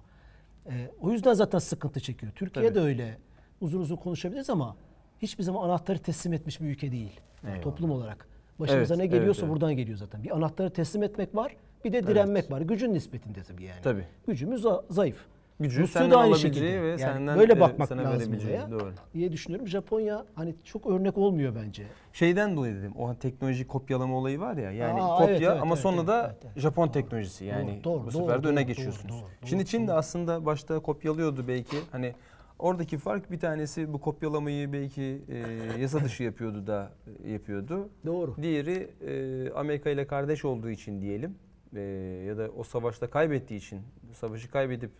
E, 0.66 0.90
o 1.00 1.12
yüzden 1.12 1.32
zaten 1.34 1.58
sıkıntı 1.58 2.00
çekiyor. 2.00 2.32
Türkiye 2.36 2.64
Tabii. 2.66 2.74
de 2.74 2.80
öyle. 2.80 3.18
Uzun 3.60 3.80
uzun 3.80 3.96
konuşabiliriz 3.96 4.50
ama 4.50 4.76
hiçbir 5.22 5.44
zaman 5.44 5.64
anahtarı 5.68 5.98
teslim 5.98 6.32
etmiş 6.32 6.60
bir 6.60 6.66
ülke 6.66 6.92
değil. 6.92 7.20
Eyvallah. 7.44 7.62
Toplum 7.62 7.90
olarak. 7.90 8.28
Başımıza 8.58 8.94
Evet, 8.94 8.98
ne 9.04 9.06
geliyorsa 9.06 9.40
evet, 9.40 9.42
evet. 9.42 9.52
buradan 9.52 9.76
geliyor 9.76 9.98
zaten. 9.98 10.22
Bir 10.22 10.36
anahtarı 10.36 10.70
teslim 10.72 11.02
etmek 11.02 11.34
var, 11.34 11.56
bir 11.84 11.92
de 11.92 12.06
direnmek 12.06 12.50
var. 12.50 12.60
Gücün 12.60 12.94
nispetinde 12.94 13.42
tabii 13.42 13.64
yani. 13.64 13.82
Tabii. 13.82 14.04
Gücümüz 14.26 14.64
za- 14.64 14.92
zayıf. 14.92 15.26
Gücü 15.60 15.82
Rusya 15.82 16.00
da 16.00 16.04
aynı 16.04 16.16
alabileceği 16.16 16.54
şekilde. 16.54 16.82
ve 16.82 16.88
Yani 16.88 16.98
senden, 16.98 17.38
böyle 17.38 17.60
bakmak 17.60 17.88
sana 17.88 18.04
lazım 18.04 18.34
olaya 18.34 18.70
doğru. 18.70 18.92
diye 19.14 19.32
düşünüyorum. 19.32 19.68
Japonya 19.68 20.24
hani 20.34 20.54
çok 20.64 20.86
örnek 20.86 21.18
olmuyor 21.18 21.54
bence. 21.54 21.82
Şeyden 22.12 22.56
dolayı 22.56 22.74
dedim. 22.74 22.92
O 22.96 23.14
teknoloji 23.14 23.66
kopyalama 23.66 24.16
olayı 24.16 24.40
var 24.40 24.56
ya. 24.56 24.70
Yani 24.70 25.02
Aa, 25.02 25.18
kopya 25.18 25.30
evet, 25.30 25.42
evet, 25.42 25.62
ama 25.62 25.74
evet, 25.74 25.82
sonra 25.82 25.96
evet, 25.96 26.08
da 26.08 26.26
evet, 26.26 26.42
evet. 26.44 26.58
Japon 26.58 26.86
Doğru. 26.86 26.92
teknolojisi. 26.92 27.44
Yani 27.44 27.80
Doğru, 27.84 28.00
bu 28.00 28.04
doğru, 28.04 28.12
sefer 28.12 28.38
de 28.38 28.42
doğru, 28.42 28.52
öne 28.52 28.60
doğru, 28.60 28.66
geçiyorsunuz. 28.66 29.14
doğru, 29.14 29.20
doğru, 29.22 29.48
Şimdi 29.48 29.66
Çin 29.66 29.82
de 29.82 29.88
doğru. 29.88 29.96
aslında 29.96 30.46
başta 30.46 30.78
kopyalıyordu 30.78 31.48
belki. 31.48 31.76
Hani 31.92 32.14
oradaki 32.58 32.98
fark 32.98 33.30
bir 33.30 33.38
tanesi 33.40 33.92
bu 33.92 34.00
kopyalamayı 34.00 34.72
belki 34.72 35.22
e, 35.28 35.38
yasa 35.80 36.04
dışı 36.04 36.22
yapıyordu 36.22 36.66
da 36.66 36.92
e, 37.24 37.30
yapıyordu. 37.30 37.88
Doğru. 38.06 38.34
Diğeri 38.42 38.90
e, 39.06 39.52
Amerika 39.52 39.90
ile 39.90 40.06
kardeş 40.06 40.44
olduğu 40.44 40.70
için 40.70 41.00
diyelim 41.00 41.34
e, 41.76 41.80
ya 42.28 42.38
da 42.38 42.48
o 42.56 42.64
savaşta 42.64 43.10
kaybettiği 43.10 43.60
için, 43.60 43.80
savaşı 44.12 44.50
kaybedip 44.50 44.90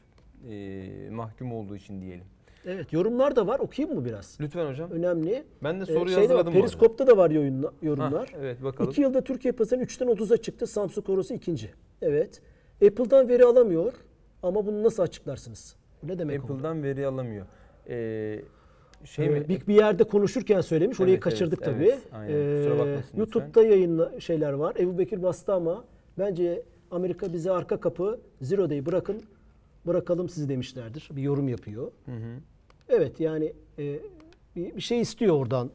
e, 0.51 1.11
mahkum 1.11 1.53
olduğu 1.53 1.77
için 1.77 2.01
diyelim. 2.01 2.25
Evet 2.67 2.93
yorumlar 2.93 3.37
da 3.37 3.47
var. 3.47 3.59
Okuyayım 3.61 3.99
mı 3.99 4.05
biraz? 4.05 4.39
Lütfen 4.41 4.67
hocam. 4.71 4.91
Önemli. 4.91 5.45
Ben 5.63 5.79
de 5.81 5.83
Ee, 5.83 5.87
soruyu 5.87 5.99
şeyde 6.09 6.17
var, 6.17 6.23
hazırladım 6.23 6.47
arada. 6.47 6.59
Periskop'ta 6.61 7.07
da 7.07 7.17
var 7.17 7.31
yorumla- 7.31 7.73
yorumlar. 7.83 8.29
Hah, 8.31 8.39
evet 8.41 8.63
bakalım. 8.63 8.91
İki 8.91 9.01
yılda 9.01 9.21
Türkiye 9.25 9.53
pazarı 9.53 9.81
3'ten 9.83 10.07
30'a 10.09 10.37
çıktı. 10.37 10.67
Samsung 10.67 11.07
Korosu 11.07 11.35
ikinci. 11.35 11.71
Evet. 12.03 12.41
Apple'dan 12.87 13.29
veri 13.29 13.45
alamıyor 13.45 13.93
ama 14.43 14.67
bunu 14.67 14.83
nasıl 14.83 15.03
açıklarsınız? 15.03 15.77
Bu 16.03 16.09
ne 16.09 16.19
demek 16.19 16.45
oldu? 16.45 16.53
Apple'dan 16.53 16.83
veri 16.83 17.07
alamıyor. 17.07 17.47
Ee, 17.89 18.41
şey 19.05 19.27
Ee, 19.27 19.29
mi? 19.29 19.49
bir, 19.49 19.67
bir 19.67 19.75
yerde 19.75 20.05
konuşurken 20.05 20.61
söylemiş. 20.61 21.01
Orayı 21.01 21.15
Evet, 21.15 21.23
kaçırdık 21.25 21.59
evet, 21.63 21.75
tabii. 21.75 21.85
evet. 21.89 21.99
Aynen. 22.13 22.57
Kusura 22.57 22.79
bakmasın 22.79 22.97
lütfen. 23.03 23.19
YouTube'da 23.19 23.63
yayınla 23.63 24.21
şeyler 24.21 24.53
var. 24.53 24.77
Ebu 24.79 24.99
Bekir 24.99 25.23
bastı 25.23 25.53
ama 25.55 25.85
bence 26.19 26.63
Amerika 26.91 27.33
bize 27.33 27.51
arka 27.51 27.81
kapı 27.81 28.21
Zero 28.41 28.71
Day 28.71 28.87
bırakın 28.87 29.23
bırakalım 29.87 30.29
sizi 30.29 30.49
demişlerdir. 30.49 31.09
Bir 31.13 31.23
yorum 31.23 31.49
yapıyor. 31.49 31.93
Hı 32.05 32.13
hı. 32.13 32.41
Evet 32.89 33.21
yani 33.21 33.53
e, 33.79 34.01
bir, 34.57 34.77
bir 34.77 34.81
şey 34.81 35.01
istiyor 35.01 35.35
oradan. 35.37 35.71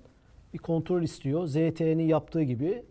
Bir 0.53 0.57
kontrol 0.57 1.01
istiyor. 1.01 1.47
ZTE'nin 1.47 2.07
yaptığı 2.07 2.43
gibi. 2.43 2.83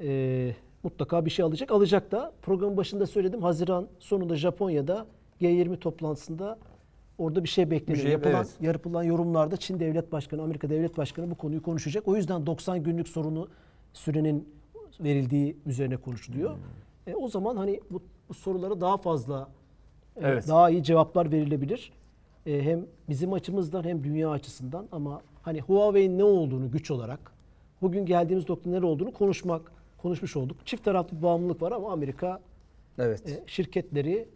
E, 0.00 0.54
mutlaka 0.82 1.24
bir 1.24 1.30
şey 1.30 1.44
alacak. 1.44 1.70
Alacak 1.70 2.10
da 2.10 2.32
programın 2.42 2.76
başında 2.76 3.06
söyledim. 3.06 3.42
Haziran 3.42 3.88
sonunda 3.98 4.36
Japonya'da 4.36 5.06
G20 5.40 5.78
toplantısında 5.78 6.58
orada 7.18 7.44
bir 7.44 7.48
şey 7.48 7.70
bekleniyor. 7.70 7.96
Bir 7.96 8.02
şey, 8.02 8.12
yapılan, 8.12 8.34
evet. 8.34 8.56
yapılan 8.60 9.02
yorumlarda 9.02 9.56
Çin 9.56 9.80
Devlet 9.80 10.12
Başkanı, 10.12 10.42
Amerika 10.42 10.70
Devlet 10.70 10.98
Başkanı 10.98 11.30
bu 11.30 11.34
konuyu 11.34 11.62
konuşacak. 11.62 12.08
O 12.08 12.16
yüzden 12.16 12.46
90 12.46 12.82
günlük 12.82 13.08
sorunu 13.08 13.48
sürenin 13.92 14.48
verildiği 15.00 15.56
üzerine 15.66 15.96
konuşuluyor. 15.96 16.54
Hmm. 16.54 17.12
E, 17.12 17.16
o 17.16 17.28
zaman 17.28 17.56
hani 17.56 17.80
bu, 17.90 18.02
bu 18.28 18.34
sorulara 18.34 18.80
daha 18.80 18.96
fazla 18.96 19.48
Evet. 20.22 20.48
daha 20.48 20.70
iyi 20.70 20.82
cevaplar 20.82 21.32
verilebilir. 21.32 21.92
E, 22.46 22.62
hem 22.62 22.86
bizim 23.08 23.32
açımızdan 23.32 23.84
hem 23.84 24.04
dünya 24.04 24.30
açısından 24.30 24.86
ama 24.92 25.22
hani 25.42 25.60
Huawei'nin 25.60 26.18
ne 26.18 26.24
olduğunu 26.24 26.70
güç 26.70 26.90
olarak 26.90 27.32
bugün 27.82 28.06
geldiğimiz 28.06 28.48
nokta 28.48 28.70
nere 28.70 28.86
olduğunu 28.86 29.12
konuşmak 29.12 29.72
konuşmuş 29.98 30.36
olduk. 30.36 30.56
Çift 30.66 30.84
taraflı 30.84 31.16
bir 31.16 31.22
bağımlılık 31.22 31.62
var 31.62 31.72
ama 31.72 31.92
Amerika 31.92 32.40
Evet. 32.98 33.28
e, 33.28 33.42
şirketleri 33.46 34.28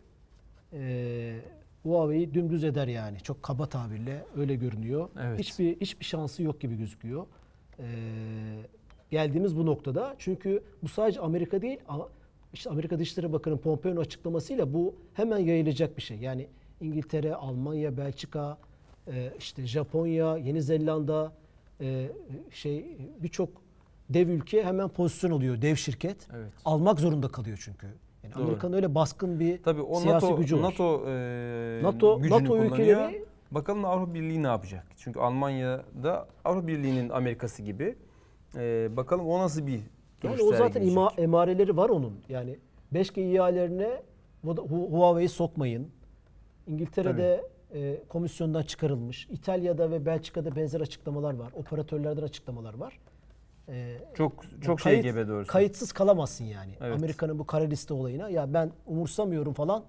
e, 0.72 1.41
Huawei'yi 1.83 2.35
dümdüz 2.35 2.64
eder 2.64 2.89
yani. 2.89 3.20
Çok 3.20 3.43
kaba 3.43 3.66
tabirle 3.66 4.24
öyle 4.37 4.55
görünüyor. 4.55 5.09
Evet. 5.22 5.39
Hiçbir 5.39 5.80
hiçbir 5.80 6.05
şansı 6.05 6.43
yok 6.43 6.61
gibi 6.61 6.76
gözüküyor. 6.78 7.26
E, 7.78 7.85
geldiğimiz 9.11 9.57
bu 9.57 9.66
noktada. 9.66 10.14
Çünkü 10.18 10.62
bu 10.83 10.89
sadece 10.89 11.20
Amerika 11.20 11.62
değil. 11.62 11.78
İşte 12.53 12.70
Amerika 12.70 12.98
Dışişleri 12.98 13.32
Bakanı 13.32 13.57
Pompeo'nun 13.57 14.00
açıklamasıyla 14.00 14.74
bu 14.74 14.94
hemen 15.14 15.38
yayılacak 15.38 15.96
bir 15.96 16.03
şey. 16.03 16.18
Yani 16.18 16.46
İngiltere, 16.80 17.34
Almanya, 17.34 17.96
Belçika, 17.96 18.59
e, 19.09 19.32
işte 19.38 19.66
Japonya, 19.66 20.36
Yeni 20.36 20.62
Zelanda 20.62 21.32
e, 21.80 22.09
şey 22.50 22.96
birçok 23.22 23.48
dev 24.11 24.28
ülke 24.28 24.64
hemen 24.64 24.88
pozisyon 24.88 25.30
alıyor. 25.30 25.62
Dev 25.62 25.76
şirket. 25.76 26.28
Evet. 26.36 26.53
Almak 26.64 27.00
zorunda 27.00 27.28
kalıyor 27.28 27.61
çünkü. 27.64 27.86
Yani 28.22 28.34
Doğru. 28.34 28.42
Amerika'nın 28.42 28.72
öyle 28.72 28.94
baskın 28.94 29.40
bir 29.40 29.62
Tabii 29.62 29.82
o 29.82 30.00
siyasi 30.00 30.26
NATO 30.26 30.36
gücü 30.36 30.57
var. 30.57 30.62
NATO 30.62 31.05
e, 31.09 31.80
NATO, 31.82 32.18
gücünü 32.18 32.34
NATO 32.34 32.46
kullanıyor. 32.46 32.72
ülkeleri 32.72 33.24
Bakalım 33.50 33.84
Avrupa 33.84 34.14
Birliği 34.14 34.42
ne 34.42 34.46
yapacak? 34.46 34.86
Çünkü 34.96 35.20
Almanya'da 35.20 36.28
Avrupa 36.44 36.66
Birliği'nin 36.66 37.09
Amerika'sı 37.09 37.62
gibi. 37.62 37.96
E, 38.57 38.88
bakalım 38.96 39.26
o 39.26 39.38
nasıl 39.38 39.66
bir 39.66 39.80
yani 40.22 40.42
o 40.42 40.52
zaten 40.56 40.82
ima, 40.82 41.12
emareleri 41.18 41.76
var 41.76 41.88
onun. 41.88 42.20
Yani 42.28 42.58
5G 42.94 43.20
ihalelerine 43.20 44.02
Huawei'yi 44.90 45.28
sokmayın. 45.28 45.88
İngiltere'de 46.66 47.44
e, 47.74 48.02
komisyondan 48.08 48.62
çıkarılmış. 48.62 49.28
İtalya'da 49.30 49.90
ve 49.90 50.06
Belçika'da 50.06 50.56
benzer 50.56 50.80
açıklamalar 50.80 51.34
var. 51.34 51.52
Operatörlerden 51.52 52.22
açıklamalar 52.22 52.74
var. 52.74 52.98
E, 53.68 53.98
Çok 54.14 54.44
çok 54.60 54.80
şey 54.80 54.92
kayıt- 54.92 55.02
gebe 55.02 55.28
doğrusu. 55.28 55.52
Kayıtsız 55.52 55.92
kalamazsın 55.92 56.44
yani. 56.44 56.72
Evet. 56.80 56.96
Amerika'nın 56.96 57.38
bu 57.38 57.46
kara 57.46 57.64
liste 57.64 57.94
olayına 57.94 58.28
ya 58.28 58.54
ben 58.54 58.70
umursamıyorum 58.86 59.52
falan 59.52 59.84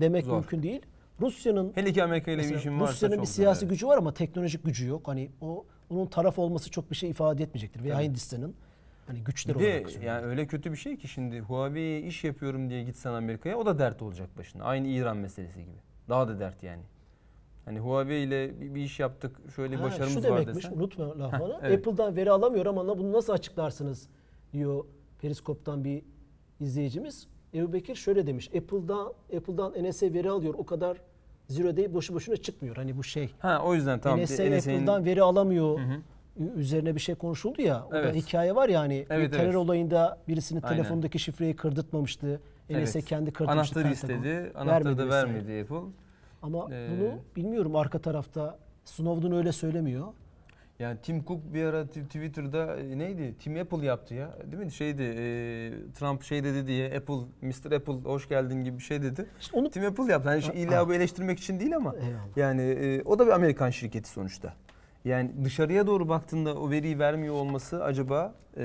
demek 0.00 0.24
Zor. 0.24 0.34
mümkün 0.34 0.62
değil. 0.62 0.82
Rusya'nın 1.20 1.72
Hele 1.74 1.92
ki 1.92 2.04
Amerika 2.04 2.30
ile 2.30 2.42
bir 2.42 2.54
işin 2.54 2.80
varsa 2.80 2.92
Rusya'nın 2.92 3.20
bir 3.20 3.26
siyasi 3.26 3.64
evet. 3.64 3.70
gücü 3.70 3.86
var 3.86 3.98
ama 3.98 4.14
teknolojik 4.14 4.64
gücü 4.64 4.86
yok. 4.86 5.08
Hani 5.08 5.30
o 5.40 5.64
onun 5.90 6.06
taraf 6.06 6.38
olması 6.38 6.70
çok 6.70 6.90
bir 6.90 6.96
şey 6.96 7.10
ifade 7.10 7.42
etmeyecektir. 7.42 7.82
Veya 7.84 7.94
Evet. 7.94 8.08
Hindistan'ın 8.08 8.54
hani 9.06 9.24
güçler 9.24 9.58
Bir 9.58 9.60
olarak 9.60 9.90
söylüyorum. 9.90 10.06
yani 10.06 10.26
öyle 10.26 10.46
kötü 10.46 10.72
bir 10.72 10.76
şey 10.76 10.96
ki 10.96 11.08
şimdi 11.08 11.40
Huawei'ye 11.40 12.00
iş 12.00 12.24
yapıyorum 12.24 12.70
diye 12.70 12.82
gitsen 12.82 13.12
Amerika'ya 13.12 13.58
o 13.58 13.66
da 13.66 13.78
dert 13.78 14.02
olacak 14.02 14.38
başına. 14.38 14.64
Aynı 14.64 14.88
İran 14.88 15.16
meselesi 15.16 15.60
gibi. 15.64 15.76
Daha 16.08 16.28
da 16.28 16.40
dert 16.40 16.62
yani. 16.62 16.82
Hani 17.64 17.78
Huawei 17.78 18.22
ile 18.22 18.60
bir, 18.60 18.74
bir 18.74 18.80
iş 18.82 19.00
yaptık 19.00 19.36
şöyle 19.56 19.72
bir 19.74 19.80
Ha, 19.80 19.84
başarımız 19.84 20.22
şu 20.24 20.30
var 20.30 20.40
demekmiş, 20.40 20.64
desen. 20.64 20.76
unutma 20.76 21.18
lafını. 21.18 21.58
evet. 21.62 21.78
Apple'dan 21.78 22.16
veri 22.16 22.30
alamıyor 22.30 22.66
ama 22.66 22.98
bunu 22.98 23.12
nasıl 23.12 23.32
açıklarsınız 23.32 24.08
diyor 24.52 24.84
Periskop'tan 25.20 25.84
bir 25.84 26.02
izleyicimiz. 26.60 27.26
Ebu 27.54 27.72
Bekir 27.72 27.94
şöyle 27.94 28.26
demiş. 28.26 28.48
Apple'dan 28.56 29.12
Apple'dan 29.36 29.72
NSA 29.84 30.06
veri 30.12 30.30
alıyor. 30.30 30.54
O 30.58 30.66
kadar 30.66 30.96
zero 31.48 31.76
day 31.76 31.94
boşu 31.94 32.14
boşuna 32.14 32.36
çıkmıyor. 32.36 32.76
Hani 32.76 32.96
bu 32.96 33.04
şey. 33.04 33.30
Ha 33.38 33.62
o 33.64 33.74
yüzden 33.74 34.00
tamam. 34.00 34.20
NSA 34.22 34.34
NSA'nin 34.34 34.56
Apple'dan 34.76 35.04
veri 35.04 35.22
alamıyor. 35.22 35.78
Hı 35.80 35.82
hı. 35.84 35.96
Üzerine 36.56 36.94
bir 36.94 37.00
şey 37.00 37.14
konuşuldu 37.14 37.62
ya. 37.62 37.86
Evet. 37.92 38.14
hikaye 38.14 38.54
var 38.54 38.68
ya 38.68 38.80
hani 38.80 39.06
Evet, 39.10 39.32
terör 39.32 39.44
evet. 39.44 39.56
olayında 39.56 40.18
birisinin 40.28 40.62
Aynen. 40.62 40.76
telefondaki 40.76 41.18
şifreyi 41.18 41.56
kırdırtmamıştı. 41.56 42.40
NSA 42.70 42.98
Evet. 42.98 43.04
kendi 43.04 43.30
kırdırmıştı. 43.32 43.80
Anahtarı 43.80 43.84
Pentagon. 43.94 44.14
istedi. 44.24 44.52
Anahtarı 44.54 44.98
da 44.98 45.08
vermedi 45.08 45.60
Apple. 45.62 45.90
Ama 46.42 46.68
Ee, 46.72 46.88
bunu 46.90 47.18
bilmiyorum 47.36 47.76
arka 47.76 47.98
tarafta 47.98 48.58
Snowden 48.84 49.32
öyle 49.32 49.52
söylemiyor. 49.52 50.06
Yani 50.78 50.98
Tim 51.02 51.24
Cook 51.24 51.54
bir 51.54 51.64
ara 51.64 51.86
Twitter'da 51.86 52.76
e, 52.76 52.98
neydi? 52.98 53.34
Tim 53.38 53.60
Apple 53.60 53.86
yaptı 53.86 54.14
ya. 54.14 54.30
Değil 54.52 54.62
mi? 54.64 54.72
Şeydi 54.72 55.02
e, 55.02 55.12
Trump 55.98 56.22
şey 56.22 56.44
dedi 56.44 56.66
diye 56.66 56.86
Apple, 56.96 57.14
Mr. 57.42 57.72
Apple 57.72 57.92
hoş 57.92 58.28
geldin 58.28 58.64
gibi 58.64 58.78
bir 58.78 58.82
şey 58.82 59.02
dedi. 59.02 59.26
İşte 59.40 59.56
onu 59.58 59.70
Tim 59.70 59.86
Apple 59.86 60.12
yaptı. 60.12 60.30
Ha, 60.30 60.52
illa 60.52 60.88
bu 60.88 60.94
eleştirmek 60.94 61.38
için 61.38 61.60
değil 61.60 61.76
ama 61.76 61.94
Eyvallah. 61.96 62.36
yani 62.36 62.62
e, 62.62 63.02
o 63.02 63.18
da 63.18 63.26
bir 63.26 63.30
Amerikan 63.32 63.70
şirketi 63.70 64.08
sonuçta. 64.10 64.54
Yani 65.06 65.30
dışarıya 65.44 65.86
doğru 65.86 66.08
baktığında 66.08 66.54
o 66.54 66.70
veriyi 66.70 66.98
vermiyor 66.98 67.34
olması 67.34 67.84
acaba 67.84 68.34
e, 68.56 68.62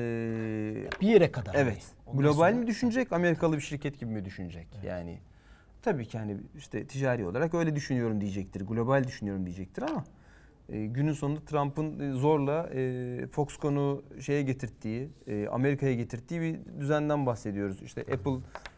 bir 1.02 1.08
yere 1.08 1.32
kadar. 1.32 1.56
evet 1.56 1.68
yani. 1.68 1.82
Ondan 2.08 2.22
global 2.22 2.34
sonra- 2.52 2.52
mi 2.62 2.68
düşünecek, 2.68 3.14
Amerikalı 3.14 3.56
bir 3.56 3.62
şirket 3.62 4.00
gibi 4.00 4.12
mi 4.12 4.26
düşünecek? 4.26 4.68
Yani 4.86 5.18
tabii 5.82 6.06
ki 6.06 6.18
hani 6.18 6.38
işte 6.58 6.88
ticari 6.88 7.26
olarak 7.28 7.54
öyle 7.54 7.76
düşünüyorum 7.76 8.22
diyecektir. 8.22 8.62
Global 8.62 9.04
düşünüyorum 9.04 9.46
diyecektir 9.46 9.82
ama 9.82 10.04
e, 10.70 10.86
günün 10.86 11.14
sonunda 11.14 11.39
Trump'ın 11.46 12.00
e, 12.00 12.12
zorla 12.14 12.70
e, 12.74 13.28
Foxconn'u 13.28 14.04
şeye 14.22 14.42
getirttiği, 14.42 15.10
e, 15.28 15.48
Amerika'ya 15.48 15.94
getirdiği 15.94 16.42
bir 16.42 16.60
düzenden 16.80 17.26
bahsediyoruz. 17.26 17.82
İşte 17.82 18.02
Apple 18.02 18.38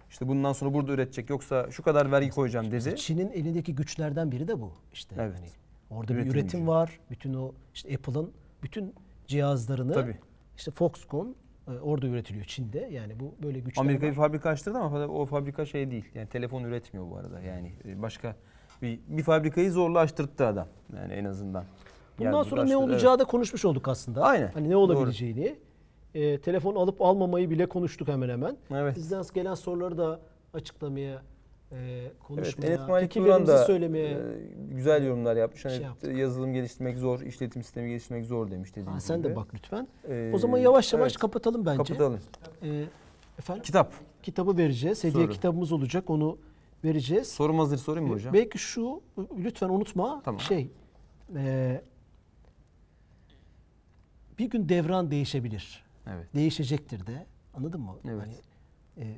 işte 0.09 0.27
bundan 0.27 0.53
sonra 0.53 0.73
burada 0.73 0.91
üretecek 0.91 1.29
yoksa 1.29 1.71
şu 1.71 1.83
kadar 1.83 2.11
vergi 2.11 2.29
koyacağım 2.29 2.71
dedi. 2.71 2.95
Çin'in 2.95 3.29
elindeki 3.31 3.75
güçlerden 3.75 4.31
biri 4.31 4.47
de 4.47 4.61
bu. 4.61 4.71
İşte 4.93 5.15
Evet. 5.19 5.33
hani 5.37 5.47
orada 5.95 6.13
Üretim 6.13 6.33
bir 6.33 6.35
üretim 6.35 6.67
var. 6.67 6.99
Bütün 7.09 7.33
o 7.33 7.51
işte 7.73 7.95
Apple'ın 7.95 8.31
bütün 8.63 8.95
cihazlarını 9.27 9.93
Tabii. 9.93 10.17
işte 10.57 10.71
Foxconn 10.71 11.35
e, 11.67 11.71
orada 11.71 12.07
üretiliyor 12.07 12.45
Çin'de. 12.45 12.89
Yani 12.91 13.19
bu 13.19 13.35
böyle 13.43 13.59
güçler 13.59 13.81
Amerika 13.81 14.07
bir 14.07 14.13
fabrika 14.13 14.49
açtırdı 14.49 14.77
ama 14.77 15.07
o 15.07 15.25
fabrika 15.25 15.65
şey 15.65 15.91
değil. 15.91 16.05
Yani 16.15 16.27
telefon 16.27 16.63
üretmiyor 16.63 17.11
bu 17.11 17.17
arada. 17.17 17.41
Yani 17.41 17.73
e, 17.85 18.01
başka 18.01 18.35
bir, 18.81 18.99
bir 19.07 19.23
fabrikayı 19.23 19.71
zorla 19.71 19.99
açtırttı 19.99 20.45
adam. 20.45 20.67
Yani 20.95 21.13
en 21.13 21.25
azından. 21.25 21.65
Bundan 22.19 22.33
Geldi, 22.33 22.49
sonra 22.49 22.63
ne 22.63 22.77
olacağı 22.77 23.19
da 23.19 23.25
konuşmuş 23.25 23.65
olduk 23.65 23.87
aslında. 23.87 24.21
Aynen. 24.21 24.51
Hani 24.53 24.69
ne 24.69 24.75
olabileceğini. 24.75 25.55
E, 26.13 26.41
telefon 26.41 26.75
alıp 26.75 27.01
almamayı 27.01 27.49
bile 27.49 27.65
konuştuk 27.65 28.07
hemen 28.07 28.29
hemen. 28.29 28.57
Evet. 28.71 28.95
Bizden 28.95 29.23
gelen 29.33 29.53
soruları 29.53 29.97
da 29.97 30.19
açıklamaya, 30.53 31.21
e, 31.73 31.77
Evet, 31.77 32.11
konuşmaya, 32.23 32.67
Enes 32.67 32.79
Malik 32.79 32.89
Turan 32.89 33.23
fikirlerimizi 33.23 33.51
da 33.51 33.65
söylemeye. 33.65 34.09
e, 34.11 34.17
güzel 34.71 35.05
yorumlar 35.05 35.35
yapmış. 35.35 35.65
Hani 35.65 35.81
Şey 36.01 36.11
yazılım 36.11 36.53
geliştirmek 36.53 36.97
zor, 36.97 37.21
işletim 37.21 37.63
sistemi 37.63 37.89
geliştirmek 37.89 38.25
zor 38.25 38.51
demiş 38.51 38.71
dediğiniz 38.71 38.93
Ha, 38.95 38.99
sen 38.99 39.17
gibi. 39.17 39.29
de 39.29 39.35
bak 39.35 39.53
lütfen. 39.53 39.87
Ee, 40.09 40.31
O 40.33 40.37
zaman 40.37 40.57
yavaş 40.57 40.93
yavaş 40.93 41.11
evet, 41.11 41.21
kapatalım 41.21 41.65
bence. 41.65 41.77
kapatalım. 41.77 42.19
E, 42.63 42.83
efendim 43.39 43.63
Kitap. 43.63 43.93
kitabı 44.23 44.57
vereceğiz. 44.57 45.03
Hediye 45.03 45.23
Soru. 45.23 45.33
kitabımız 45.33 45.71
olacak. 45.71 46.09
Onu 46.09 46.37
vereceğiz. 46.83 47.27
Sorum 47.27 47.59
hazır 47.59 47.77
sorayım 47.77 48.07
mı 48.09 48.15
hocam? 48.15 48.33
Belki 48.33 48.57
şu 48.57 49.01
lütfen 49.37 49.69
unutma 49.69 50.21
Tamam. 50.25 50.39
şey 50.41 50.69
e, 51.35 51.81
bir 54.39 54.49
gün 54.49 54.69
devran 54.69 55.11
değişebilir. 55.11 55.83
Evet. 56.07 56.27
Değişecektir 56.35 57.07
de. 57.07 57.25
Anladın 57.53 57.81
mı? 57.81 57.95
Evet. 58.09 58.21
Hani, 58.21 58.33
e, 59.07 59.17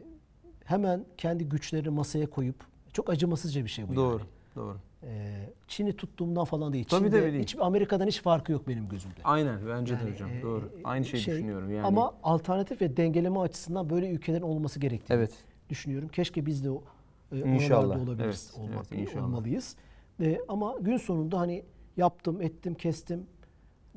hemen 0.65 1.05
kendi 1.17 1.49
güçlerini 1.49 1.89
masaya 1.89 2.29
koyup 2.29 2.55
çok 2.93 3.09
acımasızca 3.09 3.63
bir 3.63 3.69
şey 3.69 3.87
bu 3.87 3.95
Doğru. 3.95 4.17
yani. 4.17 4.27
Doğru. 4.55 4.77
E, 5.03 5.35
Çin'i 5.67 5.95
tuttuğumdan 5.95 6.45
falan 6.45 6.73
değil. 6.73 6.85
Tabii 6.89 7.05
Çin'de 7.05 7.19
tabii 7.21 7.31
değil. 7.33 7.43
hiç 7.43 7.55
Amerika'dan 7.59 8.07
hiç 8.07 8.21
farkı 8.21 8.51
yok 8.51 8.67
benim 8.67 8.89
gözümde. 8.89 9.15
Aynen 9.23 9.59
bence 9.67 9.93
Yani, 9.93 10.07
de 10.07 10.11
hocam. 10.11 10.29
e, 10.29 10.41
Doğru. 10.41 10.65
e, 10.79 10.83
Aynı 10.83 11.05
şeyi 11.05 11.21
şey, 11.21 11.33
düşünüyorum 11.33 11.71
yani. 11.73 11.87
Ama 11.87 12.13
alternatif 12.23 12.81
ve 12.81 12.97
dengeleme 12.97 13.39
açısından 13.39 13.89
böyle 13.89 14.09
ülkelerin 14.09 14.41
olması 14.41 14.79
gerektiğini 14.79 15.17
evet. 15.17 15.31
düşünüyorum. 15.69 16.09
Keşke 16.09 16.45
biz 16.45 16.63
de 16.65 16.71
o 16.71 16.83
e, 17.31 17.39
İnşallah. 17.39 17.97
olabiliriz, 17.97 18.51
Evet, 18.55 18.69
olmak, 18.69 18.85
evet, 18.91 19.01
inşallah. 19.09 19.25
olmalıyız. 19.25 19.75
E, 20.21 20.39
ama 20.47 20.75
gün 20.81 20.97
sonunda 20.97 21.39
hani 21.39 21.63
yaptım, 21.97 22.41
ettim, 22.41 22.73
kestim. 22.75 23.25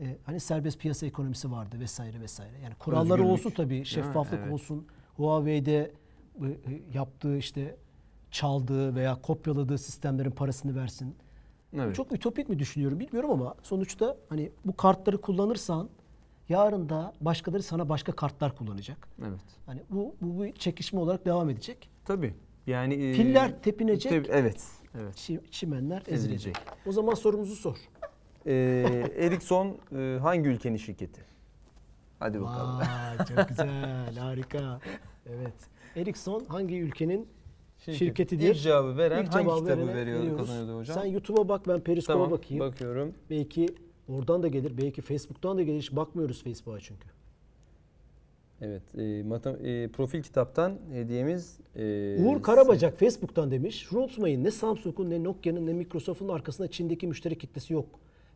E, 0.01 0.17
hani 0.25 0.41
serbest 0.41 0.79
piyasa 0.79 1.07
ekonomisi 1.07 1.51
vardı 1.51 1.81
vesaire 1.81 2.21
vesaire. 2.21 2.59
Yani 2.65 2.75
kuralları 2.75 3.13
Özgürlük, 3.13 3.33
olsun 3.33 3.51
tabii, 3.51 3.85
şeffaflık 3.85 4.41
Evet. 4.43 4.53
olsun. 4.53 4.87
Huawei'de 5.17 5.93
yaptığı 6.95 7.37
işte 7.37 7.77
çaldığı 8.31 8.95
veya 8.95 9.15
kopyaladığı 9.23 9.79
sistemlerin 9.79 10.31
parasını 10.31 10.77
versin. 10.77 11.17
Evet. 11.77 11.95
Çok 11.97 12.13
ütopik 12.13 12.49
mi 12.49 12.59
düşünüyorum 12.59 13.01
bilmiyorum 13.01 13.31
ama 13.31 13.55
sonuçta 13.63 14.17
hani 14.29 14.51
bu 14.65 14.77
kartları 14.77 15.21
kullanırsan 15.21 15.89
yarın 16.49 16.89
da 16.89 17.13
başkaları 17.21 17.63
sana 17.63 17.89
başka 17.89 18.13
kartlar 18.13 18.57
kullanacak. 18.57 19.09
Evet. 19.29 19.41
Hani 19.67 19.83
bu 19.91 20.15
bu 20.21 20.43
bir 20.45 20.53
çekişme 20.53 21.01
olarak 21.01 21.25
devam 21.25 21.51
edecek. 21.51 21.91
Tabii. 22.05 22.35
Yani 22.67 22.95
e, 22.95 23.15
Filler 23.15 23.63
tepinecek. 23.63 24.13
tabii, 24.25 24.29
evet. 24.37 24.65
Evet. 25.01 25.15
Çi- 25.15 25.51
çimenler 25.51 26.03
Ezilecek. 26.07 26.17
ezilecek. 26.37 26.57
O 26.87 26.93
zaman 26.93 27.15
sorumuzu 27.15 27.57
sor. 27.57 27.77
Ee, 28.47 28.53
Ericsson 29.19 29.79
e, 29.97 30.19
hangi 30.23 30.49
ülkenin 30.49 30.77
şirketi? 30.77 31.21
Hadi 32.19 32.41
bakalım. 32.41 32.79
Vay 32.79 33.27
çok 33.37 33.49
güzel 33.49 34.17
harika. 34.19 34.81
Evet. 35.27 35.55
Ericsson 35.97 36.45
hangi 36.49 36.79
ülkenin 36.79 37.27
şirketidir? 37.79 38.55
İlk 38.55 38.63
cevabı 38.63 38.97
veren 38.97 39.25
İlk 39.25 39.35
hangi 39.35 39.45
cevabı 39.45 39.61
kitabı 39.61 39.81
verene 39.81 39.95
veriyor 39.97 40.21
veriyoruz. 40.21 40.39
kazanıyordu 40.49 40.79
hocam? 40.81 40.99
Sen 41.03 41.05
YouTube'a 41.07 41.49
bak 41.49 41.69
ben 41.69 41.81
Periskop'a 41.81 42.13
tamam 42.19 42.31
bakayım. 42.31 42.61
bakıyorum. 42.65 43.15
Belki 43.31 43.67
oradan 44.09 44.43
da 44.43 44.49
gelir. 44.49 44.79
Belki 44.79 45.03
Facebook'tan 45.03 45.59
da 45.59 45.63
gelir. 45.63 45.79
Hiç 45.79 45.93
bakmıyoruz 45.93 46.43
Facebook'a 46.45 46.81
çünkü. 46.81 47.09
Evet, 48.61 48.83
e, 48.95 48.99
matem- 49.23 49.67
e, 49.67 49.89
profil 49.89 50.23
kitaptan 50.23 50.79
hediyemiz 50.93 51.59
e, 51.77 52.17
Uğur 52.25 52.43
Karabacak 52.43 52.99
Facebook'tan 52.99 53.51
demiş. 53.51 53.87
Şunu 53.89 54.01
unutmayın 54.01 54.45
ne 54.45 54.51
Samsung'un 54.51 55.11
ne 55.11 55.25
Nokia'nın 55.25 55.67
ne 55.67 55.73
Microsoft'un 55.73 56.29
arkasında 56.29 56.69
Çin'deki 56.71 57.07
müşteri 57.07 57.39
kitlesi 57.39 57.73
yok. 57.73 57.87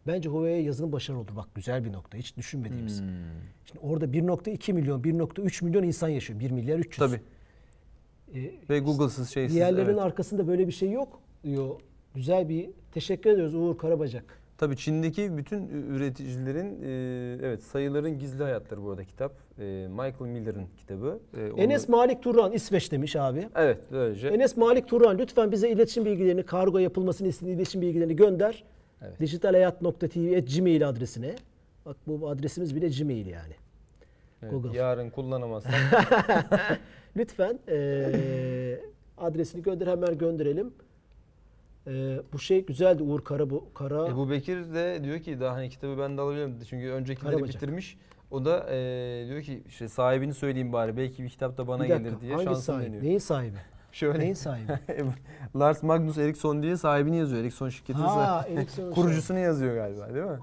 Bence 0.07 0.29
Huawei'ye 0.29 0.63
yazılım 0.63 0.93
başarılı 0.93 1.21
olur. 1.21 1.37
Bak 1.37 1.49
güzel 1.55 1.85
bir 1.85 1.93
nokta. 1.93 2.19
Hiç 2.19 2.37
düşünmediğimiz. 2.37 3.01
Hmm. 3.01 3.09
Şimdi 3.65 3.81
orada 3.87 4.05
1.2 4.13 4.73
milyon, 4.73 5.03
1.3 5.03 5.65
milyon 5.65 5.83
insan 5.83 6.09
yaşıyor. 6.09 6.41
1 6.41 6.51
milyar 6.51 6.79
300. 6.79 6.97
Tabii. 6.99 7.21
Ee, 8.35 8.51
Ve 8.71 8.79
Google'sız 8.79 9.31
şeysiz. 9.31 9.57
diğerlerinin 9.57 9.93
evet. 9.93 10.03
arkasında 10.03 10.49
böyle 10.49 10.67
bir 10.67 10.73
şey 10.73 10.91
yok 10.91 11.21
diyor. 11.45 11.81
Güzel 12.15 12.49
bir 12.49 12.71
teşekkür 12.93 13.31
ediyoruz 13.31 13.55
Uğur 13.55 13.79
Karabacak. 13.79 14.43
Tabii 14.59 14.77
Çin'deki 14.77 15.37
bütün 15.37 15.69
üreticilerin 15.69 16.83
e, 16.83 17.47
evet 17.47 17.63
sayıların 17.63 18.19
gizli 18.19 18.43
hayatları 18.43 18.85
bu 18.85 18.91
arada 18.91 19.05
kitap. 19.05 19.33
E, 19.59 19.63
Michael 19.91 20.31
Miller'ın 20.31 20.67
kitabı. 20.77 21.19
E, 21.37 21.53
onu- 21.53 21.61
Enes 21.61 21.89
Malik 21.89 22.23
Turan 22.23 22.53
İsveç 22.53 22.93
demiş 22.93 23.17
abi. 23.17 23.49
Evet, 23.55 23.79
böylece. 23.93 24.29
Enes 24.29 24.57
Malik 24.57 24.89
Turan 24.89 25.19
lütfen 25.19 25.53
bize 25.53 25.71
iletişim 25.71 26.05
bilgilerini, 26.05 26.43
kargo 26.43 26.79
yapılmasını 26.79 27.29
istediğin 27.29 27.57
iletişim 27.57 27.81
bilgilerini 27.81 28.17
gönder. 28.17 28.65
Evet. 29.03 29.21
Dijitalhayat.tv 29.21 30.41
gmail 30.41 30.81
Bak 31.87 31.97
bu 32.07 32.29
adresimiz 32.29 32.77
bile 32.77 32.89
Gmail 32.89 33.27
yani. 33.27 33.55
Evet, 34.43 34.53
Google. 34.53 34.79
Yarın 34.79 35.11
kullanamazsak 35.11 35.75
Lütfen 37.17 37.59
eee, 37.69 38.81
adresini 39.19 39.63
gönder 39.63 39.87
hemen 39.87 40.19
gönderelim. 40.19 40.73
Eee, 41.87 42.21
bu 42.33 42.39
şey 42.39 42.67
güzeldi 42.67 43.03
Uğur 43.03 43.25
Kara 43.25 43.51
bu 43.51 43.65
Kara. 43.75 44.09
Ebu 44.09 44.31
Bekir 44.31 44.75
de 44.75 45.01
diyor 45.05 45.19
ki 45.19 45.41
daha 45.41 45.55
hani 45.55 45.71
kitabı 45.71 45.99
ben 45.99 46.17
de 46.17 46.21
alabilirim 46.21 46.59
çünkü 46.69 46.89
öncekileri 46.89 47.35
Karabacak. 47.35 47.55
bitirmiş. 47.63 47.99
O 48.31 48.45
da 48.45 48.67
e, 48.71 49.25
diyor 49.29 49.43
ki 49.43 49.63
işte 49.69 49.89
sahibini 49.89 50.35
söyleyeyim 50.35 50.73
bari 50.73 50.97
belki 50.97 51.23
bir 51.23 51.29
kitap 51.29 51.59
da 51.59 51.69
bana 51.69 51.85
bir 51.85 51.89
dakika, 51.91 52.09
gelir 52.09 52.21
diye 52.21 52.33
hangi 52.33 52.45
şansını 52.45 52.63
sahibi? 52.63 52.87
deniyor. 52.87 53.03
Neyin 53.03 53.19
sahibi? 53.19 53.57
Şöyle 53.93 54.19
Neyin 54.19 54.35
sahibi? 54.35 54.73
Lars 55.57 55.83
Magnus 55.83 56.19
Eriksson 56.19 56.63
diye 56.63 56.77
sahibini 56.77 57.19
yazıyor. 57.19 57.43
Eriksson 57.43 57.69
şirketinin 57.69 58.05
ha, 58.05 58.09
sahibi. 58.09 58.59
Ericsson'un 58.59 58.91
kurucusunu 58.95 59.39
yazıyor 59.39 59.75
galiba 59.75 60.15
değil 60.15 60.27
mi? 60.27 60.39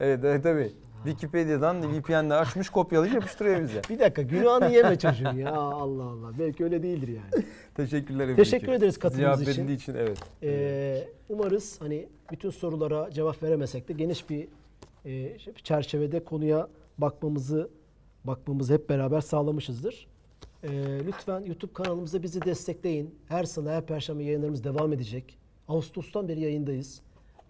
Evet, 0.00 0.20
evet 0.24 0.42
tabii. 0.42 0.72
Wikipedia'dan 1.04 1.82
VPN'le 1.92 2.30
açmış 2.30 2.68
kopyalayıp 2.70 3.14
yapıştırıyor 3.14 3.62
bize. 3.62 3.80
Bir 3.90 3.98
dakika 3.98 4.22
günahını 4.22 4.70
yeme 4.72 4.98
çocuğun 4.98 5.36
ya 5.36 5.52
Allah 5.56 6.02
Allah. 6.02 6.32
Belki 6.38 6.64
öyle 6.64 6.82
değildir 6.82 7.08
yani. 7.08 7.44
Teşekkürler 7.74 8.28
Ebu 8.28 8.36
Teşekkür 8.36 8.72
ederiz 8.72 8.98
katılımınız 8.98 9.42
için. 9.42 9.52
verildiği 9.52 9.76
için 9.76 9.94
evet. 9.94 10.18
Eee, 10.42 11.08
umarız 11.28 11.80
hani 11.80 12.08
bütün 12.32 12.50
sorulara 12.50 13.10
cevap 13.10 13.42
veremesek 13.42 13.88
de 13.88 13.92
geniş 13.92 14.30
bir 14.30 14.48
eee, 15.04 15.36
çerçevede 15.64 16.24
konuya 16.24 16.68
bakmamızı 16.98 17.70
bakmamızı 18.24 18.74
hep 18.74 18.88
beraber 18.88 19.20
sağlamışızdır. 19.20 20.06
Eee, 20.64 20.70
lütfen 21.06 21.40
YouTube 21.40 21.72
kanalımıza 21.72 22.22
bizi 22.22 22.42
destekleyin. 22.42 23.14
Her 23.28 23.44
salı, 23.44 23.68
her 23.70 23.86
perşembe 23.86 24.24
yayınlarımız 24.24 24.64
devam 24.64 24.92
edecek. 24.92 25.38
Ağustos'tan 25.68 26.28
beri 26.28 26.40
yayındayız. 26.40 27.00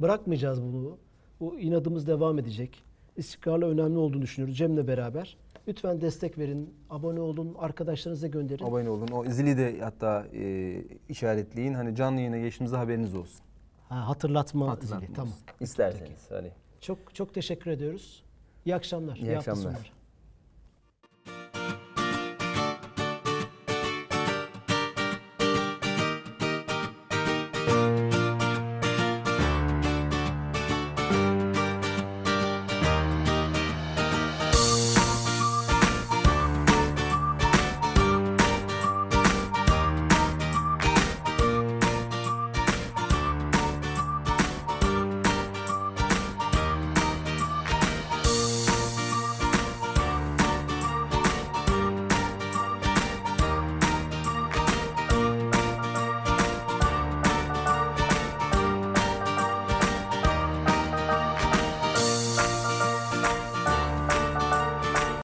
Bırakmayacağız 0.02 0.62
bunu. 0.62 0.96
Bu 1.40 1.58
inadımız 1.58 2.06
devam 2.06 2.38
edecek. 2.38 2.82
İstikrarla 3.18 3.66
önemli 3.66 3.98
olduğunu 3.98 4.22
düşünüyoruz 4.22 4.58
Cem'le 4.58 4.86
beraber. 4.86 5.36
Lütfen 5.68 6.00
destek 6.00 6.38
verin, 6.38 6.74
abone 6.90 7.20
olun, 7.20 7.54
arkadaşlarınıza 7.58 8.26
gönderin. 8.26 8.64
Abone 8.64 8.90
olun. 8.90 9.08
O 9.12 9.24
zili 9.24 9.56
de 9.58 9.80
hatta 9.80 10.26
e, 10.34 10.74
işaretleyin. 11.08 11.74
Hani 11.74 11.94
canlı 11.96 12.18
yayına 12.20 12.38
geçtiğimizde 12.38 12.76
haberiniz 12.76 13.14
olsun. 13.14 13.40
Ha, 13.88 14.08
hatırlatma, 14.08 14.68
Hatırlatma 14.68 15.06
zili. 15.06 15.14
Tamam. 15.14 15.34
İsterseniz. 15.60 16.30
Hani. 16.30 16.50
Çok 16.80 17.14
çok 17.14 17.34
teşekkür 17.34 17.70
ediyoruz. 17.70 18.24
İyi 18.64 18.74
akşamlar. 18.74 19.16
İyi 19.16 19.34
hafta 19.34 19.52
akşamlar. 19.52 19.92